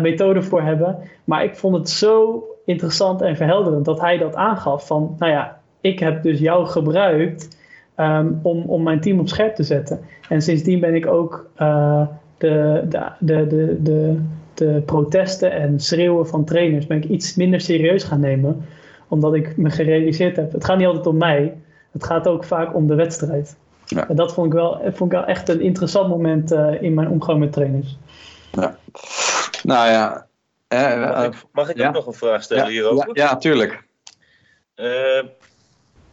[0.00, 0.98] methoden voor hebben.
[1.24, 4.86] Maar ik vond het zo interessant en verhelderend dat hij dat aangaf.
[4.86, 7.58] Van, nou ja, ik heb dus jou gebruikt
[7.96, 10.00] um, om, om mijn team op scherp te zetten.
[10.28, 11.50] En sindsdien ben ik ook
[12.38, 14.18] de, de, de, de, de,
[14.54, 18.64] de protesten en schreeuwen van trainers ben ik iets minder serieus gaan nemen.
[19.08, 21.54] Omdat ik me gerealiseerd heb, het gaat niet altijd om mij.
[21.92, 23.56] Het gaat ook vaak om de wedstrijd.
[23.86, 24.08] Ja.
[24.08, 27.08] En dat vond ik, wel, vond ik wel echt een interessant moment uh, in mijn
[27.08, 27.96] omgang met trainers.
[28.52, 28.76] Ja.
[29.62, 30.26] Nou ja.
[30.68, 31.88] Uh, mag ik, mag ik ja.
[31.88, 32.70] ook nog een vraag stellen ja.
[32.70, 33.08] hierover?
[33.12, 33.84] Ja, ja, tuurlijk.
[34.74, 35.22] eh,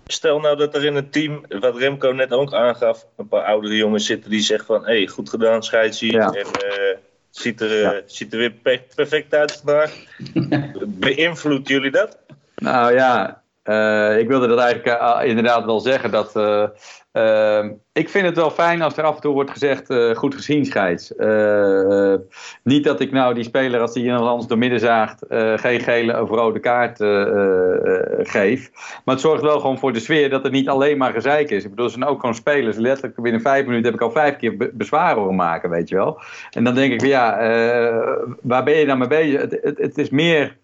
[0.06, 3.76] stel nou dat er in het team, wat Remco net ook aangaf, een paar oudere
[3.76, 6.12] jongens zitten die zeggen van, hé, hey, goed gedaan, scheidsie.
[6.12, 6.32] Ja.
[6.32, 6.98] En eh,
[7.30, 9.94] ziet, er, eh, ziet er weer pe- perfect uit vandaag.
[11.06, 12.18] Beïnvloedt jullie dat?
[12.56, 16.12] Nou ja, eh, ik wilde dat eigenlijk eh, inderdaad wel zeggen.
[16.12, 16.64] Dat, eh,
[17.12, 20.66] eh, ik vind het wel fijn als er af en toe wordt gezegd goed gezien
[20.66, 21.14] scheids.
[22.64, 26.22] Niet dat ik nou die speler als die iemand anders door midden zaagt geen gele
[26.22, 26.98] of rode kaart
[28.28, 28.70] geef.
[29.06, 31.64] Maar het zorgt wel gewoon voor de sfeer dat er niet alleen maar gezeik is.
[31.64, 32.78] Ik bedoel, er zijn ook gewoon spelers.
[32.78, 35.96] Letterlijk binnen vijf minuten heb ik al vijf keer be- bezwaar horen maken, weet je
[35.96, 36.22] wel.
[36.52, 37.38] En dan denk ik, ja,
[38.42, 39.42] waar ben je dan mee bezig?
[39.42, 40.58] Het, het, het is meer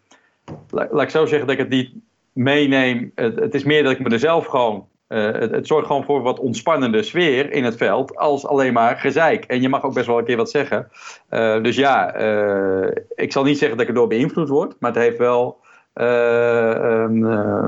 [0.69, 1.91] laat, laat ik zo zeggen dat ik het niet
[2.37, 3.11] meeneem.
[3.15, 4.87] Het, het is meer dat ik me er zelf gewoon.
[5.07, 8.15] eh, het, het zorgt gewoon voor wat ontspannende sfeer in het veld.
[8.15, 9.45] Als alleen maar gezeik.
[9.45, 10.87] En je mag ook best wel een keer wat zeggen.
[11.29, 14.75] Eh, dus ja, eh, ik zal niet zeggen dat ik erdoor beïnvloed word.
[14.79, 15.57] Maar het heeft wel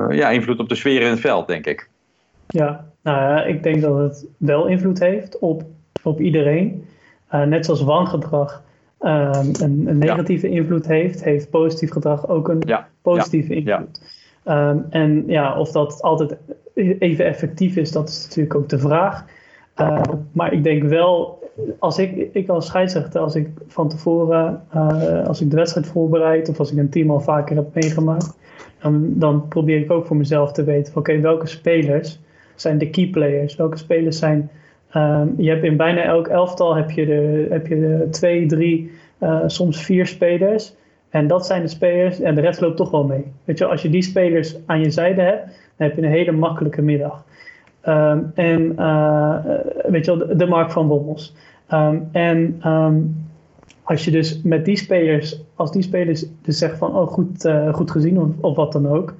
[0.09, 1.89] ja, invloed op de sfeer in het veld, denk ik.
[2.49, 5.63] Ja, nou ja, ik denk dat het wel invloed heeft op,
[6.03, 6.85] op iedereen.
[7.31, 8.63] Net zoals wangedrag
[8.99, 14.01] een, een negatieve invloed heeft, heeft positief gedrag ook een Ja, positieve ja, invloed.
[14.49, 16.37] Ehm, en ja, of dat altijd
[16.99, 19.25] even effectief is, dat is natuurlijk ook de vraag.
[19.73, 21.39] Eh, maar ik denk wel,
[21.79, 26.49] als ik, ik als scheidsrechter, als ik van tevoren, eh, als ik de wedstrijd voorbereid
[26.49, 28.37] of als ik een team al vaker heb meegemaakt,
[28.81, 32.19] dan, dan probeer ik ook voor mezelf te weten, oké, welke spelers
[32.55, 33.55] zijn de key players?
[33.55, 34.49] Welke spelers zijn,
[34.89, 38.91] ehm, je hebt in bijna elk elftal heb je de, heb je de twee, drie,
[39.17, 40.75] eh, soms vier spelers.
[41.09, 43.31] En dat zijn de spelers en de rest loopt toch wel mee.
[43.43, 46.31] Weet je, als je die spelers aan je zijde hebt, dan heb je een hele
[46.31, 47.23] makkelijke middag.
[47.81, 49.35] Ehm, en eh,
[49.87, 51.35] weet je wel, de, de Mark van Bommels.
[51.67, 52.95] Ehm, en ehm,
[53.83, 57.73] als je dus met die spelers, als die spelers dus zeggen van, oh goed, eh,
[57.73, 59.13] goed gezien of, of wat dan ook.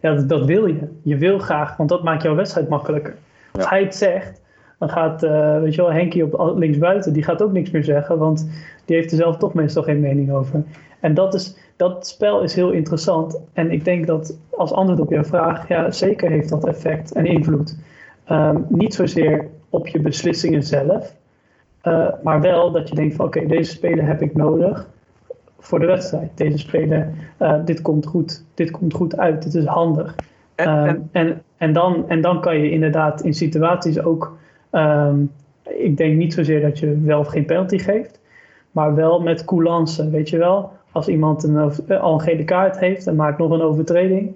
[0.00, 0.88] Ja, dat, dat wil je.
[1.02, 3.14] Je wil graag, want dat maakt jouw wedstrijd makkelijker.
[3.52, 3.68] Als Ja.
[3.70, 4.40] hij het zegt,
[4.78, 8.18] dan gaat, eh, weet je wel, Henkie op linksbuiten, die gaat ook niks meer zeggen,
[8.18, 8.48] want
[8.84, 10.62] die heeft er zelf toch meestal geen mening over.
[11.00, 13.40] En dat, is, dat spel is heel interessant.
[13.52, 17.26] En ik denk dat als antwoord op jouw vraag, ja, zeker heeft dat effect en
[17.26, 17.78] invloed.
[18.24, 21.14] Ehm, niet zozeer op je beslissingen zelf,
[21.80, 24.88] eh, maar wel dat je denkt van oké, deze speler heb ik nodig
[25.58, 26.30] voor de wedstrijd.
[26.34, 30.14] Deze speler, eh, dit komt goed, dit komt goed uit, dit is handig.
[30.54, 34.36] En, Ehm, en, en, en, dan, en dan kan je inderdaad in situaties ook.
[34.74, 35.24] Ehm,
[35.62, 38.20] ik denk niet zozeer dat je wel of geen penalty geeft,
[38.70, 40.10] maar wel met coulance.
[40.10, 43.50] Weet je wel, als iemand een, eh, al een gele kaart heeft en maakt nog
[43.50, 44.34] een overtreding.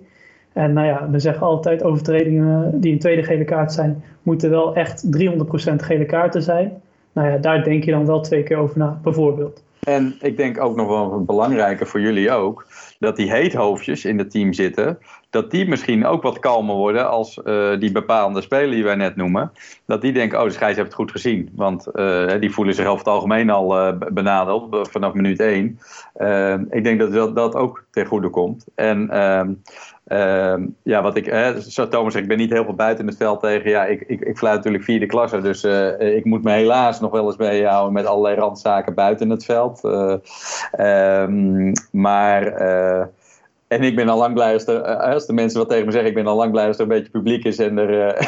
[0.53, 4.75] En nou ja, we zeggen altijd overtredingen die een tweede gele kaart zijn, moeten wel
[4.75, 6.83] echt 300% gele kaarten zijn.
[7.13, 9.63] Nou ja, daar denk je dan wel twee keer over na, bijvoorbeeld.
[9.89, 12.67] En ik denk ook nog wel belangrijker voor jullie ook,
[12.99, 14.99] dat die heethoofdjes in het team zitten,
[15.31, 19.17] dat die misschien ook wat kalmer worden als eh, die bepaalde speler die wij net
[19.17, 19.53] noemen.
[19.87, 21.51] Dat die denken, oh de scheids heeft het goed gezien.
[21.55, 25.79] Want eh, die voelen zich over het algemeen al eh, vanaf minuut één.
[26.71, 28.67] Ik denk dat dat, dat ook ten goede komt.
[28.75, 29.09] En
[30.09, 33.17] ehm, ja, wat ik, hè, zo Thomas zegt, ik ben niet heel veel buiten het
[33.17, 33.71] veld tegen.
[33.71, 37.11] Ja, ik, ik, ik fluit natuurlijk vierde klasse, dus eh, ik moet me helaas nog
[37.11, 39.85] wel eens bezighouden met allerlei randzaken buiten het veld.
[39.85, 40.15] Eh,
[40.73, 43.07] ehm, maar, eh,
[43.69, 46.11] en ik ben al lang blij als, eh, als de mensen wat tegen me zeggen,
[46.11, 48.27] ik ben al lang blij als er een beetje publiek is en er, eh,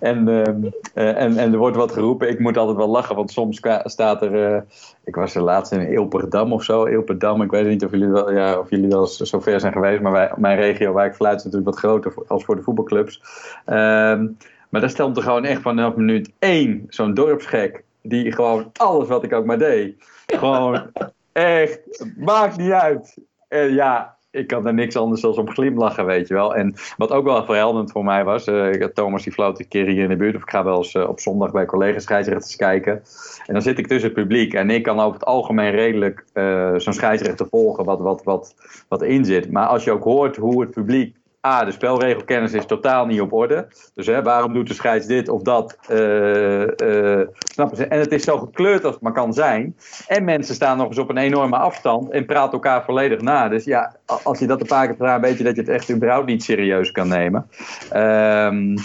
[0.10, 0.62] en, ehm,
[0.94, 2.28] eh, en, en er wordt wat geroepen.
[2.28, 4.64] Ik moet altijd wel lachen, want soms staat er,
[5.04, 8.32] ik was er laatst in Ilperdam of zo, Ilperdam, ik weet niet of jullie wel,
[8.32, 11.38] ja, of jullie wel zo ver zijn geweest, maar wij, mijn regio waar ik fluit
[11.38, 13.22] is natuurlijk wat groter als voor de voetbalclubs.
[13.64, 14.26] Ehm,
[14.68, 19.24] maar daar stond er gewoon echt vanaf minuut één zo'n dorpsgek, die gewoon alles wat
[19.24, 19.94] ik ook maar deed,
[20.26, 20.90] gewoon
[21.32, 21.80] echt,
[22.16, 23.16] maakt niet uit.
[23.48, 26.54] En ja, ik kan er niks anders dan om glimlachen, weet je wel.
[26.54, 30.02] En wat ook wel verhelderend voor mij was, eh, Thomas die floot een keer hier
[30.02, 33.02] in de buurt, of ik ga wel eens eh, op zondag bij collega's scheidsrechters kijken.
[33.46, 36.74] En dan zit ik tussen het publiek en ik kan over het algemeen redelijk eh,
[36.76, 38.54] zo'n scheidsrechter volgen wat, wat, wat,
[38.88, 39.50] wat in zit.
[39.50, 41.16] Maar als je ook hoort hoe het publiek
[41.46, 43.68] A, de spelregelkennis is totaal niet op orde.
[43.94, 45.78] Dus hè, waarom doet de scheids dit of dat?
[45.88, 47.28] Eh, eh,
[47.72, 47.86] ze?
[47.88, 49.76] En het is zo gekleurd als het maar kan zijn.
[50.06, 53.48] En mensen staan nog eens op een enorme afstand en praten elkaar volledig na.
[53.48, 55.90] Dus ja, als je dat een paar keer vraagt, weet je dat je het echt
[55.90, 57.50] überhaupt niet serieus kan nemen.
[57.90, 58.76] Ehm,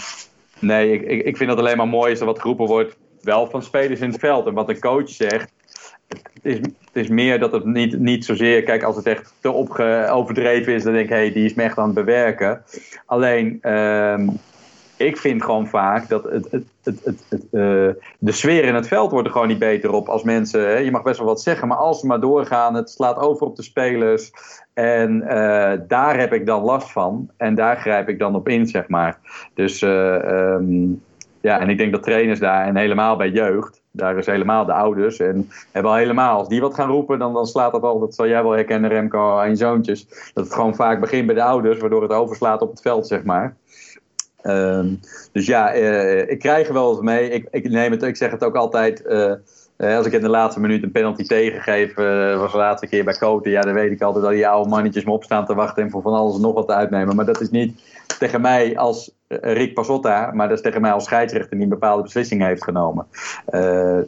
[0.58, 3.62] nee, ik, ik, vind het alleen maar mooi als er wat geroepen wordt, wel van
[3.62, 4.46] spelers in het veld.
[4.46, 5.52] En wat een coach zegt,
[6.44, 10.08] is, het is meer dat het niet, niet zozeer, kijk, als het echt te opge,
[10.10, 12.62] overdreven is, dan denk ik, hé, hey, die is me echt aan het bewerken.
[13.06, 14.28] Alleen, ehm,
[14.96, 19.10] ik vind gewoon vaak dat het, het, het, het, uh, de sfeer in het veld
[19.10, 21.68] wordt er gewoon niet beter op als mensen, hè, je mag best wel wat zeggen,
[21.68, 24.32] maar als ze maar doorgaan, het slaat over op de spelers.
[24.72, 28.66] En uh, daar heb ik dan last van en daar grijp ik dan op in,
[28.66, 29.18] zeg maar.
[29.54, 31.02] Dus uh, um,
[31.40, 34.72] ja, en ik denk dat trainers daar, en helemaal bij jeugd, daar is helemaal de
[34.72, 35.18] ouders.
[35.18, 38.14] En hebben al helemaal, als die wat gaan roepen, dan, dan slaat dat al, dat
[38.14, 40.06] zal jij wel herkennen, Remco, aan je zoontjes.
[40.34, 43.22] Dat het gewoon vaak begint bij de ouders, waardoor het overslaat op het veld, zeg
[43.22, 43.56] maar.
[44.42, 45.00] Um,
[45.32, 47.30] dus ja, uh, ik krijg er wel eens mee.
[47.30, 49.02] Ik, ik, neem het, ik zeg het ook altijd.
[49.06, 49.32] Uh,
[49.76, 51.94] als ik in de laatste minuut een penalty tegengeef,
[52.38, 53.50] was de laatste keer bij Koten.
[53.50, 56.02] Ja, dan weet ik altijd dat die oude mannetjes me opstaan te wachten en voor
[56.02, 57.16] van alles nog wat te uitnemen.
[57.16, 57.82] Maar dat is niet
[58.18, 62.02] tegen mij als Rick Pasotta, maar dat is tegen mij als scheidsrechter die een bepaalde
[62.02, 63.06] beslissing heeft genomen.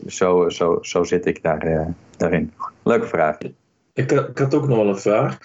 [0.06, 2.52] zo, zo, zo zit ik daar, daarin.
[2.82, 3.38] Leuke vraag.
[3.94, 5.38] Ik, ik had ook nog wel een vraag.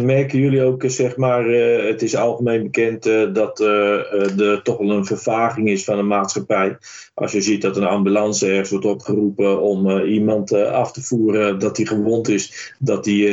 [0.00, 3.02] Merken jullie ook, zeg maar, het is algemeen bekend
[3.34, 6.76] dat er toch wel een vervaging is van de maatschappij.
[7.18, 11.76] Als je ziet dat een ambulance ergens wordt opgeroepen om iemand af te voeren dat
[11.76, 13.26] hij gewond is, dat die,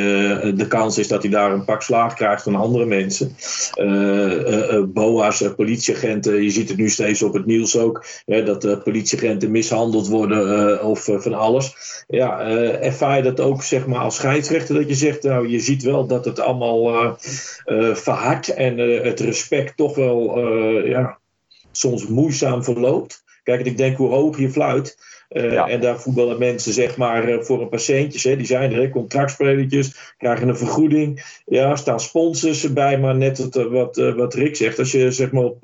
[0.54, 3.36] de kans is dat hij daar een pak slaag krijgt van andere mensen.
[4.94, 10.84] BOA's, politieagenten, je ziet het nu steeds op het nieuws ook, dat politieagenten mishandeld worden
[10.84, 11.74] of van alles.
[12.08, 12.40] Ja,
[12.80, 16.08] ervaar je dat ook, zeg maar, als scheidsrechter, dat je zegt, nou, je ziet wel
[16.08, 17.18] dat het allemaal
[17.94, 20.40] verhard en het respect toch wel
[20.86, 21.20] ja,
[21.72, 23.24] soms moeizaam verloopt.
[23.46, 24.98] Kijk, ik denk hoe hoog je fluit.
[25.30, 25.68] Ja.
[25.68, 28.24] En daar voetballen mensen zeg maar voor een patiëntjes.
[28.24, 31.40] Hè, die zijn er, hè, contractspelertjes, krijgen een vergoeding.
[31.46, 33.00] Ja, staan sponsors erbij.
[33.00, 35.58] Maar net wat, wat, wat Rick zegt, als je zeg maar op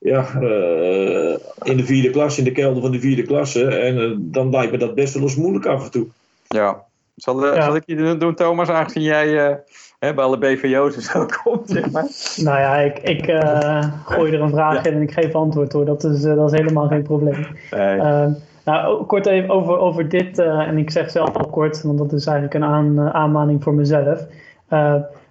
[0.00, 3.66] ja, uh, in de vierde klas, in de kelder van de vierde klasse.
[3.66, 6.06] En uh, dan lijkt me dat best wel eens moeilijk af en toe.
[6.48, 6.84] Ja.
[7.16, 7.62] Zal, uh, ja.
[7.62, 9.60] zal ik je doen, Thomas, aangezien jij
[9.98, 12.06] hè, bij alle BVO's en zo komt, zeg maar.
[12.36, 14.90] Nou ja, ik, ik uh, gooi er een vraag ja.
[14.90, 15.84] in en ik geef antwoord hoor.
[15.84, 17.46] Dat is, uh, dat is helemaal geen probleem.
[17.70, 17.96] Nee.
[17.96, 18.26] Uh,
[18.64, 22.26] nou, kort even over, over dit, en ik zeg zelf al kort, want dat is
[22.26, 24.26] eigenlijk een aan, aanmaning voor mezelf.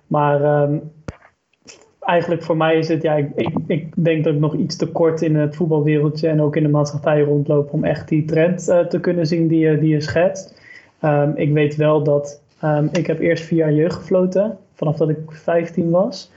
[0.07, 0.91] maar um,
[1.99, 4.91] eigenlijk voor mij is het, ja, ik, ik, ik, denk dat ik nog iets te
[4.91, 8.99] kort in het voetbalwereldje en ook in de maatschappij rondloop om echt die trend te
[9.01, 10.61] kunnen zien die, je, die je schetst.
[11.01, 15.09] Um, ik weet wel dat Um, ik heb eerst vier jaar jeugd gefloten, vanaf dat
[15.09, 16.31] ik 15 was.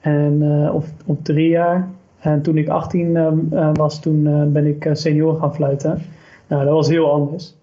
[0.00, 1.88] En, uh, of, of drie jaar.
[2.20, 6.02] En toen ik 18 um, uh, was, toen uh, ben ik senior gaan fluiten.
[6.46, 7.54] Nou, dat was heel anders.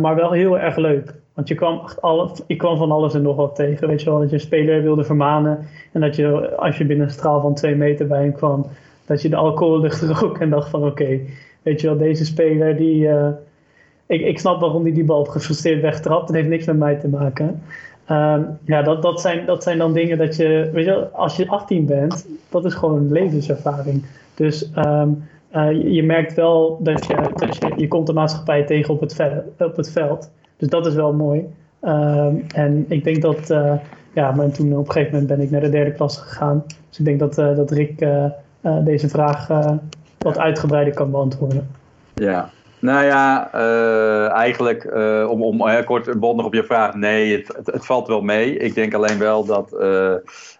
[0.00, 1.14] maar wel heel erg leuk.
[1.34, 3.88] Want je kwam, alle, ik kwam van alles en nog wat tegen.
[3.88, 5.58] Weet je wel, dat je een speler wilde vermanen.
[5.92, 8.66] En dat je, als je binnen een straal van twee meter bij hem kwam,
[9.06, 11.20] dat je de alcohollucht rook en dacht van oké,
[11.62, 13.08] weet je wel, deze speler die
[14.06, 16.28] ik, ik snap waarom hij die bal gefrustreerd wegtrapt.
[16.28, 17.62] Het heeft niks met mij te maken.
[18.10, 21.48] Um, ja, dat, dat, zijn, dat zijn dan dingen dat je, weet je, als je
[21.48, 24.04] 18 bent, dat is gewoon een levenservaring.
[24.34, 29.00] Dus um, uh, je, merkt wel dat je, dat je, komt de maatschappij tegen op
[29.00, 30.30] het, veld, op het veld.
[30.56, 31.46] Dus dat is wel mooi.
[31.82, 33.72] Um, en ik denk dat, uh,
[34.14, 36.64] ja, maar toen op een gegeven moment ben ik naar de derde klasse gegaan.
[36.88, 38.06] Dus ik denk dat, uh, dat Rick
[38.84, 39.48] deze vraag
[40.18, 41.68] wat uitgebreider kan beantwoorden.
[42.14, 46.94] Ja, nou ja, uh, eigenlijk uh, om, om uh, kort bondig op je vraag.
[46.94, 48.56] Nee, het, het, het, valt wel mee.
[48.56, 49.72] Ik denk alleen wel dat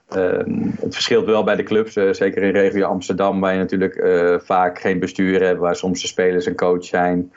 [0.09, 1.93] het verschilt wel bij de clubs.
[1.93, 4.07] zeker in regio Amsterdam, waar je natuurlijk
[4.45, 7.33] vaak geen bestuur hebt, waar soms de spelers een coach zijn.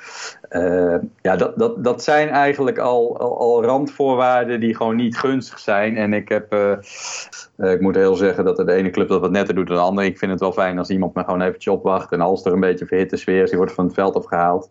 [1.22, 5.98] ja, dat, dat, dat zijn eigenlijk al, al, randvoorwaarden die gewoon niet gunstig zijn.
[5.98, 6.54] En ik heb,
[7.58, 10.08] ik moet heel zeggen dat de ene club dat wat netter doet dan de andere.
[10.08, 12.12] Ik vind het wel fijn als iemand me gewoon eventjes opwacht.
[12.12, 14.70] En als er een beetje verhitte sfeer is, die wordt van het veld afgehaald.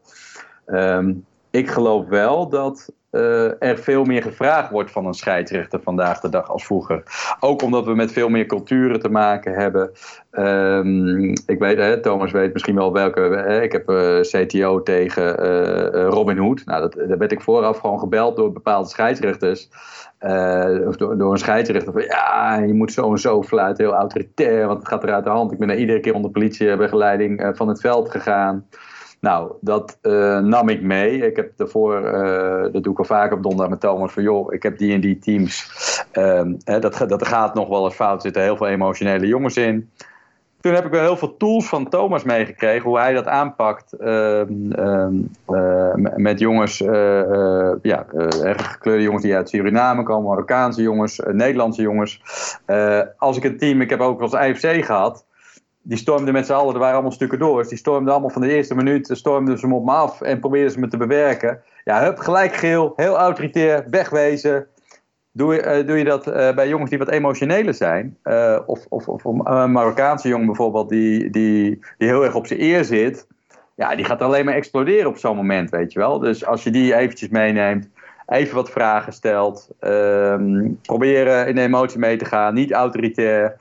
[0.66, 6.20] Um, ik geloof wel dat uh, er veel meer gevraagd wordt van een scheidsrechter vandaag
[6.20, 7.02] de dag als vroeger.
[7.40, 9.90] Ook omdat we met veel meer culturen te maken hebben.
[10.30, 13.20] Um, ik weet, hè, Thomas weet misschien wel welke.
[13.20, 16.62] Hè, ik heb uh, CTO tegen uh, Robin Hood.
[16.64, 19.68] Nou, dat, daar werd ik vooraf gewoon gebeld door bepaalde scheidsrechters.
[20.86, 24.78] of door, een scheidsrechter van ja, je moet zo en zo fluiten, heel autoritair, want
[24.78, 25.52] het gaat er uit de hand.
[25.52, 28.66] Ik ben daar iedere keer onder politiebegeleiding van het veld gegaan.
[29.20, 31.26] Nou, dat uh, nam ik mee.
[31.26, 34.52] Ik heb daarvoor, uh, dat doe ik al vaak op donderdag met Thomas, van joh,
[34.52, 35.66] ik heb die en die teams.
[36.12, 39.56] Uh, hè, dat, dat gaat nog wel eens fout, er zitten heel veel emotionele jongens
[39.56, 39.90] in.
[40.60, 44.72] Toen heb ik wel heel veel tools van Thomas meegekregen, hoe hij dat aanpakt ehm,
[44.72, 45.14] ehm,
[45.46, 46.78] eh, met jongens,
[47.82, 48.06] ja,
[48.42, 52.22] erg gekleurde jongens die uit Suriname komen, Marokkaanse jongens, Nederlandse jongens.
[53.18, 55.26] als ik een team, ik heb ook wel eens IFC gehad,
[55.88, 57.58] die stormden met z'n allen, er waren allemaal stukken door.
[57.58, 60.40] Dus die stormden allemaal van de eerste minuut, stormden ze hem op me af en
[60.40, 61.62] probeerden ze me te bewerken.
[61.84, 64.66] Ja, hup, gelijk geel, heel autoritair, wegwezen.
[65.32, 68.16] Doe je, eh, doe je dat eh, bij jongens die wat emotioneler zijn?
[68.22, 72.62] Eh, of, of, of een Marokkaanse jongen bijvoorbeeld die, die, die heel erg op zijn
[72.62, 73.26] eer zit.
[73.74, 76.18] Ja, die gaat alleen maar exploderen op zo'n moment, weet je wel.
[76.18, 77.88] Dus als je die eventjes meeneemt,
[78.26, 79.68] even wat vragen stelt.
[79.80, 80.36] Uh,
[80.82, 83.56] proberen in de emotie mee te gaan, niet autoritair.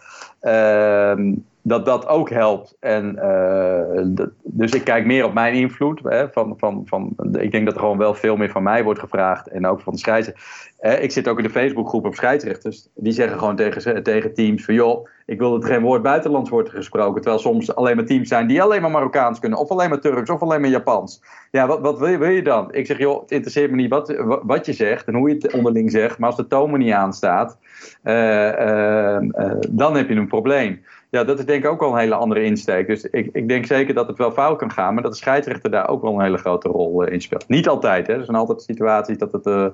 [1.67, 2.77] Dat dat ook helpt.
[2.79, 5.99] En, uh, dus ik kijk meer op mijn invloed.
[6.03, 8.99] Hè, van, van, van, ik denk dat er gewoon wel veel meer van mij wordt
[8.99, 9.47] gevraagd.
[9.47, 10.43] En ook van de scheidsrechter.
[10.77, 12.87] Eh, ik zit ook in de Facebookgroep op scheidsrechters.
[12.95, 14.73] Die zeggen gewoon tegen, tegen teams van...
[14.73, 17.21] joh, ik wil dat er geen woord buitenlands wordt gesproken.
[17.21, 19.59] Terwijl soms alleen maar teams zijn die alleen maar Marokkaans kunnen.
[19.59, 21.21] Of alleen maar Turks, of alleen maar Japans.
[21.51, 22.73] Ja, wat, wat wil, je, dan?
[22.73, 25.07] Ik zeg, joh, het interesseert me niet wat, wat je zegt...
[25.07, 26.17] en hoe je het onderling zegt.
[26.17, 27.57] Maar als de toon niet aanstaat...
[28.03, 29.17] Uh,
[29.69, 30.81] dan heb je een probleem.
[31.09, 32.87] Ja, dat is denk ik ook wel een hele andere insteek.
[32.87, 35.71] Dus ik, ik denk zeker dat het wel fout kan gaan, maar dat de scheidsrechter
[35.71, 37.47] daar ook wel een hele grote rol uh, in speelt.
[37.47, 38.13] Niet altijd, hè.
[38.13, 39.67] Er zijn altijd situaties dat het uh,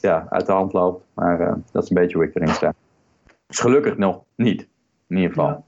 [0.00, 2.74] ja, uit de hand loopt, maar uh, dat is een beetje hoe ik erin sta.
[3.46, 4.68] Dus gelukkig nog niet,
[5.08, 5.64] in ieder geval.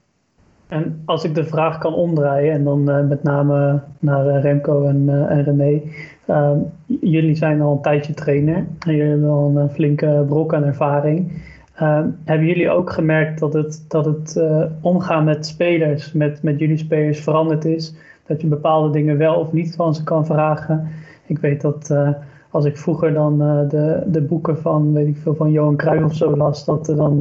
[0.67, 5.43] En als ik de vraag kan omdraaien, en dan met name naar Remco en, en
[5.43, 5.81] René.
[6.25, 10.63] Ehm, jullie zijn al een tijdje trainer en jullie hebben al een flinke brok aan
[10.63, 11.31] ervaring.
[11.81, 16.59] Uh, hebben jullie ook gemerkt dat het, dat het uh, omgaan met spelers, met, met
[16.59, 17.95] jullie spelers veranderd is?
[18.25, 20.87] Dat je bepaalde dingen wel of niet van ze kan vragen?
[21.25, 22.09] Ik weet dat uh,
[22.49, 23.37] als ik vroeger dan
[23.69, 26.95] de, de boeken van, weet ik veel, van Johan Cruijff of zo las, dat er
[26.95, 27.19] dan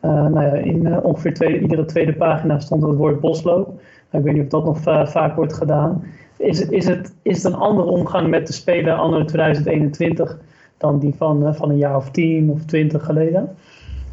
[0.00, 3.66] nou ja, in ongeveer iedere tweede pagina stond het woord bosloop.
[3.66, 3.78] Nou,
[4.10, 6.02] ik weet niet of dat nog vaak wordt gedaan.
[6.36, 10.38] Is, is, het, is het een andere omgang met de speler anno 2021
[10.76, 13.48] dan die van, van een jaar of tien of twintig geleden?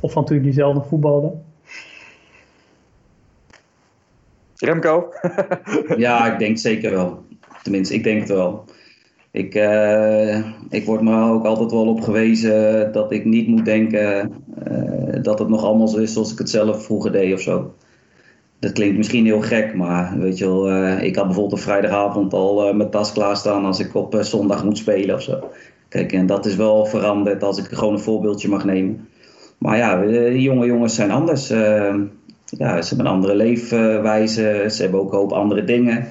[0.05, 1.43] Of van toen jullie zelf nog voetbalden?
[4.55, 5.09] Remco?
[5.97, 7.23] ja, ik denk zeker wel.
[7.63, 8.65] Tenminste, ik denk het wel.
[9.31, 10.37] Ik, uh,
[10.69, 14.31] ik word me ook altijd wel op gewezen dat ik niet moet denken
[14.71, 17.73] uh, dat het nog allemaal zo is zoals ik het zelf vroeger deed of zo.
[18.59, 22.33] Dat klinkt misschien heel gek, maar weet je wel, uh, ik had bijvoorbeeld op vrijdagavond
[22.33, 25.49] al mijn tas klaarstaan als ik op zondag moet spelen of zo.
[25.89, 29.07] Kijk, en dat is wel veranderd als ik gewoon een voorbeeldje mag nemen.
[29.57, 31.51] Maar ja, die jonge jongens zijn anders.
[31.51, 31.95] Uh,
[32.45, 34.65] ja, ze hebben een andere leefwijze.
[34.69, 36.07] Ze hebben ook een hoop andere dingen.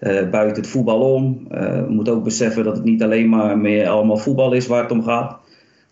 [0.00, 1.46] Uh, buiten het voetbal om.
[1.52, 4.82] Uh, we moeten ook beseffen dat het niet alleen maar meer allemaal voetbal is waar
[4.82, 5.36] het om gaat.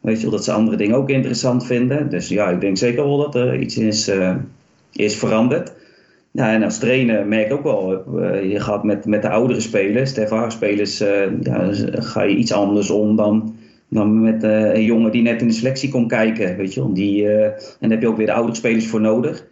[0.01, 2.11] Weet je dat ze andere dingen ook interessant vinden.
[2.11, 4.11] Dus ja, ik denk zeker wel dat er iets is,
[4.93, 5.73] is veranderd.
[6.31, 7.91] Ja, en als trainer merk ik ook wel,
[8.43, 10.99] je gaat met, met de oudere spelers, de ervaren spelers,
[11.43, 13.55] ja, ga je iets anders om dan
[13.89, 16.57] dan met uh, een jongen die net in de selectie komt kijken.
[16.57, 19.47] Weet je, die, uh, en daar heb je ook weer de oudere spelers voor nodig.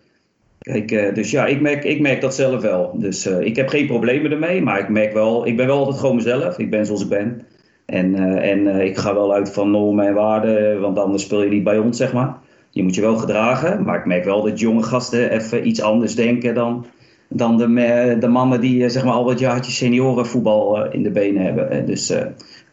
[0.59, 2.91] Kijk, uh, dus ja, ik merk, ik merk dat zelf wel.
[2.95, 6.17] Dus ik heb geen problemen ermee, maar ik merk wel, ik ben wel altijd gewoon
[6.17, 6.59] mezelf.
[6.59, 7.43] Ik ben zoals ik ben.
[7.87, 11.65] En, en ik ga wel uit van normen en waarden, want anders speel je niet
[11.65, 12.37] bij ons, zeg maar.
[12.71, 16.15] Je moet je wel gedragen, maar ik merk wel dat jonge gasten even iets anders
[16.15, 16.87] denken dan,
[17.29, 21.87] dan de, de mannen die zeg maar al wat jaartjes seniorenvoetbal in de benen hebben.
[21.87, 22.15] Dus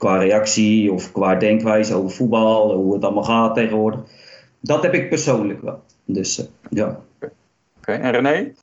[0.04, 4.00] qua reactie of qua denkwijze over voetbal, hoe het allemaal gaat tegenwoordig.
[4.60, 5.82] Dat heb ik persoonlijk wel.
[6.06, 7.00] Dus uh, ja.
[7.22, 7.32] Oké,
[7.78, 8.00] okay.
[8.00, 8.54] en René?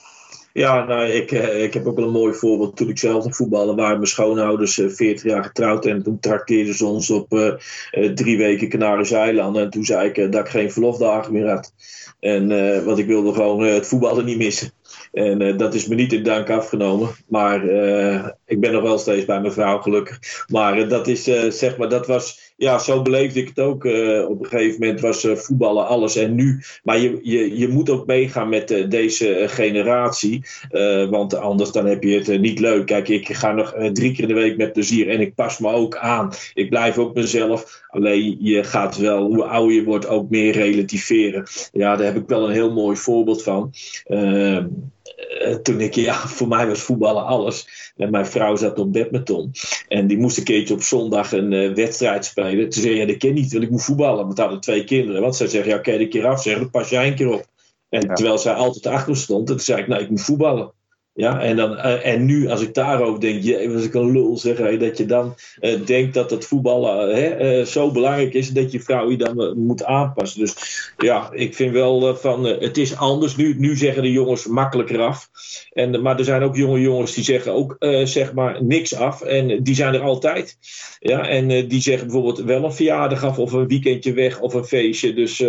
[0.53, 2.77] Ja, nou, ik, eh, ik heb ook wel een mooi voorbeeld.
[2.77, 5.87] Toen ik zelf nog voetballen waren mijn schoonouders 40 eh, jaar getrouwd.
[5.87, 7.53] En toen trakteerden ze ons op uh,
[8.15, 9.63] drie weken Canarische eilanden.
[9.63, 11.73] En toen zei ik dat ik geen verlofdagen meer had.
[12.21, 14.71] En uh, want ik wilde gewoon het voetballen niet missen.
[15.13, 17.09] En uh, dat is me niet in dank afgenomen.
[17.29, 17.61] Maar
[18.51, 20.45] ik ben nog wel steeds bij mijn vrouw gelukkig.
[20.49, 22.49] Maar uh, dat is zeg maar, dat was.
[22.57, 23.85] Ja, zo beleefde ik het ook.
[24.29, 26.63] op een gegeven moment was voetballen alles en nu.
[26.83, 30.45] Maar je, je, je moet ook meegaan met deze generatie.
[31.11, 32.87] want anders dan heb je het niet leuk.
[32.87, 35.09] Kijk, ik ga nog drie keer in de week met plezier.
[35.09, 36.33] En ik pas me ook aan.
[36.55, 37.83] Ik blijf ook mezelf.
[37.89, 41.47] Alleen je gaat wel, hoe ouder je wordt, ook meer relativeren.
[41.73, 43.73] Ja, daar heb ik wel een heel mooi voorbeeld van.
[44.07, 44.65] Uh,
[45.63, 47.67] toen ik, ja, voor mij was voetballen alles.
[47.97, 49.53] En mijn vrouw zat op badminton.
[49.89, 52.69] En die moest een keertje op zondag een uh, wedstrijd spelen.
[52.69, 54.27] Toen zei ja, dat ken niet, wil ik moet voetballen.
[54.27, 55.23] Want hadden twee kinderen.
[55.23, 57.47] Want zij zeggen, ja, je een keer afzeggen, dan pas jij een keer op.
[57.89, 58.15] En ja.
[58.15, 60.73] terwijl zij altijd achter stond, toen zei ik, nou, ik moet voetballen.
[61.21, 64.39] Ja, en, dan, uh, en nu, als ik daarover denk, je, was ik een lul
[64.39, 68.81] zeg, dat je dan uh, denkt dat het voetballen uh, zo belangrijk is dat je
[68.81, 70.41] vrouw je dan moet aanpassen.
[70.41, 70.55] Dus
[70.97, 73.37] ja, ik vind wel van, het is anders.
[73.37, 75.31] Nu, nu zeggen de jongens makkelijker af.
[75.73, 79.23] En, maar er zijn ook jonge jongens die zeggen ook zeg maar niks af.
[79.23, 80.57] En die zijn er altijd.
[81.01, 84.65] Ja, en die zeggen bijvoorbeeld wel een verjaardag af of een weekendje weg of een
[84.65, 85.15] feestje.
[85.15, 85.45] Dus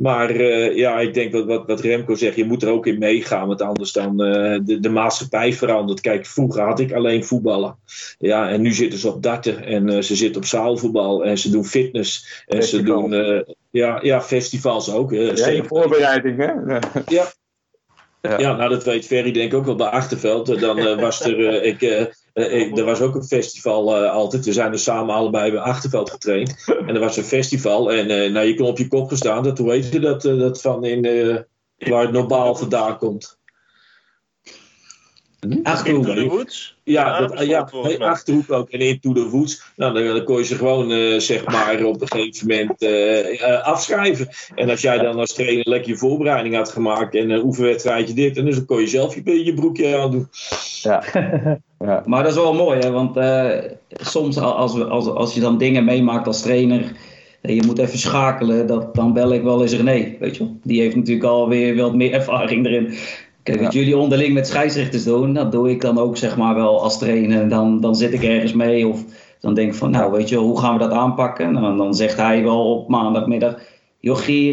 [0.00, 2.98] Maar uh, ja, ik denk dat wat, wat Remco zegt, je moet er ook in
[2.98, 3.48] meegaan.
[3.48, 6.00] Want anders dan uh, de, de maatschappij verandert.
[6.00, 7.76] Kijk, vroeger had ik alleen voetballen.
[8.18, 9.64] Ja, en nu zitten ze op darten.
[9.64, 11.24] En uh, ze zitten op zaalvoetbal.
[11.24, 12.44] En ze doen fitness.
[12.46, 13.08] En Festival.
[13.08, 15.10] ze doen ja, ja, festivals ook.
[15.10, 16.78] ja, in voorbereiding, hè?
[17.16, 17.32] ja.
[18.22, 18.38] Ja.
[18.38, 20.60] ja, nou dat weet Ferry denk ik ook wel bij Achterveld.
[20.60, 24.44] Dan was er, ik, uh, er was ook een festival uh, altijd.
[24.44, 26.54] We zijn er samen allebei bij Achterveld getraind.
[26.86, 27.92] En er was een festival.
[27.92, 29.42] En uh, nou, je kon op je kop gestaan.
[29.42, 30.22] Dat, hoe heet je dat?
[30.22, 31.02] dat van in,
[31.76, 33.39] waar het normaal vandaan komt.
[35.62, 36.06] Achterhoek.
[36.06, 36.76] Into the Woods?
[36.84, 38.70] Ja, dat, ja nee, Achterhoek ook.
[38.70, 39.62] En Into the Woods.
[39.76, 43.32] Nou, dan, dan kon je ze gewoon, uh, zeg maar, op een gegeven moment uh,
[43.32, 44.28] uh, afschrijven.
[44.54, 48.36] En als jij dan als trainer lekker je voorbereiding had gemaakt en een oefenwedstrijdje dit,
[48.36, 50.28] en dus dan kon je zelf je, je broekje aan doen.
[50.82, 51.04] Ja.
[51.86, 52.02] ja.
[52.06, 52.90] Maar dat is wel mooi, hè?
[52.90, 53.18] want
[53.88, 56.92] soms als, we, als, als je dan dingen meemaakt als trainer
[57.40, 60.56] en je moet even schakelen, dat, dan bel ik wel eens René, weet je wel.
[60.62, 62.94] Die heeft natuurlijk alweer wat meer ervaring erin.
[63.42, 66.82] Kijk, wat jullie onderling met scheidsrechters doen, dat doe ik dan ook zeg maar wel
[66.82, 67.48] als trainer.
[67.48, 69.04] Dan, dan zit ik ergens mee of
[69.40, 71.52] dan denk ik van, nou weet je, hoe gaan we dat aanpakken?
[71.52, 73.58] Nou, dan zegt hij wel op maandagmiddag,
[73.98, 74.52] jochie,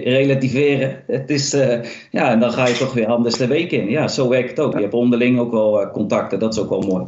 [0.00, 1.02] relativeren.
[1.06, 3.90] Het is, uh, ja, en dan ga je toch weer anders de week in.
[3.90, 4.74] Ja, zo werkt het ook.
[4.74, 7.04] Je hebt onderling ook wel uh, contacten, dat is ook wel mooi.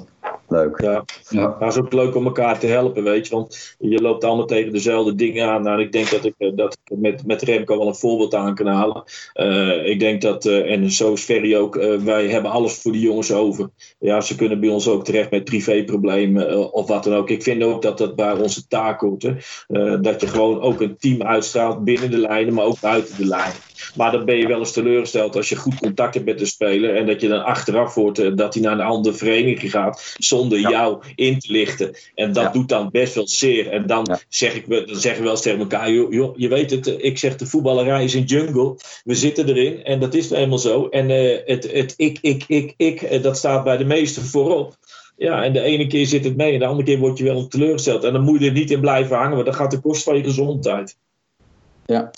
[0.50, 0.80] Leuk.
[0.80, 1.04] Ja.
[1.28, 1.48] ja.
[1.48, 3.34] Maar het is ook leuk om elkaar te helpen, weet je.
[3.34, 5.62] Want je loopt allemaal tegen dezelfde dingen aan.
[5.62, 8.54] Nou, ik denk dat ik, eh, dat ik met, met Remco wel een voorbeeld aan
[8.54, 9.02] kan halen.
[9.34, 12.92] Uh, ik denk dat, uh, en zo is Ferry ook, uh, wij hebben alles voor
[12.92, 13.70] die jongens over.
[13.98, 17.30] Ja, ze kunnen bij ons ook terecht met privéproblemen of wat dan ook.
[17.30, 19.32] Ik vind ook dat dat bij onze taak hoort.
[20.00, 23.69] dat je gewoon ook een team uitstraalt binnen de lijnen, maar ook buiten de lijnen.
[23.96, 26.96] Maar dan ben je wel eens teleurgesteld als je goed contact hebt met de speler.
[26.96, 31.02] En dat je dan achteraf hoort dat hij naar een andere vereniging gaat zonder jou
[31.14, 31.94] in te lichten.
[32.14, 33.68] En dat doet dan best wel zeer.
[33.68, 36.86] En dan, zeg ik, dan zeggen we wel eens tegen elkaar: joh, je weet het,
[36.98, 38.76] ik zeg de voetballerij is een jungle.
[39.04, 40.88] We zitten erin en dat is eenmaal zo.
[40.88, 44.76] En uh, het, het ik, ik, ik, ik, eh, dat staat bij de meesten voorop.
[45.16, 47.46] Ja, en de ene keer zit het mee en de andere keer word je wel
[47.46, 48.04] teleurgesteld.
[48.04, 50.16] En dan moet je er niet in blijven hangen, want dat gaat de kost van
[50.16, 50.96] je gezondheid.
[51.86, 52.10] Ja.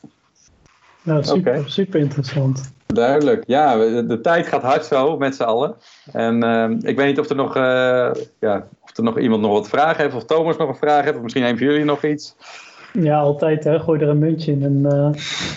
[1.03, 2.73] Nou, super, super interessant.
[2.87, 3.43] Duidelijk.
[3.47, 5.75] Ja, de tijd gaat hard zo met z'n allen.
[6.13, 8.11] En uh, ik weet niet of er, nog, uh,
[8.41, 10.15] ja, of er nog iemand nog wat vragen heeft.
[10.15, 11.17] Of Thomas nog een vraag heeft.
[11.17, 12.37] Of misschien een van jullie nog iets.
[12.93, 13.65] Ja, altijd.
[13.65, 13.81] Hè.
[13.81, 15.11] Gooi er een muntje in en uh,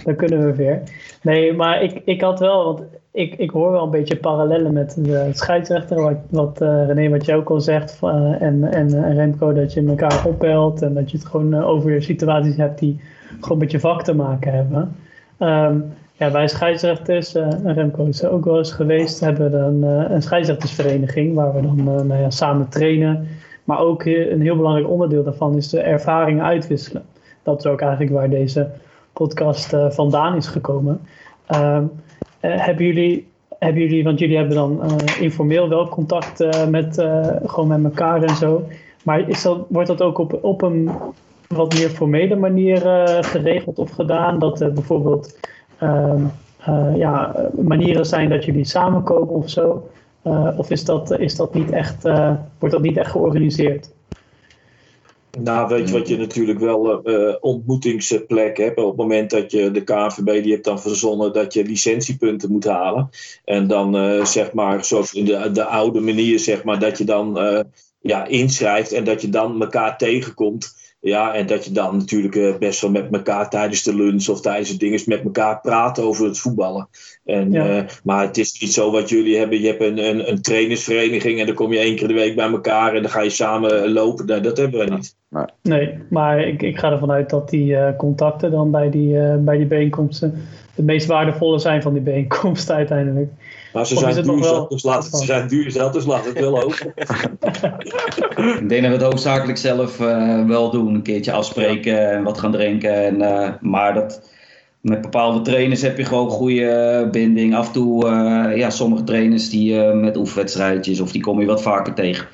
[0.04, 0.82] dan kunnen we weer.
[1.22, 2.64] Nee, maar ik, ik had wel...
[2.64, 2.82] Want
[3.12, 6.02] ik, ik hoor wel een beetje parallellen met de scheidsrechter.
[6.02, 8.00] Wat, wat uh, René, wat jij ook al zegt.
[8.40, 10.82] en, en Remco, dat je elkaar opbelt.
[10.82, 13.02] En dat je het gewoon over situaties hebt die
[13.40, 14.96] gewoon met je vak te maken hebben.
[15.40, 20.10] Um, ja, wij scheidsrechters, uh, Remco is er ook wel eens geweest, hebben dan uh,
[20.10, 23.28] een scheidsrechtersvereniging waar we dan uh, nou ja, samen trainen.
[23.64, 27.04] Maar ook een heel belangrijk onderdeel daarvan is de ervaringen uitwisselen.
[27.44, 28.70] Dat is ook eigenlijk waar deze
[29.14, 31.02] podcast vandaan is gekomen.
[31.56, 31.92] Um,
[32.40, 33.28] hebben, jullie,
[33.60, 34.82] hebben jullie, want jullie hebben dan
[35.20, 37.06] informeel wel contact met,
[37.46, 38.64] gewoon met elkaar en zo.
[39.04, 40.90] Maar is dat, wordt dat ook op, op een
[41.48, 42.80] wat meer formele manier
[43.24, 44.40] geregeld of gedaan?
[44.40, 45.38] Dat bijvoorbeeld
[45.84, 46.14] uh,
[46.70, 49.90] uh, ja, manieren zijn dat jullie samenkomen of zo?
[50.24, 52.04] Uh, of is dat, is dat niet echt,
[52.60, 53.94] wordt dat niet echt georganiseerd?
[55.40, 58.80] Nou, weet je wat je natuurlijk wel uh, ontmoetingsplek hebt.
[58.80, 62.66] Op het moment dat je de KNVB die hebt dan verzonnen dat je licentiepunten moet
[62.66, 63.10] halen.
[63.46, 63.96] En dan
[64.26, 67.38] zeg maar, zoals in de, de oude manier, zeg maar, dat je dan
[68.02, 70.85] ja, inschrijft en dat je dan elkaar tegenkomt.
[71.06, 74.42] Ja, en dat je dan natuurlijk uh, best wel met elkaar tijdens de lunch of
[74.42, 76.88] tijdens de dingen met elkaar praat over het voetballen.
[77.26, 77.78] En, ja.
[77.78, 79.62] uh, maar het is niet zo wat jullie hebben.
[79.62, 82.50] Je hebt een, een, een, trainersvereniging en dan kom je één keer de week bij
[82.50, 84.26] elkaar en dan ga je samen lopen.
[84.26, 85.16] Nee, dat hebben we niet.
[85.30, 89.38] Nee, nee maar ik, ik ga ervan uit dat die uh, contacten dan bij die,
[89.38, 93.32] bij die bijeenkomsten de meest waardevolle zijn van die bijeenkomsten uiteindelijk.
[93.76, 94.68] Maar ze zijn duur, wel...
[94.68, 96.94] dus laat het, ze zijn duur zat, dus laat het wel open.
[98.62, 100.94] ik denk dat we het hoofdzakelijk zelf uh, wel doen.
[100.94, 103.06] Een keertje afspreken en wat gaan drinken.
[103.06, 104.30] En, uh, maar dat,
[104.82, 107.56] met bepaalde trainers heb je gewoon goede binding.
[107.56, 111.62] Af en toe, uh, ja, sommige trainers die met oefenwedstrijdjes of die kom je wat
[111.62, 112.28] vaker tegen.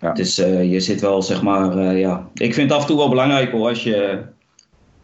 [0.00, 0.12] Ja.
[0.12, 2.28] Dus je zit wel, zeg maar, ja.
[2.34, 4.22] Ik vind het af en toe wel belangrijk hoor, als je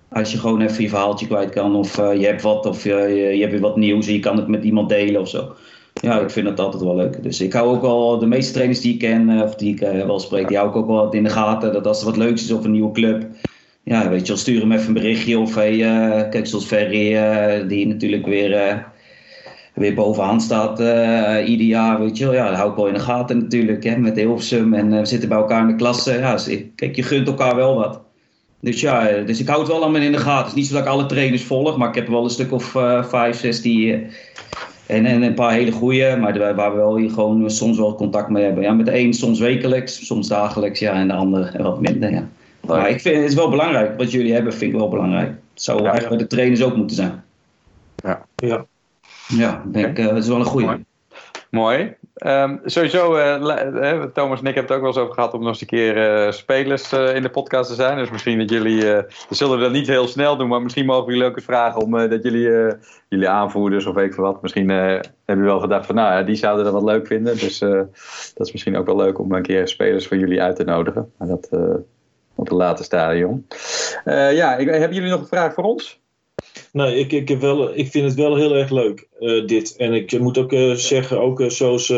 [0.09, 1.77] als je gewoon even je verhaaltje kwijt kan.
[1.77, 4.21] Of uh, je hebt wat, of uh, je, je hebt weer wat nieuws en je
[4.21, 5.55] kan het met iemand delen of zo.
[6.03, 7.23] Ja, ik vind dat altijd wel leuk.
[7.23, 9.81] Dus ik hou ook wel, de meeste trainers die ik ken, uh, of die ik
[10.07, 11.73] wel spreek, die hou ik ook wel in de gaten.
[11.73, 13.27] Dat als er wat leuks is of een nieuwe club,
[13.83, 15.39] ja, weet je wel, stuur hem even een berichtje.
[15.39, 15.79] Of hey,
[16.31, 18.85] kijk, zoals Ferry, die natuurlijk weer,
[19.75, 20.79] weer bovenaan staat
[21.47, 22.35] ieder jaar, weet je wel.
[22.35, 24.75] Ja, dat hou ik wel in de gaten natuurlijk, hè, met Hilversum.
[24.75, 26.13] En we zitten bij elkaar in de klasse.
[26.13, 26.39] Ja,
[26.75, 28.01] kijk, je gunt elkaar wel wat.
[28.61, 30.39] Dus ja, dus ik hou het wel allemaal in de gaten.
[30.39, 32.53] Het is niet zo dat ik alle trainers volg, maar ik heb wel een stuk
[32.53, 34.07] of uh, vijf, zes die.
[34.87, 38.29] En, en een paar hele goede, maar waar we wel hier gewoon soms wel contact
[38.29, 38.63] mee hebben.
[38.63, 42.11] Ja, met de een soms wekelijks, soms dagelijks, ja, en de ander wat minder.
[42.11, 42.29] Ja.
[42.67, 43.99] Maar ik vind het is wel belangrijk.
[43.99, 45.29] Wat jullie hebben, vind ik wel belangrijk.
[45.29, 47.25] Het zou ja, eigenlijk bij de trainers ook moeten zijn.
[47.97, 48.27] Ja.
[48.37, 48.67] Ja,
[49.29, 50.67] ja denk, uh, dat is wel een goede.
[50.67, 50.85] Mooi.
[51.51, 51.95] Mooi.
[52.25, 55.49] Um, sowieso, uh, Thomas en ik hebben het ook wel eens over gehad om nog
[55.49, 57.97] eens een keer uh, spelers in de podcast te zijn.
[57.97, 61.29] Dus misschien dat jullie, we zullen dat niet heel snel doen, maar misschien mogen jullie
[61.29, 62.77] ook eens vragen om dat jullie,
[63.09, 66.23] jullie aanvoerders of weet ik veel wat, misschien hebben jullie wel gedacht van nou ja,
[66.23, 67.39] die zouden dat wat leuk vinden.
[67.39, 67.59] Dus
[68.35, 71.13] dat is misschien ook wel leuk om een keer spelers van jullie uit te nodigen.
[71.19, 71.49] Maar dat
[72.35, 73.47] op een later stadium.
[74.05, 76.01] ja, ik, hebben jullie nog een vraag voor ons?
[76.73, 79.77] Nee, ik, ik, heb wel, ik vind het wel heel erg leuk, uh, dit.
[79.77, 81.89] En ik moet ook uh, zeggen, ook uh, zoals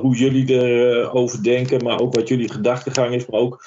[0.00, 3.64] hoe jullie erover denken, maar ook wat jullie gedachtegang is, maar ook,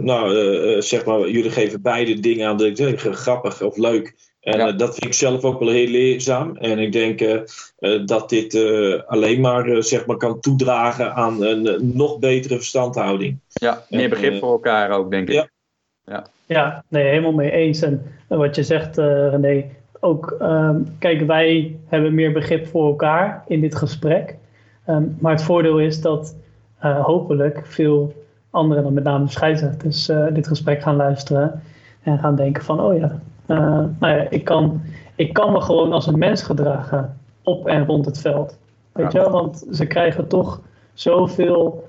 [0.00, 4.28] nou, zeg maar, jullie geven beide dingen aan dat ik denk, grappig of leuk.
[4.40, 4.72] En ja.
[4.72, 6.56] dat vind ik zelf ook wel heel leerzaam.
[6.56, 7.44] En ik denk
[8.06, 8.54] dat dit
[9.06, 13.38] alleen maar, zeg maar kan toedragen aan een nog betere verstandhouding.
[13.48, 15.34] Ja, meer begrip voor elkaar ook, denk ik.
[15.34, 15.48] Ja.
[16.10, 16.26] Ja.
[16.46, 17.82] ja, nee, helemaal mee eens.
[17.82, 19.64] En wat je zegt, uh, René,
[20.00, 24.36] ook, um, kijk, wij hebben meer begrip voor elkaar in dit gesprek.
[24.88, 26.36] Um, maar het voordeel is dat
[26.84, 28.12] uh, hopelijk veel
[28.50, 31.62] anderen, dan met name scheidsrechters, uh, dit gesprek gaan luisteren
[32.02, 34.80] en gaan denken van, oh ja, nou ja, ik kan,
[35.14, 38.58] ik kan me gewoon als een mens gedragen op en rond het veld.
[38.92, 40.60] Weet je wel, want ze krijgen toch
[40.92, 41.88] zoveel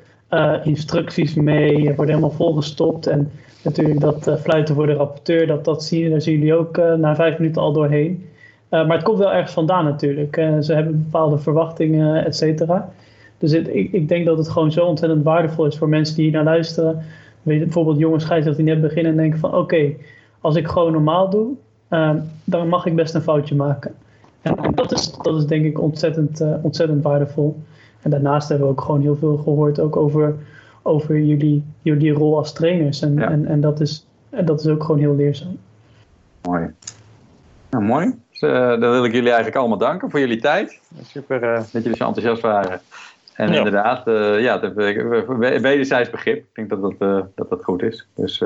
[0.64, 3.32] instructies mee, je wordt helemaal volgestopt en
[3.64, 6.94] natuurlijk dat uh, fluiten voor de rapporteur, dat, dat zien, daar zien jullie ook uh,
[6.94, 8.26] na vijf minuten al doorheen.
[8.70, 10.36] Uh, maar het komt wel ergens vandaan natuurlijk.
[10.62, 12.90] ze hebben bepaalde verwachtingen, et cetera.
[13.38, 16.34] Dus ik, ik denk dat het gewoon zo ontzettend waardevol is voor mensen die hier
[16.34, 17.02] naar luisteren.
[17.42, 19.92] Weet bijvoorbeeld jonge scheidsrechters die net beginnen en denken van oké,
[20.42, 21.48] als ik gewoon normaal doe,
[22.44, 23.94] dan mag ik best een foutje maken.
[24.42, 27.56] En, en dat, is, dat is denk ik ontzettend, ontzettend waardevol.
[28.02, 30.36] En daarnaast hebben we ook gewoon heel veel gehoord ook over
[30.82, 33.02] over jullie, jullie rol als trainers.
[33.02, 33.30] En, ja.
[33.30, 35.58] en, en, dat is, en dat is ook gewoon heel leerzaam.
[36.42, 36.74] Mooi.
[37.70, 38.16] Nou, mooi.
[38.30, 40.80] Dus, uh, dan wil ik jullie eigenlijk allemaal danken voor jullie tijd.
[41.02, 42.82] Super uh, dat jullie zo enthousiast waren.
[43.36, 43.58] En ja.
[43.58, 46.38] inderdaad, uh, ja, de, wederzijds begrip.
[46.38, 48.08] Ik denk dat dat, dat, dat goed is.
[48.16, 48.44] Dus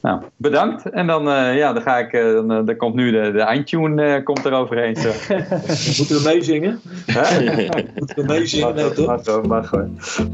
[0.00, 0.90] nou, bedankt.
[0.90, 1.22] En dan,
[1.54, 4.96] ja, dan ga ik, dan, dan komt nu de, de eindtune komt er overheen.
[4.96, 5.08] Zo.
[5.98, 6.80] Moeten we meezingen?
[7.94, 8.74] Moeten we meezingen?
[8.74, 9.06] Nee, toch?
[9.06, 10.26] Mag, mag, mag,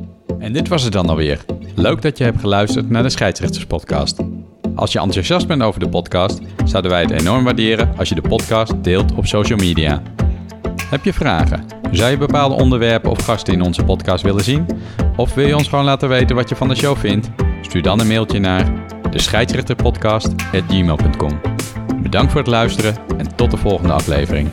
[0.43, 1.45] en dit was het dan alweer.
[1.75, 4.21] Leuk dat je hebt geluisterd naar de Scheidsrechterspodcast.
[4.75, 8.29] Als je enthousiast bent over de podcast, zouden wij het enorm waarderen als je de
[8.29, 10.03] podcast deelt op social media.
[10.93, 11.65] Heb je vragen?
[11.91, 14.67] Zou je bepaalde onderwerpen of gasten in onze podcast willen zien?
[15.17, 17.31] Of wil je ons gewoon laten weten wat je van de show vindt?
[17.61, 18.73] Stuur dan een mailtje naar
[19.11, 21.41] de scheidsrechterpodcast.gmail.com
[22.03, 24.49] Bedankt voor het luisteren en tot de volgende aflevering.